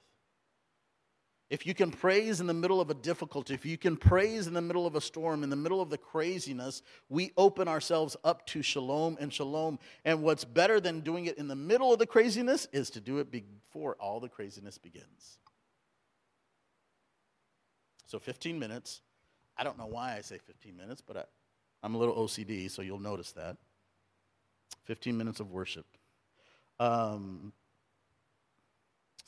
If 1.54 1.64
you 1.64 1.72
can 1.72 1.92
praise 1.92 2.40
in 2.40 2.48
the 2.48 2.52
middle 2.52 2.80
of 2.80 2.90
a 2.90 2.94
difficulty, 2.94 3.54
if 3.54 3.64
you 3.64 3.78
can 3.78 3.96
praise 3.96 4.48
in 4.48 4.54
the 4.54 4.60
middle 4.60 4.88
of 4.88 4.96
a 4.96 5.00
storm, 5.00 5.44
in 5.44 5.50
the 5.50 5.54
middle 5.54 5.80
of 5.80 5.88
the 5.88 5.96
craziness, 5.96 6.82
we 7.08 7.30
open 7.36 7.68
ourselves 7.68 8.16
up 8.24 8.44
to 8.48 8.60
shalom 8.60 9.16
and 9.20 9.32
shalom. 9.32 9.78
And 10.04 10.24
what's 10.24 10.44
better 10.44 10.80
than 10.80 10.98
doing 10.98 11.26
it 11.26 11.38
in 11.38 11.46
the 11.46 11.54
middle 11.54 11.92
of 11.92 12.00
the 12.00 12.08
craziness 12.08 12.66
is 12.72 12.90
to 12.90 13.00
do 13.00 13.18
it 13.18 13.30
before 13.30 13.94
all 14.00 14.18
the 14.18 14.28
craziness 14.28 14.78
begins. 14.78 15.38
So 18.08 18.18
15 18.18 18.58
minutes. 18.58 19.02
I 19.56 19.62
don't 19.62 19.78
know 19.78 19.86
why 19.86 20.16
I 20.16 20.22
say 20.22 20.38
15 20.38 20.76
minutes, 20.76 21.02
but 21.06 21.16
I, 21.16 21.24
I'm 21.84 21.94
a 21.94 21.98
little 21.98 22.16
OCD, 22.16 22.68
so 22.68 22.82
you'll 22.82 22.98
notice 22.98 23.30
that. 23.30 23.58
15 24.86 25.16
minutes 25.16 25.38
of 25.38 25.52
worship. 25.52 25.86
Um, 26.80 27.52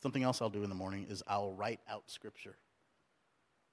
Something 0.07 0.22
else 0.22 0.40
I'll 0.40 0.50
do 0.50 0.62
in 0.62 0.68
the 0.68 0.76
morning 0.76 1.04
is 1.11 1.24
I'll 1.26 1.50
write 1.50 1.80
out 1.90 2.04
scripture. 2.07 2.54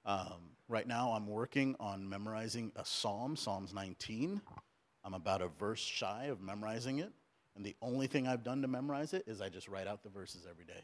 Um, 0.04 0.56
right 0.68 0.84
now, 0.84 1.12
I'm 1.12 1.28
working 1.28 1.76
on 1.78 2.08
memorizing 2.08 2.72
a 2.74 2.84
psalm, 2.84 3.36
Psalms 3.36 3.72
19. 3.72 4.40
I'm 5.04 5.14
about 5.14 5.42
a 5.42 5.46
verse 5.46 5.78
shy 5.78 6.24
of 6.24 6.40
memorizing 6.40 6.98
it. 6.98 7.12
And 7.54 7.64
the 7.64 7.76
only 7.80 8.08
thing 8.08 8.26
I've 8.26 8.42
done 8.42 8.62
to 8.62 8.66
memorize 8.66 9.14
it 9.14 9.22
is 9.28 9.40
I 9.40 9.48
just 9.48 9.68
write 9.68 9.86
out 9.86 10.02
the 10.02 10.08
verses 10.08 10.44
every 10.50 10.64
day. 10.64 10.82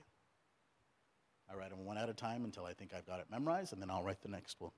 I 1.50 1.56
write 1.56 1.70
them 1.70 1.84
one 1.84 1.98
at 1.98 2.08
a 2.08 2.14
time 2.14 2.44
until 2.44 2.64
I 2.64 2.72
think 2.72 2.94
I've 2.94 3.04
got 3.08 3.18
it 3.18 3.26
memorized, 3.28 3.72
and 3.72 3.82
then 3.82 3.90
I'll 3.90 4.04
write 4.04 4.22
the 4.22 4.28
next 4.28 4.60
one. 4.60 4.70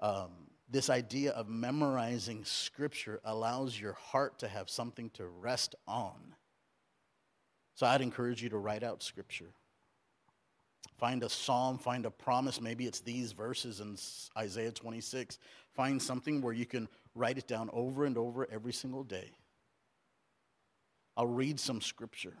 Um, 0.00 0.30
this 0.68 0.90
idea 0.90 1.30
of 1.30 1.48
memorizing 1.48 2.44
scripture 2.44 3.20
allows 3.24 3.80
your 3.80 3.92
heart 3.92 4.40
to 4.40 4.48
have 4.48 4.68
something 4.68 5.10
to 5.10 5.28
rest 5.28 5.76
on. 5.86 6.34
So 7.76 7.86
I'd 7.86 8.02
encourage 8.02 8.42
you 8.42 8.48
to 8.48 8.58
write 8.58 8.82
out 8.82 9.04
scripture. 9.04 9.54
Find 11.02 11.24
a 11.24 11.28
psalm, 11.28 11.78
find 11.78 12.06
a 12.06 12.12
promise. 12.12 12.60
Maybe 12.60 12.86
it's 12.86 13.00
these 13.00 13.32
verses 13.32 13.80
in 13.80 13.96
Isaiah 14.40 14.70
26. 14.70 15.36
Find 15.74 16.00
something 16.00 16.40
where 16.40 16.52
you 16.52 16.64
can 16.64 16.88
write 17.16 17.38
it 17.38 17.48
down 17.48 17.70
over 17.72 18.04
and 18.04 18.16
over 18.16 18.46
every 18.52 18.72
single 18.72 19.02
day. 19.02 19.32
I'll 21.16 21.26
read 21.26 21.58
some 21.58 21.80
scripture. 21.80 22.34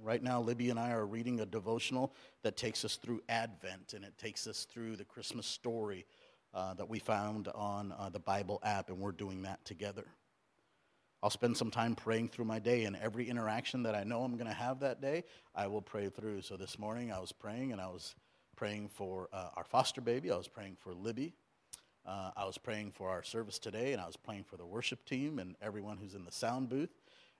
Right 0.00 0.22
now, 0.22 0.40
Libby 0.40 0.70
and 0.70 0.78
I 0.78 0.92
are 0.92 1.04
reading 1.04 1.40
a 1.40 1.44
devotional 1.44 2.14
that 2.44 2.56
takes 2.56 2.84
us 2.84 2.94
through 2.94 3.20
Advent 3.28 3.94
and 3.94 4.04
it 4.04 4.16
takes 4.16 4.46
us 4.46 4.64
through 4.64 4.94
the 4.94 5.04
Christmas 5.04 5.44
story 5.44 6.06
uh, 6.54 6.74
that 6.74 6.88
we 6.88 7.00
found 7.00 7.48
on 7.48 7.92
uh, 7.98 8.10
the 8.10 8.20
Bible 8.20 8.60
app, 8.62 8.90
and 8.90 9.00
we're 9.00 9.10
doing 9.10 9.42
that 9.42 9.64
together. 9.64 10.06
I'll 11.22 11.30
spend 11.30 11.56
some 11.56 11.70
time 11.70 11.94
praying 11.94 12.28
through 12.28 12.46
my 12.46 12.58
day, 12.58 12.84
and 12.84 12.96
every 12.96 13.28
interaction 13.28 13.82
that 13.82 13.94
I 13.94 14.04
know 14.04 14.22
I'm 14.22 14.36
going 14.36 14.46
to 14.46 14.54
have 14.54 14.80
that 14.80 15.02
day, 15.02 15.24
I 15.54 15.66
will 15.66 15.82
pray 15.82 16.08
through. 16.08 16.42
So 16.42 16.56
this 16.56 16.78
morning 16.78 17.12
I 17.12 17.20
was 17.20 17.32
praying, 17.32 17.72
and 17.72 17.80
I 17.80 17.88
was 17.88 18.14
praying 18.56 18.88
for 18.88 19.28
uh, 19.32 19.48
our 19.56 19.64
foster 19.64 20.00
baby, 20.00 20.30
I 20.30 20.36
was 20.36 20.48
praying 20.48 20.76
for 20.78 20.92
Libby, 20.94 21.34
uh, 22.06 22.30
I 22.36 22.44
was 22.44 22.58
praying 22.58 22.92
for 22.92 23.08
our 23.08 23.22
service 23.22 23.58
today, 23.58 23.92
and 23.92 24.00
I 24.00 24.06
was 24.06 24.16
praying 24.16 24.44
for 24.44 24.56
the 24.56 24.66
worship 24.66 25.04
team 25.04 25.38
and 25.38 25.56
everyone 25.60 25.96
who's 25.96 26.14
in 26.14 26.24
the 26.24 26.32
sound 26.32 26.68
booth. 26.68 26.90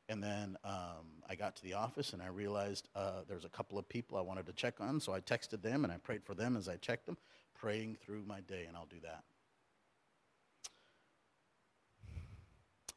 And 0.09 0.23
then 0.23 0.57
um, 0.65 1.23
I 1.29 1.35
got 1.35 1.57
to 1.57 1.63
the 1.63 1.75
office 1.75 2.13
and 2.13 2.23
I 2.23 2.27
realized 2.27 2.89
uh, 2.97 3.21
there's 3.29 3.45
a 3.45 3.49
couple 3.49 3.79
of 3.79 3.89
people 3.89 4.19
I 4.19 4.23
wanted 4.23 4.47
to 4.47 4.53
check 4.53 4.81
on, 4.81 5.01
so 5.01 5.13
I 5.13 5.21
texted 5.21 5.63
them 5.63 5.85
and 5.85 5.93
I 5.93 5.99
prayed 5.99 6.25
for 6.25 6.35
them 6.35 6.57
as 6.57 6.69
I 6.69 6.77
checked 6.77 7.07
them, 7.07 7.17
praying 7.55 7.97
through 8.01 8.25
my 8.27 8.41
day, 8.41 8.65
and 8.67 8.77
I'll 8.77 8.87
do 8.87 9.01
that. 9.03 9.25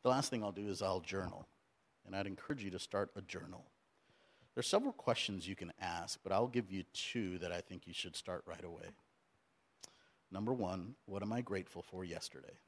The 0.04 0.10
last 0.10 0.30
thing 0.30 0.44
I'll 0.44 0.52
do 0.52 0.68
is 0.68 0.82
I'll 0.82 1.00
journal, 1.00 1.48
and 2.06 2.16
I'd 2.16 2.28
encourage 2.28 2.64
you 2.64 2.72
to 2.72 2.80
start 2.80 3.12
a 3.16 3.22
journal. 3.22 3.66
There's 4.54 4.68
several 4.68 4.94
questions 4.94 5.48
you 5.48 5.56
can 5.56 5.72
ask, 5.82 6.20
but 6.24 6.32
I'll 6.32 6.48
give 6.48 6.72
you 6.72 6.84
two 6.94 7.40
that 7.40 7.52
I 7.52 7.62
think 7.62 7.88
you 7.88 7.94
should 7.94 8.16
start 8.16 8.44
right 8.46 8.64
away. 8.64 8.90
Number 10.32 10.54
one, 10.54 10.96
what 11.06 11.24
am 11.24 11.34
I 11.34 11.42
grateful 11.42 11.82
for 11.82 12.04
yesterday? 12.04 12.60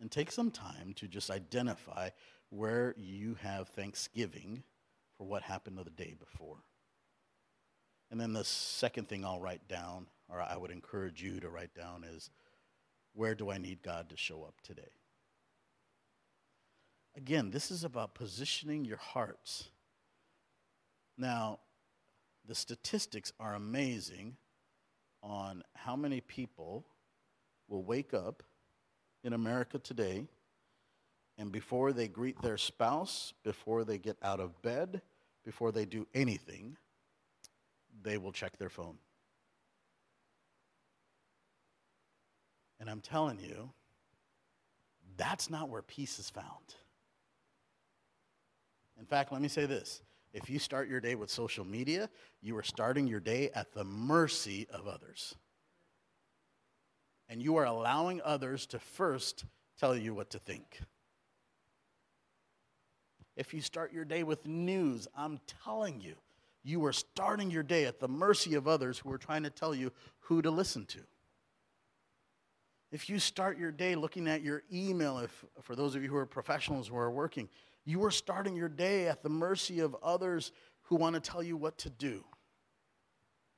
and 0.00 0.10
take 0.10 0.30
some 0.30 0.50
time 0.50 0.92
to 0.94 1.08
just 1.08 1.30
identify 1.30 2.10
where 2.50 2.94
you 2.96 3.36
have 3.42 3.68
thanksgiving 3.68 4.62
for 5.16 5.24
what 5.26 5.42
happened 5.42 5.78
the 5.78 5.90
day 5.90 6.14
before. 6.18 6.58
And 8.10 8.20
then 8.20 8.32
the 8.32 8.44
second 8.44 9.08
thing 9.08 9.24
I'll 9.24 9.40
write 9.40 9.68
down, 9.68 10.06
or 10.28 10.40
I 10.40 10.56
would 10.56 10.70
encourage 10.70 11.22
you 11.22 11.40
to 11.40 11.50
write 11.50 11.74
down, 11.74 12.04
is 12.04 12.30
where 13.14 13.34
do 13.34 13.50
I 13.50 13.58
need 13.58 13.82
God 13.82 14.10
to 14.10 14.16
show 14.16 14.42
up 14.42 14.60
today? 14.62 14.90
Again, 17.16 17.50
this 17.50 17.70
is 17.70 17.82
about 17.82 18.14
positioning 18.14 18.84
your 18.84 18.98
hearts. 18.98 19.70
Now, 21.16 21.58
the 22.46 22.54
statistics 22.54 23.32
are 23.40 23.54
amazing 23.54 24.36
on 25.22 25.64
how 25.74 25.96
many 25.96 26.20
people 26.20 26.86
will 27.66 27.82
wake 27.82 28.14
up 28.14 28.42
in 29.24 29.32
America 29.32 29.78
today, 29.78 30.26
and 31.36 31.50
before 31.50 31.92
they 31.92 32.08
greet 32.08 32.40
their 32.40 32.56
spouse, 32.56 33.34
before 33.42 33.84
they 33.84 33.98
get 33.98 34.16
out 34.22 34.40
of 34.40 34.62
bed, 34.62 35.02
before 35.44 35.72
they 35.72 35.84
do 35.84 36.06
anything, 36.14 36.76
they 38.02 38.16
will 38.16 38.32
check 38.32 38.56
their 38.58 38.70
phone. 38.70 38.96
And 42.80 42.88
I'm 42.88 43.00
telling 43.00 43.40
you, 43.40 43.70
that's 45.16 45.50
not 45.50 45.68
where 45.68 45.82
peace 45.82 46.18
is 46.18 46.30
found. 46.30 46.74
In 48.98 49.04
fact, 49.06 49.32
let 49.32 49.40
me 49.40 49.48
say 49.48 49.66
this 49.66 50.02
if 50.32 50.48
you 50.50 50.58
start 50.58 50.88
your 50.88 51.00
day 51.00 51.14
with 51.14 51.30
social 51.30 51.64
media, 51.64 52.08
you 52.42 52.56
are 52.56 52.62
starting 52.62 53.06
your 53.06 53.20
day 53.20 53.50
at 53.54 53.72
the 53.72 53.84
mercy 53.84 54.66
of 54.70 54.86
others 54.86 55.34
and 57.28 57.42
you 57.42 57.56
are 57.56 57.64
allowing 57.64 58.20
others 58.24 58.66
to 58.66 58.78
first 58.78 59.44
tell 59.78 59.96
you 59.96 60.14
what 60.14 60.30
to 60.30 60.38
think. 60.38 60.80
If 63.36 63.54
you 63.54 63.60
start 63.60 63.92
your 63.92 64.04
day 64.04 64.22
with 64.22 64.46
news, 64.46 65.06
I'm 65.16 65.38
telling 65.64 66.00
you, 66.00 66.14
you 66.64 66.84
are 66.86 66.92
starting 66.92 67.50
your 67.50 67.62
day 67.62 67.84
at 67.84 68.00
the 68.00 68.08
mercy 68.08 68.54
of 68.54 68.66
others 68.66 68.98
who 68.98 69.12
are 69.12 69.18
trying 69.18 69.44
to 69.44 69.50
tell 69.50 69.74
you 69.74 69.92
who 70.20 70.42
to 70.42 70.50
listen 70.50 70.86
to. 70.86 71.00
If 72.90 73.10
you 73.10 73.18
start 73.18 73.58
your 73.58 73.70
day 73.70 73.94
looking 73.94 74.28
at 74.28 74.42
your 74.42 74.62
email, 74.72 75.18
if 75.18 75.44
for 75.62 75.76
those 75.76 75.94
of 75.94 76.02
you 76.02 76.08
who 76.08 76.16
are 76.16 76.26
professionals 76.26 76.88
who 76.88 76.96
are 76.96 77.10
working, 77.10 77.48
you 77.84 78.02
are 78.04 78.10
starting 78.10 78.56
your 78.56 78.68
day 78.68 79.08
at 79.08 79.22
the 79.22 79.28
mercy 79.28 79.80
of 79.80 79.96
others 80.02 80.52
who 80.82 80.96
want 80.96 81.14
to 81.14 81.20
tell 81.20 81.42
you 81.42 81.56
what 81.56 81.76
to 81.78 81.90
do. 81.90 82.24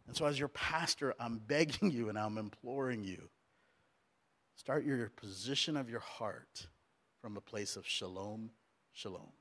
And 0.06 0.16
so, 0.16 0.26
as 0.26 0.38
your 0.38 0.48
pastor, 0.48 1.14
I'm 1.20 1.38
begging 1.46 1.90
you 1.90 2.08
and 2.08 2.18
I'm 2.18 2.38
imploring 2.38 3.04
you 3.04 3.28
Start 4.60 4.84
your 4.84 5.08
position 5.16 5.74
of 5.74 5.88
your 5.88 6.00
heart 6.00 6.66
from 7.22 7.38
a 7.38 7.40
place 7.40 7.76
of 7.76 7.86
shalom, 7.86 8.50
shalom. 8.92 9.32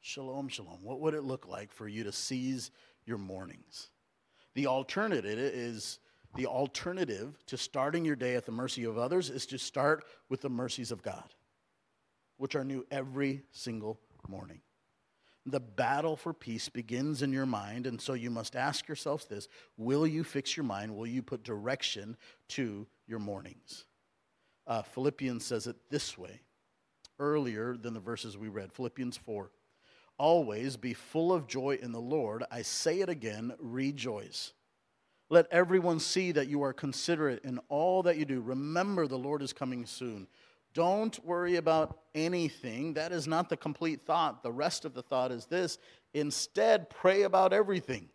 Shalom, 0.00 0.46
shalom. 0.46 0.78
What 0.84 1.00
would 1.00 1.12
it 1.12 1.24
look 1.24 1.48
like 1.48 1.72
for 1.72 1.88
you 1.88 2.04
to 2.04 2.12
seize 2.12 2.70
your 3.04 3.18
mornings? 3.18 3.90
The 4.54 4.68
alternative 4.68 5.36
is 5.36 5.98
the 6.34 6.46
alternative 6.46 7.36
to 7.46 7.56
starting 7.56 8.04
your 8.04 8.16
day 8.16 8.34
at 8.34 8.46
the 8.46 8.52
mercy 8.52 8.84
of 8.84 8.98
others 8.98 9.30
is 9.30 9.46
to 9.46 9.58
start 9.58 10.04
with 10.28 10.40
the 10.40 10.50
mercies 10.50 10.90
of 10.90 11.02
God, 11.02 11.34
which 12.36 12.54
are 12.54 12.64
new 12.64 12.84
every 12.90 13.42
single 13.52 14.00
morning. 14.28 14.60
The 15.46 15.60
battle 15.60 16.16
for 16.16 16.32
peace 16.32 16.68
begins 16.68 17.20
in 17.22 17.32
your 17.32 17.46
mind, 17.46 17.86
and 17.86 18.00
so 18.00 18.14
you 18.14 18.30
must 18.30 18.56
ask 18.56 18.88
yourself 18.88 19.28
this 19.28 19.48
Will 19.76 20.06
you 20.06 20.24
fix 20.24 20.56
your 20.56 20.64
mind? 20.64 20.96
Will 20.96 21.06
you 21.06 21.22
put 21.22 21.44
direction 21.44 22.16
to 22.48 22.86
your 23.06 23.18
mornings? 23.18 23.84
Uh, 24.66 24.82
Philippians 24.82 25.44
says 25.44 25.66
it 25.66 25.76
this 25.90 26.16
way 26.16 26.40
earlier 27.18 27.76
than 27.76 27.94
the 27.94 28.00
verses 28.00 28.36
we 28.36 28.48
read 28.48 28.72
Philippians 28.72 29.16
4. 29.18 29.50
Always 30.18 30.76
be 30.76 30.94
full 30.94 31.32
of 31.32 31.46
joy 31.46 31.78
in 31.80 31.92
the 31.92 32.00
Lord. 32.00 32.44
I 32.50 32.62
say 32.62 33.00
it 33.00 33.08
again, 33.08 33.52
rejoice. 33.58 34.52
Let 35.34 35.48
everyone 35.50 35.98
see 35.98 36.30
that 36.30 36.46
you 36.46 36.62
are 36.62 36.72
considerate 36.72 37.42
in 37.42 37.58
all 37.68 38.04
that 38.04 38.18
you 38.18 38.24
do. 38.24 38.40
Remember, 38.40 39.08
the 39.08 39.18
Lord 39.18 39.42
is 39.42 39.52
coming 39.52 39.84
soon. 39.84 40.28
Don't 40.74 41.18
worry 41.24 41.56
about 41.56 41.98
anything. 42.14 42.94
That 42.94 43.10
is 43.10 43.26
not 43.26 43.48
the 43.48 43.56
complete 43.56 44.06
thought. 44.06 44.44
The 44.44 44.52
rest 44.52 44.84
of 44.84 44.94
the 44.94 45.02
thought 45.02 45.32
is 45.32 45.46
this 45.46 45.78
instead, 46.12 46.88
pray 46.88 47.22
about 47.22 47.52
everything. 47.52 48.10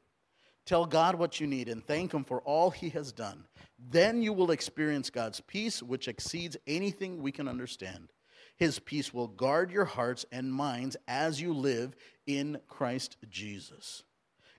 Tell 0.65 0.85
God 0.85 1.15
what 1.15 1.41
you 1.41 1.47
need 1.47 1.67
and 1.67 1.85
thank 1.85 2.13
Him 2.13 2.23
for 2.23 2.39
all 2.43 2.71
He 2.71 2.87
has 2.91 3.11
done. 3.11 3.43
Then 3.77 4.21
you 4.21 4.31
will 4.31 4.51
experience 4.51 5.09
God's 5.09 5.41
peace, 5.41 5.83
which 5.83 6.07
exceeds 6.07 6.55
anything 6.67 7.21
we 7.21 7.33
can 7.33 7.49
understand. 7.49 8.13
His 8.55 8.79
peace 8.79 9.13
will 9.13 9.27
guard 9.27 9.71
your 9.71 9.83
hearts 9.83 10.25
and 10.31 10.53
minds 10.53 10.95
as 11.05 11.41
you 11.41 11.53
live 11.53 11.97
in 12.25 12.61
Christ 12.69 13.17
Jesus. 13.29 14.03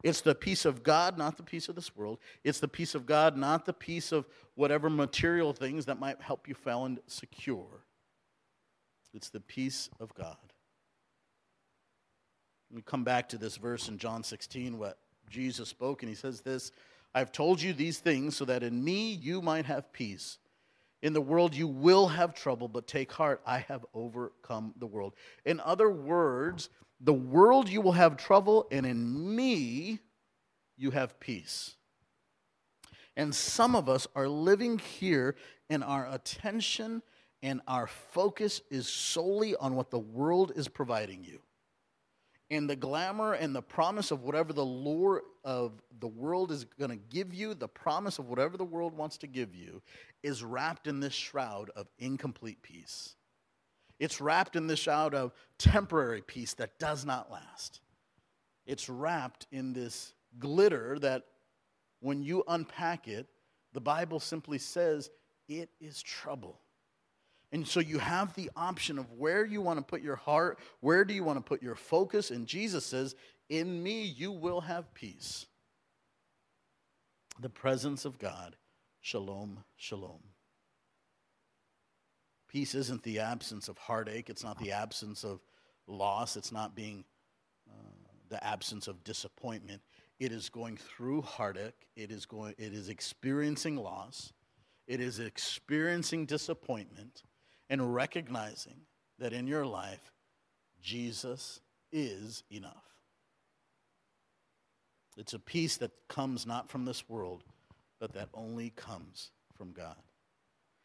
It's 0.02 0.20
the 0.20 0.34
peace 0.34 0.64
of 0.64 0.82
God, 0.82 1.18
not 1.18 1.36
the 1.36 1.42
peace 1.42 1.68
of 1.68 1.74
this 1.74 1.94
world. 1.94 2.18
It's 2.42 2.60
the 2.60 2.68
peace 2.68 2.94
of 2.94 3.06
God, 3.06 3.36
not 3.36 3.66
the 3.66 3.72
peace 3.72 4.12
of 4.12 4.26
whatever 4.54 4.88
material 4.88 5.52
things 5.52 5.86
that 5.86 5.98
might 5.98 6.20
help 6.20 6.48
you 6.48 6.54
feel 6.54 6.96
secure. 7.06 7.84
It's 9.12 9.30
the 9.30 9.40
peace 9.40 9.90
of 9.98 10.14
God. 10.14 10.36
We 12.72 12.82
come 12.82 13.04
back 13.04 13.28
to 13.30 13.38
this 13.38 13.56
verse 13.56 13.88
in 13.88 13.98
John 13.98 14.22
16, 14.22 14.78
what 14.78 14.98
Jesus 15.28 15.68
spoke, 15.68 16.02
and 16.02 16.08
he 16.08 16.14
says 16.14 16.40
this 16.40 16.72
I've 17.14 17.32
told 17.32 17.60
you 17.60 17.72
these 17.72 17.98
things 17.98 18.36
so 18.36 18.44
that 18.44 18.62
in 18.62 18.82
me 18.82 19.12
you 19.12 19.42
might 19.42 19.66
have 19.66 19.92
peace. 19.92 20.38
In 21.02 21.12
the 21.12 21.20
world 21.20 21.54
you 21.54 21.66
will 21.66 22.08
have 22.08 22.34
trouble, 22.34 22.68
but 22.68 22.86
take 22.86 23.10
heart, 23.10 23.40
I 23.46 23.58
have 23.58 23.84
overcome 23.94 24.74
the 24.76 24.86
world. 24.86 25.14
In 25.44 25.58
other 25.60 25.90
words, 25.90 26.68
the 27.00 27.12
world 27.12 27.68
you 27.68 27.80
will 27.80 27.92
have 27.92 28.16
trouble, 28.16 28.66
and 28.70 28.84
in 28.84 29.34
me 29.34 30.00
you 30.76 30.90
have 30.90 31.18
peace. 31.20 31.76
And 33.16 33.34
some 33.34 33.74
of 33.74 33.88
us 33.88 34.06
are 34.14 34.28
living 34.28 34.78
here, 34.78 35.36
and 35.68 35.82
our 35.82 36.06
attention 36.10 37.02
and 37.42 37.60
our 37.66 37.86
focus 37.86 38.60
is 38.70 38.86
solely 38.86 39.56
on 39.56 39.74
what 39.74 39.90
the 39.90 39.98
world 39.98 40.52
is 40.56 40.68
providing 40.68 41.24
you. 41.24 41.40
And 42.50 42.68
the 42.68 42.76
glamour 42.76 43.34
and 43.34 43.54
the 43.54 43.62
promise 43.62 44.10
of 44.10 44.22
whatever 44.22 44.52
the 44.52 44.64
lure 44.64 45.22
of 45.44 45.80
the 46.00 46.08
world 46.08 46.50
is 46.50 46.64
going 46.78 46.90
to 46.90 46.96
give 46.96 47.32
you, 47.32 47.54
the 47.54 47.68
promise 47.68 48.18
of 48.18 48.26
whatever 48.26 48.56
the 48.56 48.64
world 48.64 48.96
wants 48.96 49.16
to 49.18 49.26
give 49.26 49.54
you, 49.54 49.80
is 50.22 50.42
wrapped 50.42 50.86
in 50.86 51.00
this 51.00 51.14
shroud 51.14 51.70
of 51.76 51.86
incomplete 51.98 52.60
peace. 52.60 53.14
It's 54.00 54.20
wrapped 54.20 54.56
in 54.56 54.66
this 54.66 54.80
shroud 54.80 55.14
of 55.14 55.32
temporary 55.58 56.22
peace 56.22 56.54
that 56.54 56.78
does 56.78 57.04
not 57.04 57.30
last. 57.30 57.80
It's 58.66 58.88
wrapped 58.88 59.46
in 59.52 59.74
this 59.74 60.14
glitter 60.38 60.98
that 61.00 61.24
when 62.00 62.22
you 62.22 62.42
unpack 62.48 63.06
it, 63.06 63.26
the 63.74 63.80
Bible 63.80 64.18
simply 64.18 64.58
says 64.58 65.10
it 65.48 65.68
is 65.80 66.02
trouble. 66.02 66.58
And 67.52 67.66
so 67.66 67.80
you 67.80 67.98
have 67.98 68.34
the 68.34 68.50
option 68.56 68.98
of 68.98 69.10
where 69.12 69.44
you 69.44 69.60
want 69.60 69.78
to 69.78 69.84
put 69.84 70.02
your 70.02 70.16
heart, 70.16 70.58
where 70.80 71.04
do 71.04 71.12
you 71.12 71.22
want 71.22 71.38
to 71.38 71.42
put 71.42 71.62
your 71.62 71.74
focus, 71.74 72.30
and 72.30 72.46
Jesus 72.46 72.86
says, 72.86 73.14
In 73.50 73.82
me 73.82 74.04
you 74.04 74.32
will 74.32 74.62
have 74.62 74.94
peace. 74.94 75.46
The 77.40 77.50
presence 77.50 78.04
of 78.04 78.18
God. 78.18 78.56
Shalom, 79.00 79.64
shalom. 79.76 80.20
Peace 82.50 82.74
isn't 82.74 83.04
the 83.04 83.20
absence 83.20 83.68
of 83.68 83.78
heartache, 83.78 84.28
it's 84.28 84.42
not 84.42 84.58
the 84.58 84.72
absence 84.72 85.22
of 85.22 85.38
loss, 85.86 86.36
it's 86.36 86.50
not 86.50 86.74
being 86.74 87.04
uh, 87.70 87.92
the 88.28 88.44
absence 88.44 88.88
of 88.88 89.04
disappointment. 89.04 89.80
It 90.18 90.32
is 90.32 90.48
going 90.48 90.76
through 90.76 91.22
heartache, 91.22 91.86
it 91.94 92.10
is, 92.10 92.26
going, 92.26 92.56
it 92.58 92.72
is 92.72 92.88
experiencing 92.88 93.76
loss, 93.76 94.32
it 94.88 95.00
is 95.00 95.20
experiencing 95.20 96.26
disappointment, 96.26 97.22
and 97.68 97.94
recognizing 97.94 98.80
that 99.20 99.32
in 99.32 99.46
your 99.46 99.64
life, 99.64 100.10
Jesus 100.82 101.60
is 101.92 102.42
enough. 102.50 102.84
It's 105.16 105.34
a 105.34 105.38
peace 105.38 105.76
that 105.76 105.92
comes 106.08 106.46
not 106.46 106.68
from 106.68 106.84
this 106.84 107.08
world, 107.08 107.44
but 108.00 108.12
that 108.14 108.28
only 108.34 108.70
comes 108.70 109.30
from 109.54 109.70
God. 109.70 110.02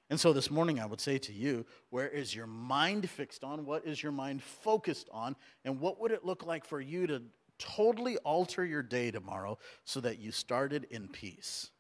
And 0.09 0.19
so 0.19 0.33
this 0.33 0.51
morning, 0.51 0.79
I 0.79 0.85
would 0.85 1.01
say 1.01 1.17
to 1.17 1.33
you, 1.33 1.65
where 1.89 2.07
is 2.07 2.35
your 2.35 2.45
mind 2.45 3.09
fixed 3.09 3.43
on? 3.43 3.65
What 3.65 3.85
is 3.85 4.03
your 4.03 4.11
mind 4.11 4.43
focused 4.43 5.09
on? 5.11 5.35
And 5.63 5.79
what 5.79 5.99
would 5.99 6.11
it 6.11 6.23
look 6.23 6.45
like 6.45 6.65
for 6.65 6.79
you 6.79 7.07
to 7.07 7.23
totally 7.57 8.17
alter 8.17 8.63
your 8.63 8.83
day 8.83 9.09
tomorrow 9.09 9.57
so 9.83 9.99
that 10.01 10.19
you 10.19 10.31
started 10.31 10.85
in 10.91 11.07
peace? 11.07 11.71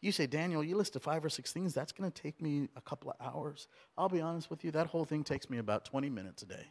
You 0.00 0.12
say, 0.12 0.26
Daniel, 0.26 0.64
you 0.64 0.76
listed 0.76 1.02
five 1.02 1.24
or 1.24 1.28
six 1.28 1.52
things. 1.52 1.74
That's 1.74 1.92
going 1.92 2.10
to 2.10 2.22
take 2.22 2.40
me 2.40 2.68
a 2.76 2.80
couple 2.80 3.10
of 3.10 3.16
hours. 3.20 3.68
I'll 3.98 4.08
be 4.08 4.20
honest 4.20 4.48
with 4.48 4.64
you, 4.64 4.70
that 4.70 4.86
whole 4.86 5.04
thing 5.04 5.24
takes 5.24 5.50
me 5.50 5.58
about 5.58 5.84
20 5.84 6.08
minutes 6.08 6.42
a 6.42 6.46
day 6.46 6.66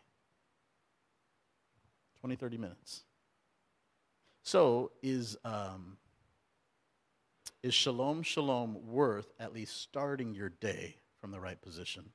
20, 2.22 2.36
30 2.36 2.58
minutes. 2.58 3.04
So, 4.44 4.92
is, 5.04 5.38
um, 5.44 5.98
is 7.64 7.74
shalom, 7.74 8.24
shalom 8.24 8.78
worth 8.88 9.32
at 9.40 9.54
least 9.54 9.82
starting 9.82 10.34
your 10.34 10.50
day 10.50 10.98
from 11.20 11.32
the 11.32 11.40
right 11.40 11.62
position? 11.62 12.12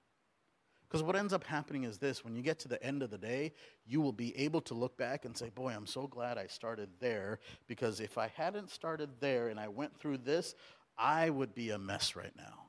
Because 0.92 1.02
what 1.02 1.16
ends 1.16 1.32
up 1.32 1.44
happening 1.44 1.84
is 1.84 1.96
this 1.96 2.22
when 2.22 2.36
you 2.36 2.42
get 2.42 2.58
to 2.60 2.68
the 2.68 2.82
end 2.84 3.02
of 3.02 3.10
the 3.10 3.16
day, 3.16 3.54
you 3.86 4.02
will 4.02 4.12
be 4.12 4.36
able 4.36 4.60
to 4.60 4.74
look 4.74 4.98
back 4.98 5.24
and 5.24 5.34
say, 5.34 5.48
Boy, 5.48 5.72
I'm 5.74 5.86
so 5.86 6.06
glad 6.06 6.36
I 6.36 6.46
started 6.48 6.90
there. 7.00 7.40
Because 7.66 7.98
if 7.98 8.18
I 8.18 8.28
hadn't 8.36 8.70
started 8.70 9.08
there 9.18 9.48
and 9.48 9.58
I 9.58 9.68
went 9.68 9.98
through 9.98 10.18
this, 10.18 10.54
I 10.98 11.30
would 11.30 11.54
be 11.54 11.70
a 11.70 11.78
mess 11.78 12.14
right 12.14 12.34
now. 12.36 12.66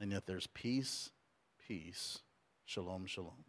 And 0.00 0.10
yet 0.10 0.26
there's 0.26 0.48
peace, 0.48 1.10
peace, 1.68 2.18
shalom, 2.64 3.06
shalom. 3.06 3.44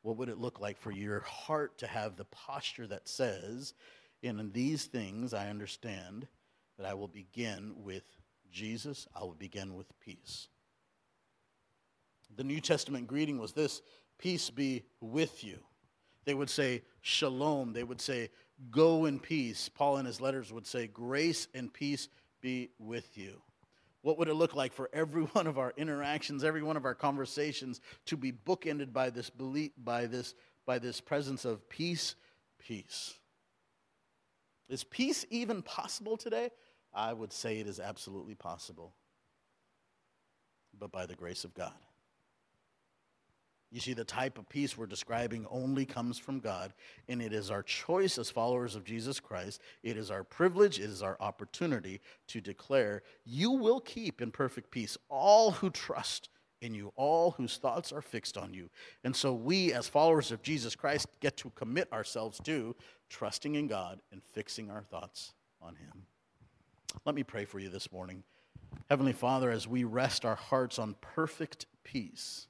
What 0.00 0.16
would 0.16 0.30
it 0.30 0.38
look 0.38 0.58
like 0.58 0.78
for 0.78 0.90
your 0.90 1.20
heart 1.20 1.76
to 1.78 1.86
have 1.86 2.16
the 2.16 2.24
posture 2.24 2.86
that 2.86 3.08
says, 3.08 3.74
in 4.22 4.50
these 4.52 4.84
things 4.84 5.34
I 5.34 5.48
understand 5.48 6.26
that 6.78 6.86
I 6.86 6.94
will 6.94 7.08
begin 7.08 7.74
with 7.76 8.04
Jesus, 8.50 9.06
I 9.14 9.20
will 9.20 9.34
begin 9.34 9.74
with 9.74 9.86
peace. 10.00 10.48
The 12.36 12.44
New 12.44 12.60
Testament 12.60 13.06
greeting 13.06 13.38
was 13.38 13.52
this 13.52 13.82
peace 14.18 14.50
be 14.50 14.84
with 15.00 15.44
you. 15.44 15.58
They 16.24 16.34
would 16.34 16.50
say 16.50 16.82
shalom. 17.00 17.72
They 17.72 17.84
would 17.84 18.00
say 18.00 18.30
go 18.70 19.04
in 19.06 19.20
peace. 19.20 19.68
Paul 19.68 19.98
in 19.98 20.06
his 20.06 20.20
letters 20.20 20.52
would 20.52 20.66
say 20.66 20.86
grace 20.86 21.48
and 21.54 21.72
peace 21.72 22.08
be 22.40 22.70
with 22.78 23.16
you. 23.16 23.40
What 24.02 24.18
would 24.18 24.28
it 24.28 24.34
look 24.34 24.54
like 24.54 24.72
for 24.72 24.90
every 24.92 25.22
one 25.32 25.46
of 25.46 25.58
our 25.58 25.72
interactions, 25.76 26.44
every 26.44 26.62
one 26.62 26.76
of 26.76 26.84
our 26.84 26.94
conversations 26.94 27.80
to 28.06 28.16
be 28.16 28.32
bookended 28.32 28.92
by 28.92 29.10
this 29.10 29.30
belief, 29.30 29.72
by 29.76 30.06
this, 30.06 30.34
by 30.64 30.78
this 30.78 31.00
presence 31.00 31.44
of 31.44 31.68
peace, 31.68 32.14
peace? 32.58 33.14
Is 34.68 34.84
peace 34.84 35.24
even 35.30 35.62
possible 35.62 36.16
today? 36.16 36.50
I 36.92 37.12
would 37.12 37.32
say 37.32 37.58
it 37.58 37.66
is 37.66 37.78
absolutely 37.78 38.34
possible, 38.34 38.94
but 40.78 40.90
by 40.90 41.06
the 41.06 41.14
grace 41.14 41.44
of 41.44 41.54
God. 41.54 41.74
You 43.72 43.80
see, 43.80 43.94
the 43.94 44.04
type 44.04 44.38
of 44.38 44.48
peace 44.48 44.78
we're 44.78 44.86
describing 44.86 45.44
only 45.50 45.84
comes 45.84 46.18
from 46.18 46.38
God, 46.38 46.72
and 47.08 47.20
it 47.20 47.32
is 47.32 47.50
our 47.50 47.62
choice 47.62 48.16
as 48.16 48.30
followers 48.30 48.76
of 48.76 48.84
Jesus 48.84 49.18
Christ. 49.18 49.60
It 49.82 49.96
is 49.96 50.10
our 50.10 50.22
privilege, 50.22 50.78
it 50.78 50.88
is 50.88 51.02
our 51.02 51.16
opportunity 51.20 52.00
to 52.28 52.40
declare, 52.40 53.02
You 53.24 53.50
will 53.50 53.80
keep 53.80 54.22
in 54.22 54.30
perfect 54.30 54.70
peace 54.70 54.96
all 55.08 55.50
who 55.50 55.70
trust 55.70 56.28
in 56.66 56.74
you, 56.74 56.92
all 56.96 57.30
whose 57.32 57.56
thoughts 57.56 57.92
are 57.92 58.02
fixed 58.02 58.36
on 58.36 58.52
you. 58.52 58.68
And 59.04 59.16
so 59.16 59.32
we, 59.32 59.72
as 59.72 59.88
followers 59.88 60.30
of 60.32 60.42
Jesus 60.42 60.76
Christ, 60.76 61.06
get 61.20 61.36
to 61.38 61.50
commit 61.50 61.90
ourselves 61.92 62.38
to 62.44 62.76
trusting 63.08 63.54
in 63.54 63.66
God 63.66 64.00
and 64.12 64.22
fixing 64.22 64.70
our 64.70 64.82
thoughts 64.82 65.32
on 65.62 65.76
Him. 65.76 66.06
Let 67.04 67.14
me 67.14 67.22
pray 67.22 67.44
for 67.44 67.58
you 67.58 67.70
this 67.70 67.90
morning. 67.90 68.24
Heavenly 68.90 69.12
Father, 69.12 69.50
as 69.50 69.66
we 69.66 69.84
rest 69.84 70.24
our 70.24 70.34
hearts 70.34 70.78
on 70.78 70.96
perfect 71.00 71.66
peace, 71.84 72.48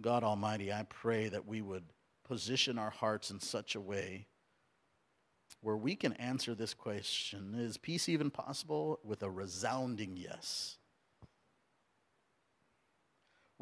God 0.00 0.22
Almighty, 0.22 0.72
I 0.72 0.84
pray 0.88 1.28
that 1.28 1.46
we 1.46 1.62
would 1.62 1.84
position 2.24 2.78
our 2.78 2.90
hearts 2.90 3.30
in 3.30 3.40
such 3.40 3.74
a 3.74 3.80
way 3.80 4.26
where 5.60 5.76
we 5.76 5.94
can 5.94 6.12
answer 6.14 6.54
this 6.54 6.74
question 6.74 7.54
Is 7.56 7.76
peace 7.76 8.08
even 8.08 8.30
possible? 8.30 8.98
with 9.04 9.22
a 9.22 9.30
resounding 9.30 10.16
yes. 10.16 10.76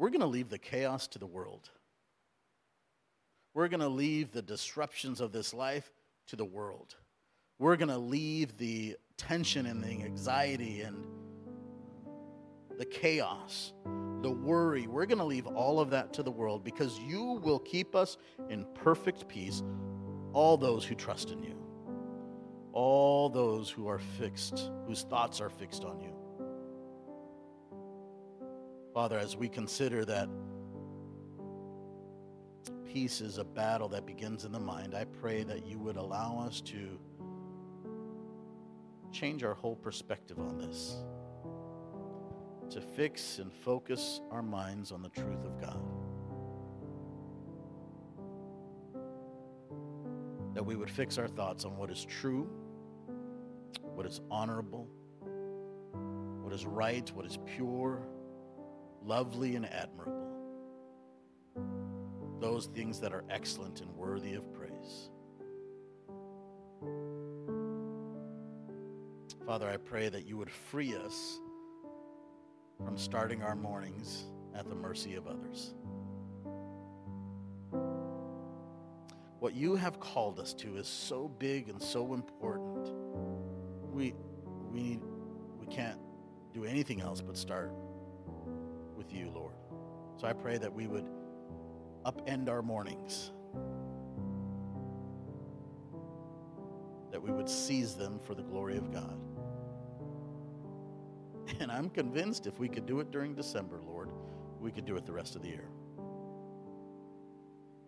We're 0.01 0.09
going 0.09 0.21
to 0.21 0.25
leave 0.25 0.49
the 0.49 0.57
chaos 0.57 1.05
to 1.09 1.19
the 1.19 1.27
world. 1.27 1.69
We're 3.53 3.67
going 3.67 3.81
to 3.81 3.87
leave 3.87 4.31
the 4.31 4.41
disruptions 4.41 5.21
of 5.21 5.31
this 5.31 5.53
life 5.53 5.91
to 6.29 6.35
the 6.35 6.43
world. 6.43 6.95
We're 7.59 7.75
going 7.75 7.89
to 7.89 7.99
leave 7.99 8.57
the 8.57 8.97
tension 9.15 9.67
and 9.67 9.83
the 9.83 10.01
anxiety 10.03 10.81
and 10.81 11.05
the 12.79 12.85
chaos 12.85 13.73
the 14.23 14.31
worry. 14.31 14.87
We're 14.87 15.05
going 15.05 15.19
to 15.19 15.23
leave 15.23 15.45
all 15.45 15.79
of 15.79 15.91
that 15.91 16.13
to 16.13 16.23
the 16.23 16.31
world 16.31 16.63
because 16.63 16.97
you 16.97 17.39
will 17.43 17.59
keep 17.59 17.95
us 17.95 18.17
in 18.49 18.65
perfect 18.73 19.27
peace, 19.27 19.61
all 20.33 20.57
those 20.57 20.83
who 20.83 20.95
trust 20.95 21.29
in 21.29 21.43
you, 21.43 21.55
all 22.73 23.29
those 23.29 23.69
who 23.69 23.87
are 23.87 23.99
fixed, 23.99 24.71
whose 24.87 25.03
thoughts 25.03 25.39
are 25.39 25.49
fixed 25.49 25.83
on 25.83 26.01
you. 26.01 26.20
Father, 28.93 29.17
as 29.17 29.37
we 29.37 29.47
consider 29.47 30.03
that 30.03 30.27
peace 32.85 33.21
is 33.21 33.37
a 33.37 33.43
battle 33.43 33.87
that 33.87 34.05
begins 34.05 34.43
in 34.43 34.51
the 34.51 34.59
mind, 34.59 34.95
I 34.95 35.05
pray 35.05 35.43
that 35.43 35.65
you 35.65 35.79
would 35.79 35.95
allow 35.95 36.39
us 36.45 36.59
to 36.61 36.99
change 39.13 39.45
our 39.45 39.53
whole 39.53 39.77
perspective 39.77 40.39
on 40.39 40.57
this 40.57 40.97
to 42.69 42.81
fix 42.81 43.39
and 43.39 43.51
focus 43.51 44.21
our 44.29 44.41
minds 44.41 44.91
on 44.91 45.01
the 45.01 45.09
truth 45.09 45.43
of 45.45 45.59
God. 45.59 45.81
That 50.53 50.65
we 50.65 50.75
would 50.75 50.89
fix 50.89 51.17
our 51.17 51.27
thoughts 51.27 51.63
on 51.63 51.77
what 51.77 51.89
is 51.89 52.05
true, 52.05 52.49
what 53.81 54.05
is 54.05 54.19
honorable, 54.29 54.87
what 56.41 56.53
is 56.53 56.65
right, 56.65 57.09
what 57.13 57.25
is 57.25 57.37
pure, 57.45 58.05
lovely, 59.03 59.55
and 59.55 59.65
admirable. 59.65 60.27
Those 62.39 62.67
things 62.67 62.99
that 62.99 63.13
are 63.13 63.23
excellent 63.29 63.81
and 63.81 63.95
worthy 63.95 64.33
of 64.33 64.51
praise. 64.53 65.09
Father, 69.45 69.69
I 69.69 69.77
pray 69.77 70.09
that 70.09 70.25
you 70.25 70.37
would 70.37 70.49
free 70.49 70.95
us 70.95 71.39
from 72.83 72.97
starting 72.97 73.43
our 73.43 73.55
mornings 73.55 74.25
at 74.55 74.67
the 74.67 74.75
mercy 74.75 75.15
of 75.15 75.27
others. 75.27 75.73
What 79.39 79.55
you 79.55 79.75
have 79.75 79.99
called 79.99 80.39
us 80.39 80.53
to 80.55 80.77
is 80.77 80.87
so 80.87 81.27
big 81.39 81.69
and 81.69 81.81
so 81.81 82.13
important. 82.13 82.91
We, 83.91 84.13
we, 84.71 84.99
we 85.59 85.65
can't 85.67 85.99
do 86.53 86.63
anything 86.63 87.01
else 87.01 87.21
but 87.21 87.35
start. 87.35 87.73
So 90.21 90.27
I 90.27 90.33
pray 90.33 90.59
that 90.59 90.71
we 90.71 90.85
would 90.85 91.07
upend 92.05 92.47
our 92.47 92.61
mornings, 92.61 93.31
that 97.09 97.19
we 97.19 97.31
would 97.31 97.49
seize 97.49 97.95
them 97.95 98.19
for 98.19 98.35
the 98.35 98.43
glory 98.43 98.77
of 98.77 98.93
God. 98.93 99.19
And 101.59 101.71
I'm 101.71 101.89
convinced 101.89 102.45
if 102.45 102.59
we 102.59 102.69
could 102.69 102.85
do 102.85 102.99
it 102.99 103.09
during 103.09 103.33
December, 103.33 103.81
Lord, 103.83 104.11
we 104.59 104.71
could 104.71 104.85
do 104.85 104.95
it 104.95 105.07
the 105.07 105.11
rest 105.11 105.35
of 105.35 105.41
the 105.41 105.47
year. 105.47 105.67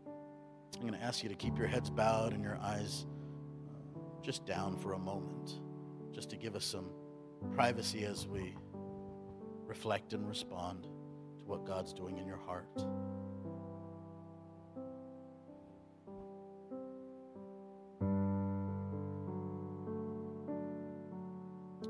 I'm 0.07 0.81
going 0.81 0.99
to 0.99 1.05
ask 1.05 1.21
you 1.21 1.29
to 1.29 1.35
keep 1.35 1.55
your 1.55 1.67
heads 1.67 1.91
bowed 1.91 2.33
and 2.33 2.43
your 2.43 2.57
eyes 2.57 3.05
uh, 3.95 3.99
just 4.23 4.47
down 4.47 4.75
for 4.75 4.93
a 4.93 4.99
moment, 4.99 5.59
just 6.11 6.31
to 6.31 6.35
give 6.35 6.55
us 6.55 6.65
some 6.65 6.89
privacy 7.53 8.05
as 8.05 8.27
we 8.27 8.55
reflect 9.67 10.13
and 10.13 10.27
respond 10.27 10.87
to 11.43 11.49
what 11.49 11.65
God's 11.65 11.93
doing 11.93 12.17
in 12.17 12.25
your 12.25 12.37
heart. 12.37 12.67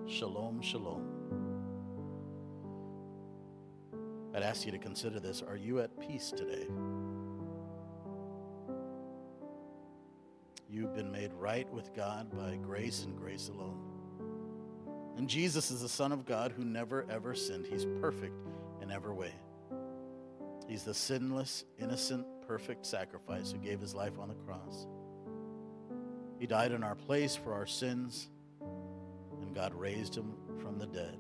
Shalom, 0.08 0.62
shalom. 0.62 1.10
I'd 4.36 4.44
ask 4.44 4.66
you 4.66 4.72
to 4.72 4.78
consider 4.78 5.20
this. 5.20 5.42
Are 5.42 5.56
you 5.56 5.80
at 5.80 6.00
peace 6.00 6.32
today? 6.32 6.68
You've 10.70 10.96
been 10.96 11.12
made 11.12 11.32
right 11.34 11.72
with 11.72 11.94
God 11.94 12.36
by 12.36 12.58
grace 12.58 13.04
and 13.04 13.16
grace 13.16 13.50
alone. 13.50 13.78
And 15.18 15.30
Jesus 15.30 15.70
is 15.70 15.82
the 15.82 15.90
Son 15.90 16.12
of 16.12 16.26
God 16.26 16.52
who 16.52 16.66
never 16.66 17.06
ever 17.10 17.36
sinned. 17.36 17.68
He's 17.68 17.86
perfect 18.02 18.34
in 18.84 18.92
every 18.92 19.14
way. 19.14 19.34
He's 20.68 20.84
the 20.84 20.94
sinless, 20.94 21.66
innocent, 21.80 22.26
perfect 22.48 22.86
sacrifice 22.86 23.52
who 23.52 23.58
gave 23.58 23.80
his 23.80 23.96
life 23.96 24.20
on 24.20 24.28
the 24.28 24.36
cross. 24.36 24.88
He 26.40 26.46
died 26.46 26.72
in 26.72 26.84
our 26.84 26.96
place 26.96 27.36
for 27.36 27.54
our 27.54 27.66
sins, 27.66 28.30
and 29.42 29.56
God 29.56 29.74
raised 29.74 30.16
him 30.16 30.36
from 30.62 30.78
the 30.78 30.86
dead. 30.86 31.18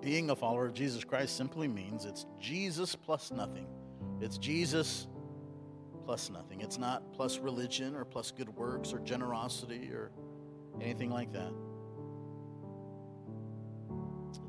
Being 0.00 0.30
a 0.30 0.36
follower 0.36 0.66
of 0.66 0.74
Jesus 0.74 1.04
Christ 1.04 1.36
simply 1.36 1.68
means 1.68 2.04
it's 2.04 2.26
Jesus 2.40 2.94
plus 2.94 3.30
nothing. 3.30 3.66
It's 4.20 4.38
Jesus 4.38 5.06
plus 6.04 6.30
nothing. 6.30 6.60
It's 6.60 6.78
not 6.78 7.12
plus 7.12 7.38
religion 7.38 7.94
or 7.94 8.04
plus 8.04 8.30
good 8.30 8.48
works 8.56 8.92
or 8.92 9.00
generosity 9.00 9.90
or 9.92 10.10
anything 10.80 11.10
like 11.10 11.32
that. 11.32 11.52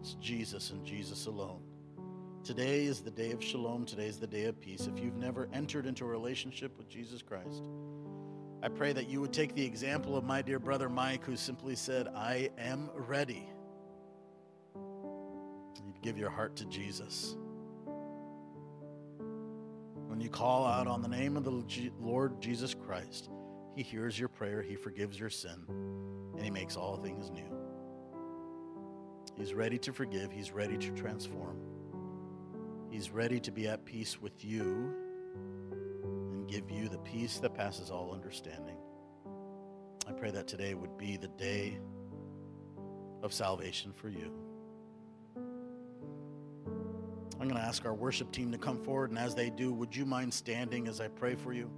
It's 0.10 0.16
Jesus 0.16 0.72
and 0.72 0.84
Jesus 0.84 1.28
alone. 1.28 1.62
Today 2.43 2.86
is 2.86 3.01
the 3.01 3.12
day 3.12 3.30
of 3.30 3.43
shalom. 3.43 3.86
Today 3.86 4.07
is 4.07 4.18
the 4.18 4.26
day 4.26 4.45
of 4.45 4.60
peace. 4.60 4.88
If 4.88 4.97
you've 4.97 5.18
never 5.18 5.47
entered 5.53 5.86
into 5.86 6.03
a 6.03 6.07
relationship 6.07 6.76
with 6.80 6.89
Jesus 6.89 7.22
Christ, 7.22 7.62
I 8.64 8.70
pray 8.70 8.91
that 8.91 9.07
you 9.07 9.22
would 9.22 9.34
take 9.34 9.53
the 9.53 9.64
example 9.64 10.18
of 10.18 10.24
my 10.24 10.41
dear 10.41 10.57
brother 10.57 10.89
Mike, 10.89 11.24
who 11.24 11.36
simply 11.36 11.76
said, 11.76 12.07
I 12.07 12.49
am 12.57 12.89
ready. 12.95 13.47
You'd 14.76 16.01
give 16.01 16.18
your 16.18 16.32
heart 16.32 16.55
to 16.55 16.66
Jesus. 16.66 17.36
When 20.07 20.20
you 20.20 20.30
call 20.30 20.66
out 20.66 20.88
on 20.88 21.03
the 21.03 21.07
name 21.07 21.38
of 21.38 21.43
the 21.43 21.64
Lord 22.01 22.41
Jesus 22.41 22.74
Christ, 22.74 23.30
He 23.76 23.84
hears 23.84 24.18
your 24.18 24.30
prayer, 24.30 24.64
He 24.64 24.76
forgives 24.76 25.20
your 25.20 25.30
sin, 25.30 25.66
and 26.34 26.43
He 26.43 26.49
makes 26.49 26.76
all 26.76 26.97
things 26.97 27.30
new. 27.30 27.59
He's 29.40 29.54
ready 29.54 29.78
to 29.80 29.94
forgive, 29.94 30.32
He's 30.32 30.52
ready 30.52 30.78
to 30.78 30.92
transform. 30.92 31.58
He's 32.92 33.10
ready 33.10 33.40
to 33.40 33.52
be 33.52 33.68
at 33.68 33.86
peace 33.86 34.22
with 34.22 34.44
you 34.44 34.94
and 36.04 36.48
give 36.48 36.70
you 36.70 36.90
the 36.90 36.98
peace 37.00 37.40
that 37.40 37.54
passes 37.54 37.90
all 37.90 38.12
understanding. 38.14 38.76
I 40.08 40.12
pray 40.12 40.32
that 40.32 40.48
today 40.48 40.74
would 40.74 40.98
be 40.98 41.16
the 41.16 41.30
day 41.30 41.80
of 43.24 43.32
salvation 43.32 43.94
for 43.94 44.10
you. 44.10 44.34
I'm 47.40 47.48
going 47.48 47.62
to 47.62 47.66
ask 47.68 47.86
our 47.86 47.94
worship 47.94 48.32
team 48.34 48.52
to 48.52 48.58
come 48.58 48.84
forward, 48.84 49.12
and 49.12 49.20
as 49.20 49.34
they 49.34 49.50
do, 49.50 49.72
would 49.72 49.96
you 49.96 50.06
mind 50.06 50.34
standing 50.34 50.90
as 50.90 51.00
I 51.00 51.08
pray 51.08 51.36
for 51.36 51.54
you? 51.54 51.70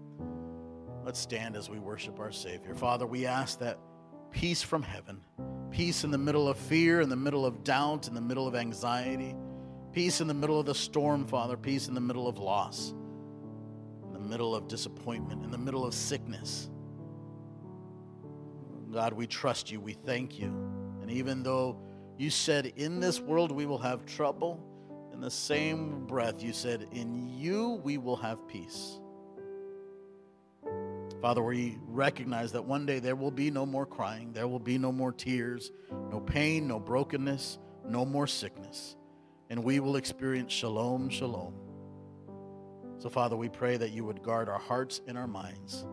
Let's 1.06 1.20
stand 1.20 1.56
as 1.56 1.70
we 1.70 1.78
worship 1.78 2.20
our 2.20 2.32
Savior. 2.32 2.74
Father, 2.74 3.06
we 3.06 3.28
ask 3.28 3.60
that 3.60 3.78
peace 4.32 4.64
from 4.64 4.82
heaven, 4.82 5.22
peace 5.72 6.04
in 6.04 6.12
the 6.12 6.18
middle 6.18 6.48
of 6.48 6.58
fear, 6.58 7.02
in 7.02 7.10
the 7.10 7.16
middle 7.16 7.46
of 7.46 7.64
doubt, 7.64 8.08
in 8.08 8.14
the 8.14 8.22
middle 8.22 8.48
of 8.48 8.56
anxiety, 8.56 9.36
peace 9.94 10.22
in 10.22 10.28
the 10.28 10.34
middle 10.34 10.60
of 10.60 10.66
the 10.66 10.76
storm, 10.76 11.26
Father, 11.26 11.58
peace 11.58 11.88
in 11.88 11.96
the 11.96 12.02
middle 12.02 12.28
of 12.28 12.38
loss, 12.38 12.94
in 14.06 14.14
the 14.14 14.20
middle 14.20 14.56
of 14.56 14.68
disappointment, 14.68 15.44
in 15.44 15.52
the 15.52 15.58
middle 15.58 15.86
of 15.86 15.94
sickness. 15.94 16.70
God, 18.92 19.14
we 19.14 19.26
trust 19.26 19.72
you, 19.72 19.80
we 19.80 19.94
thank 19.94 20.38
you. 20.38 20.48
And 21.02 21.10
even 21.10 21.44
though 21.44 21.80
you 22.18 22.30
said, 22.30 22.74
In 22.76 23.00
this 23.00 23.20
world 23.20 23.52
we 23.52 23.66
will 23.66 23.78
have 23.78 24.06
trouble, 24.06 24.60
in 25.14 25.22
the 25.22 25.32
same 25.32 26.06
breath, 26.06 26.44
you 26.44 26.54
said, 26.54 26.88
In 26.92 27.30
you 27.30 27.82
we 27.84 27.98
will 27.98 28.18
have 28.18 28.48
peace. 28.48 29.01
Father, 31.22 31.44
we 31.44 31.78
recognize 31.86 32.52
that 32.54 32.66
one 32.66 32.88
day 32.88 32.98
there 32.98 33.16
will 33.16 33.30
be 33.30 33.52
no 33.52 33.64
more 33.64 33.86
crying, 33.86 34.34
there 34.34 34.48
will 34.48 34.60
be 34.60 34.80
no 34.80 34.92
more 34.92 35.12
tears, 35.12 35.72
no 36.10 36.20
pain, 36.20 36.68
no 36.68 36.80
brokenness, 36.80 37.60
no 37.88 38.04
more 38.06 38.26
sickness. 38.26 38.96
And 39.52 39.64
we 39.64 39.80
will 39.80 39.98
experience 39.98 40.52
shalom, 40.52 41.10
shalom. 41.10 41.54
So, 42.98 43.10
Father, 43.10 43.36
we 43.36 43.50
pray 43.50 43.78
that 43.78 43.92
you 43.92 44.04
would 44.04 44.24
guard 44.24 44.50
our 44.50 44.60
hearts 44.60 45.02
and 45.06 45.16
our 45.16 45.28
minds, 45.28 45.86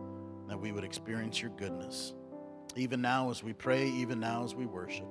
that 0.47 0.59
we 0.59 0.71
would 0.71 0.83
experience 0.83 1.39
your 1.39 1.51
goodness, 1.51 2.13
even 2.75 2.99
now 2.99 3.29
as 3.29 3.43
we 3.43 3.53
pray, 3.53 3.87
even 3.87 4.19
now 4.19 4.43
as 4.43 4.55
we 4.55 4.65
worship. 4.65 5.07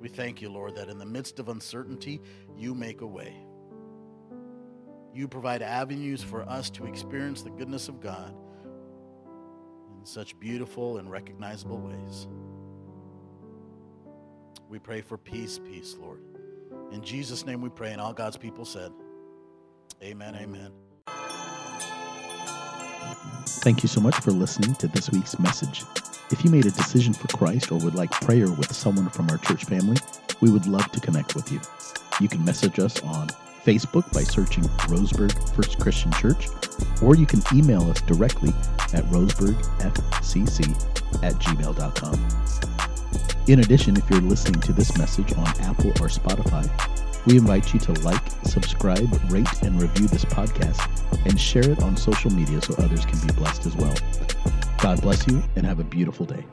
We 0.00 0.08
thank 0.08 0.42
you, 0.42 0.48
Lord, 0.48 0.74
that 0.74 0.88
in 0.88 0.98
the 0.98 1.06
midst 1.06 1.38
of 1.38 1.48
uncertainty, 1.48 2.20
you 2.56 2.74
make 2.74 3.00
a 3.00 3.06
way. 3.06 3.36
You 5.14 5.26
provide 5.26 5.62
avenues 5.62 6.22
for 6.22 6.42
us 6.48 6.70
to 6.70 6.86
experience 6.86 7.42
the 7.42 7.50
goodness 7.50 7.88
of 7.88 8.00
God 8.00 8.34
in 9.98 10.04
such 10.04 10.38
beautiful 10.38 10.98
and 10.98 11.10
recognizable 11.10 11.78
ways. 11.78 12.28
We 14.68 14.78
pray 14.78 15.00
for 15.00 15.16
peace, 15.16 15.58
peace, 15.58 15.96
Lord. 15.98 16.20
In 16.92 17.02
Jesus' 17.02 17.46
name 17.46 17.60
we 17.60 17.68
pray, 17.68 17.92
and 17.92 18.00
all 18.00 18.12
God's 18.12 18.36
people 18.36 18.64
said, 18.64 18.92
Amen, 20.02 20.36
amen. 20.36 20.72
Thank 23.46 23.82
you 23.82 23.88
so 23.88 24.00
much 24.00 24.14
for 24.16 24.30
listening 24.30 24.74
to 24.76 24.88
this 24.88 25.10
week's 25.10 25.38
message. 25.38 25.84
If 26.30 26.44
you 26.44 26.50
made 26.50 26.66
a 26.66 26.70
decision 26.70 27.14
for 27.14 27.26
Christ 27.28 27.72
or 27.72 27.78
would 27.78 27.94
like 27.94 28.10
prayer 28.10 28.50
with 28.50 28.72
someone 28.74 29.08
from 29.08 29.28
our 29.30 29.38
church 29.38 29.64
family, 29.64 29.96
we 30.40 30.50
would 30.50 30.66
love 30.66 30.90
to 30.92 31.00
connect 31.00 31.34
with 31.34 31.50
you. 31.50 31.60
You 32.20 32.28
can 32.28 32.44
message 32.44 32.78
us 32.78 33.02
on 33.02 33.28
Facebook 33.64 34.10
by 34.12 34.22
searching 34.22 34.64
Roseburg 34.88 35.54
First 35.54 35.78
Christian 35.78 36.12
Church, 36.12 36.48
or 37.02 37.16
you 37.16 37.26
can 37.26 37.42
email 37.54 37.90
us 37.90 38.00
directly 38.02 38.50
at 38.94 39.04
roseburgfcc 39.06 41.22
at 41.22 41.34
gmail.com. 41.34 42.28
In 43.48 43.60
addition, 43.60 43.96
if 43.96 44.08
you're 44.10 44.20
listening 44.20 44.60
to 44.60 44.72
this 44.72 44.96
message 44.98 45.32
on 45.34 45.46
Apple 45.60 45.90
or 45.90 46.08
Spotify, 46.08 46.68
we 47.26 47.38
invite 47.38 47.72
you 47.72 47.80
to 47.80 47.92
like, 48.00 48.22
subscribe, 48.44 49.08
rate, 49.30 49.62
and 49.62 49.80
review 49.80 50.06
this 50.08 50.24
podcast 50.24 50.80
and 51.26 51.40
share 51.40 51.70
it 51.70 51.82
on 51.82 51.96
social 51.96 52.30
media 52.30 52.60
so 52.60 52.74
others 52.78 53.04
can 53.04 53.18
be 53.26 53.32
blessed 53.34 53.66
as 53.66 53.76
well. 53.76 53.94
God 54.82 55.00
bless 55.02 55.26
you 55.26 55.42
and 55.56 55.66
have 55.66 55.80
a 55.80 55.84
beautiful 55.84 56.26
day. 56.26 56.44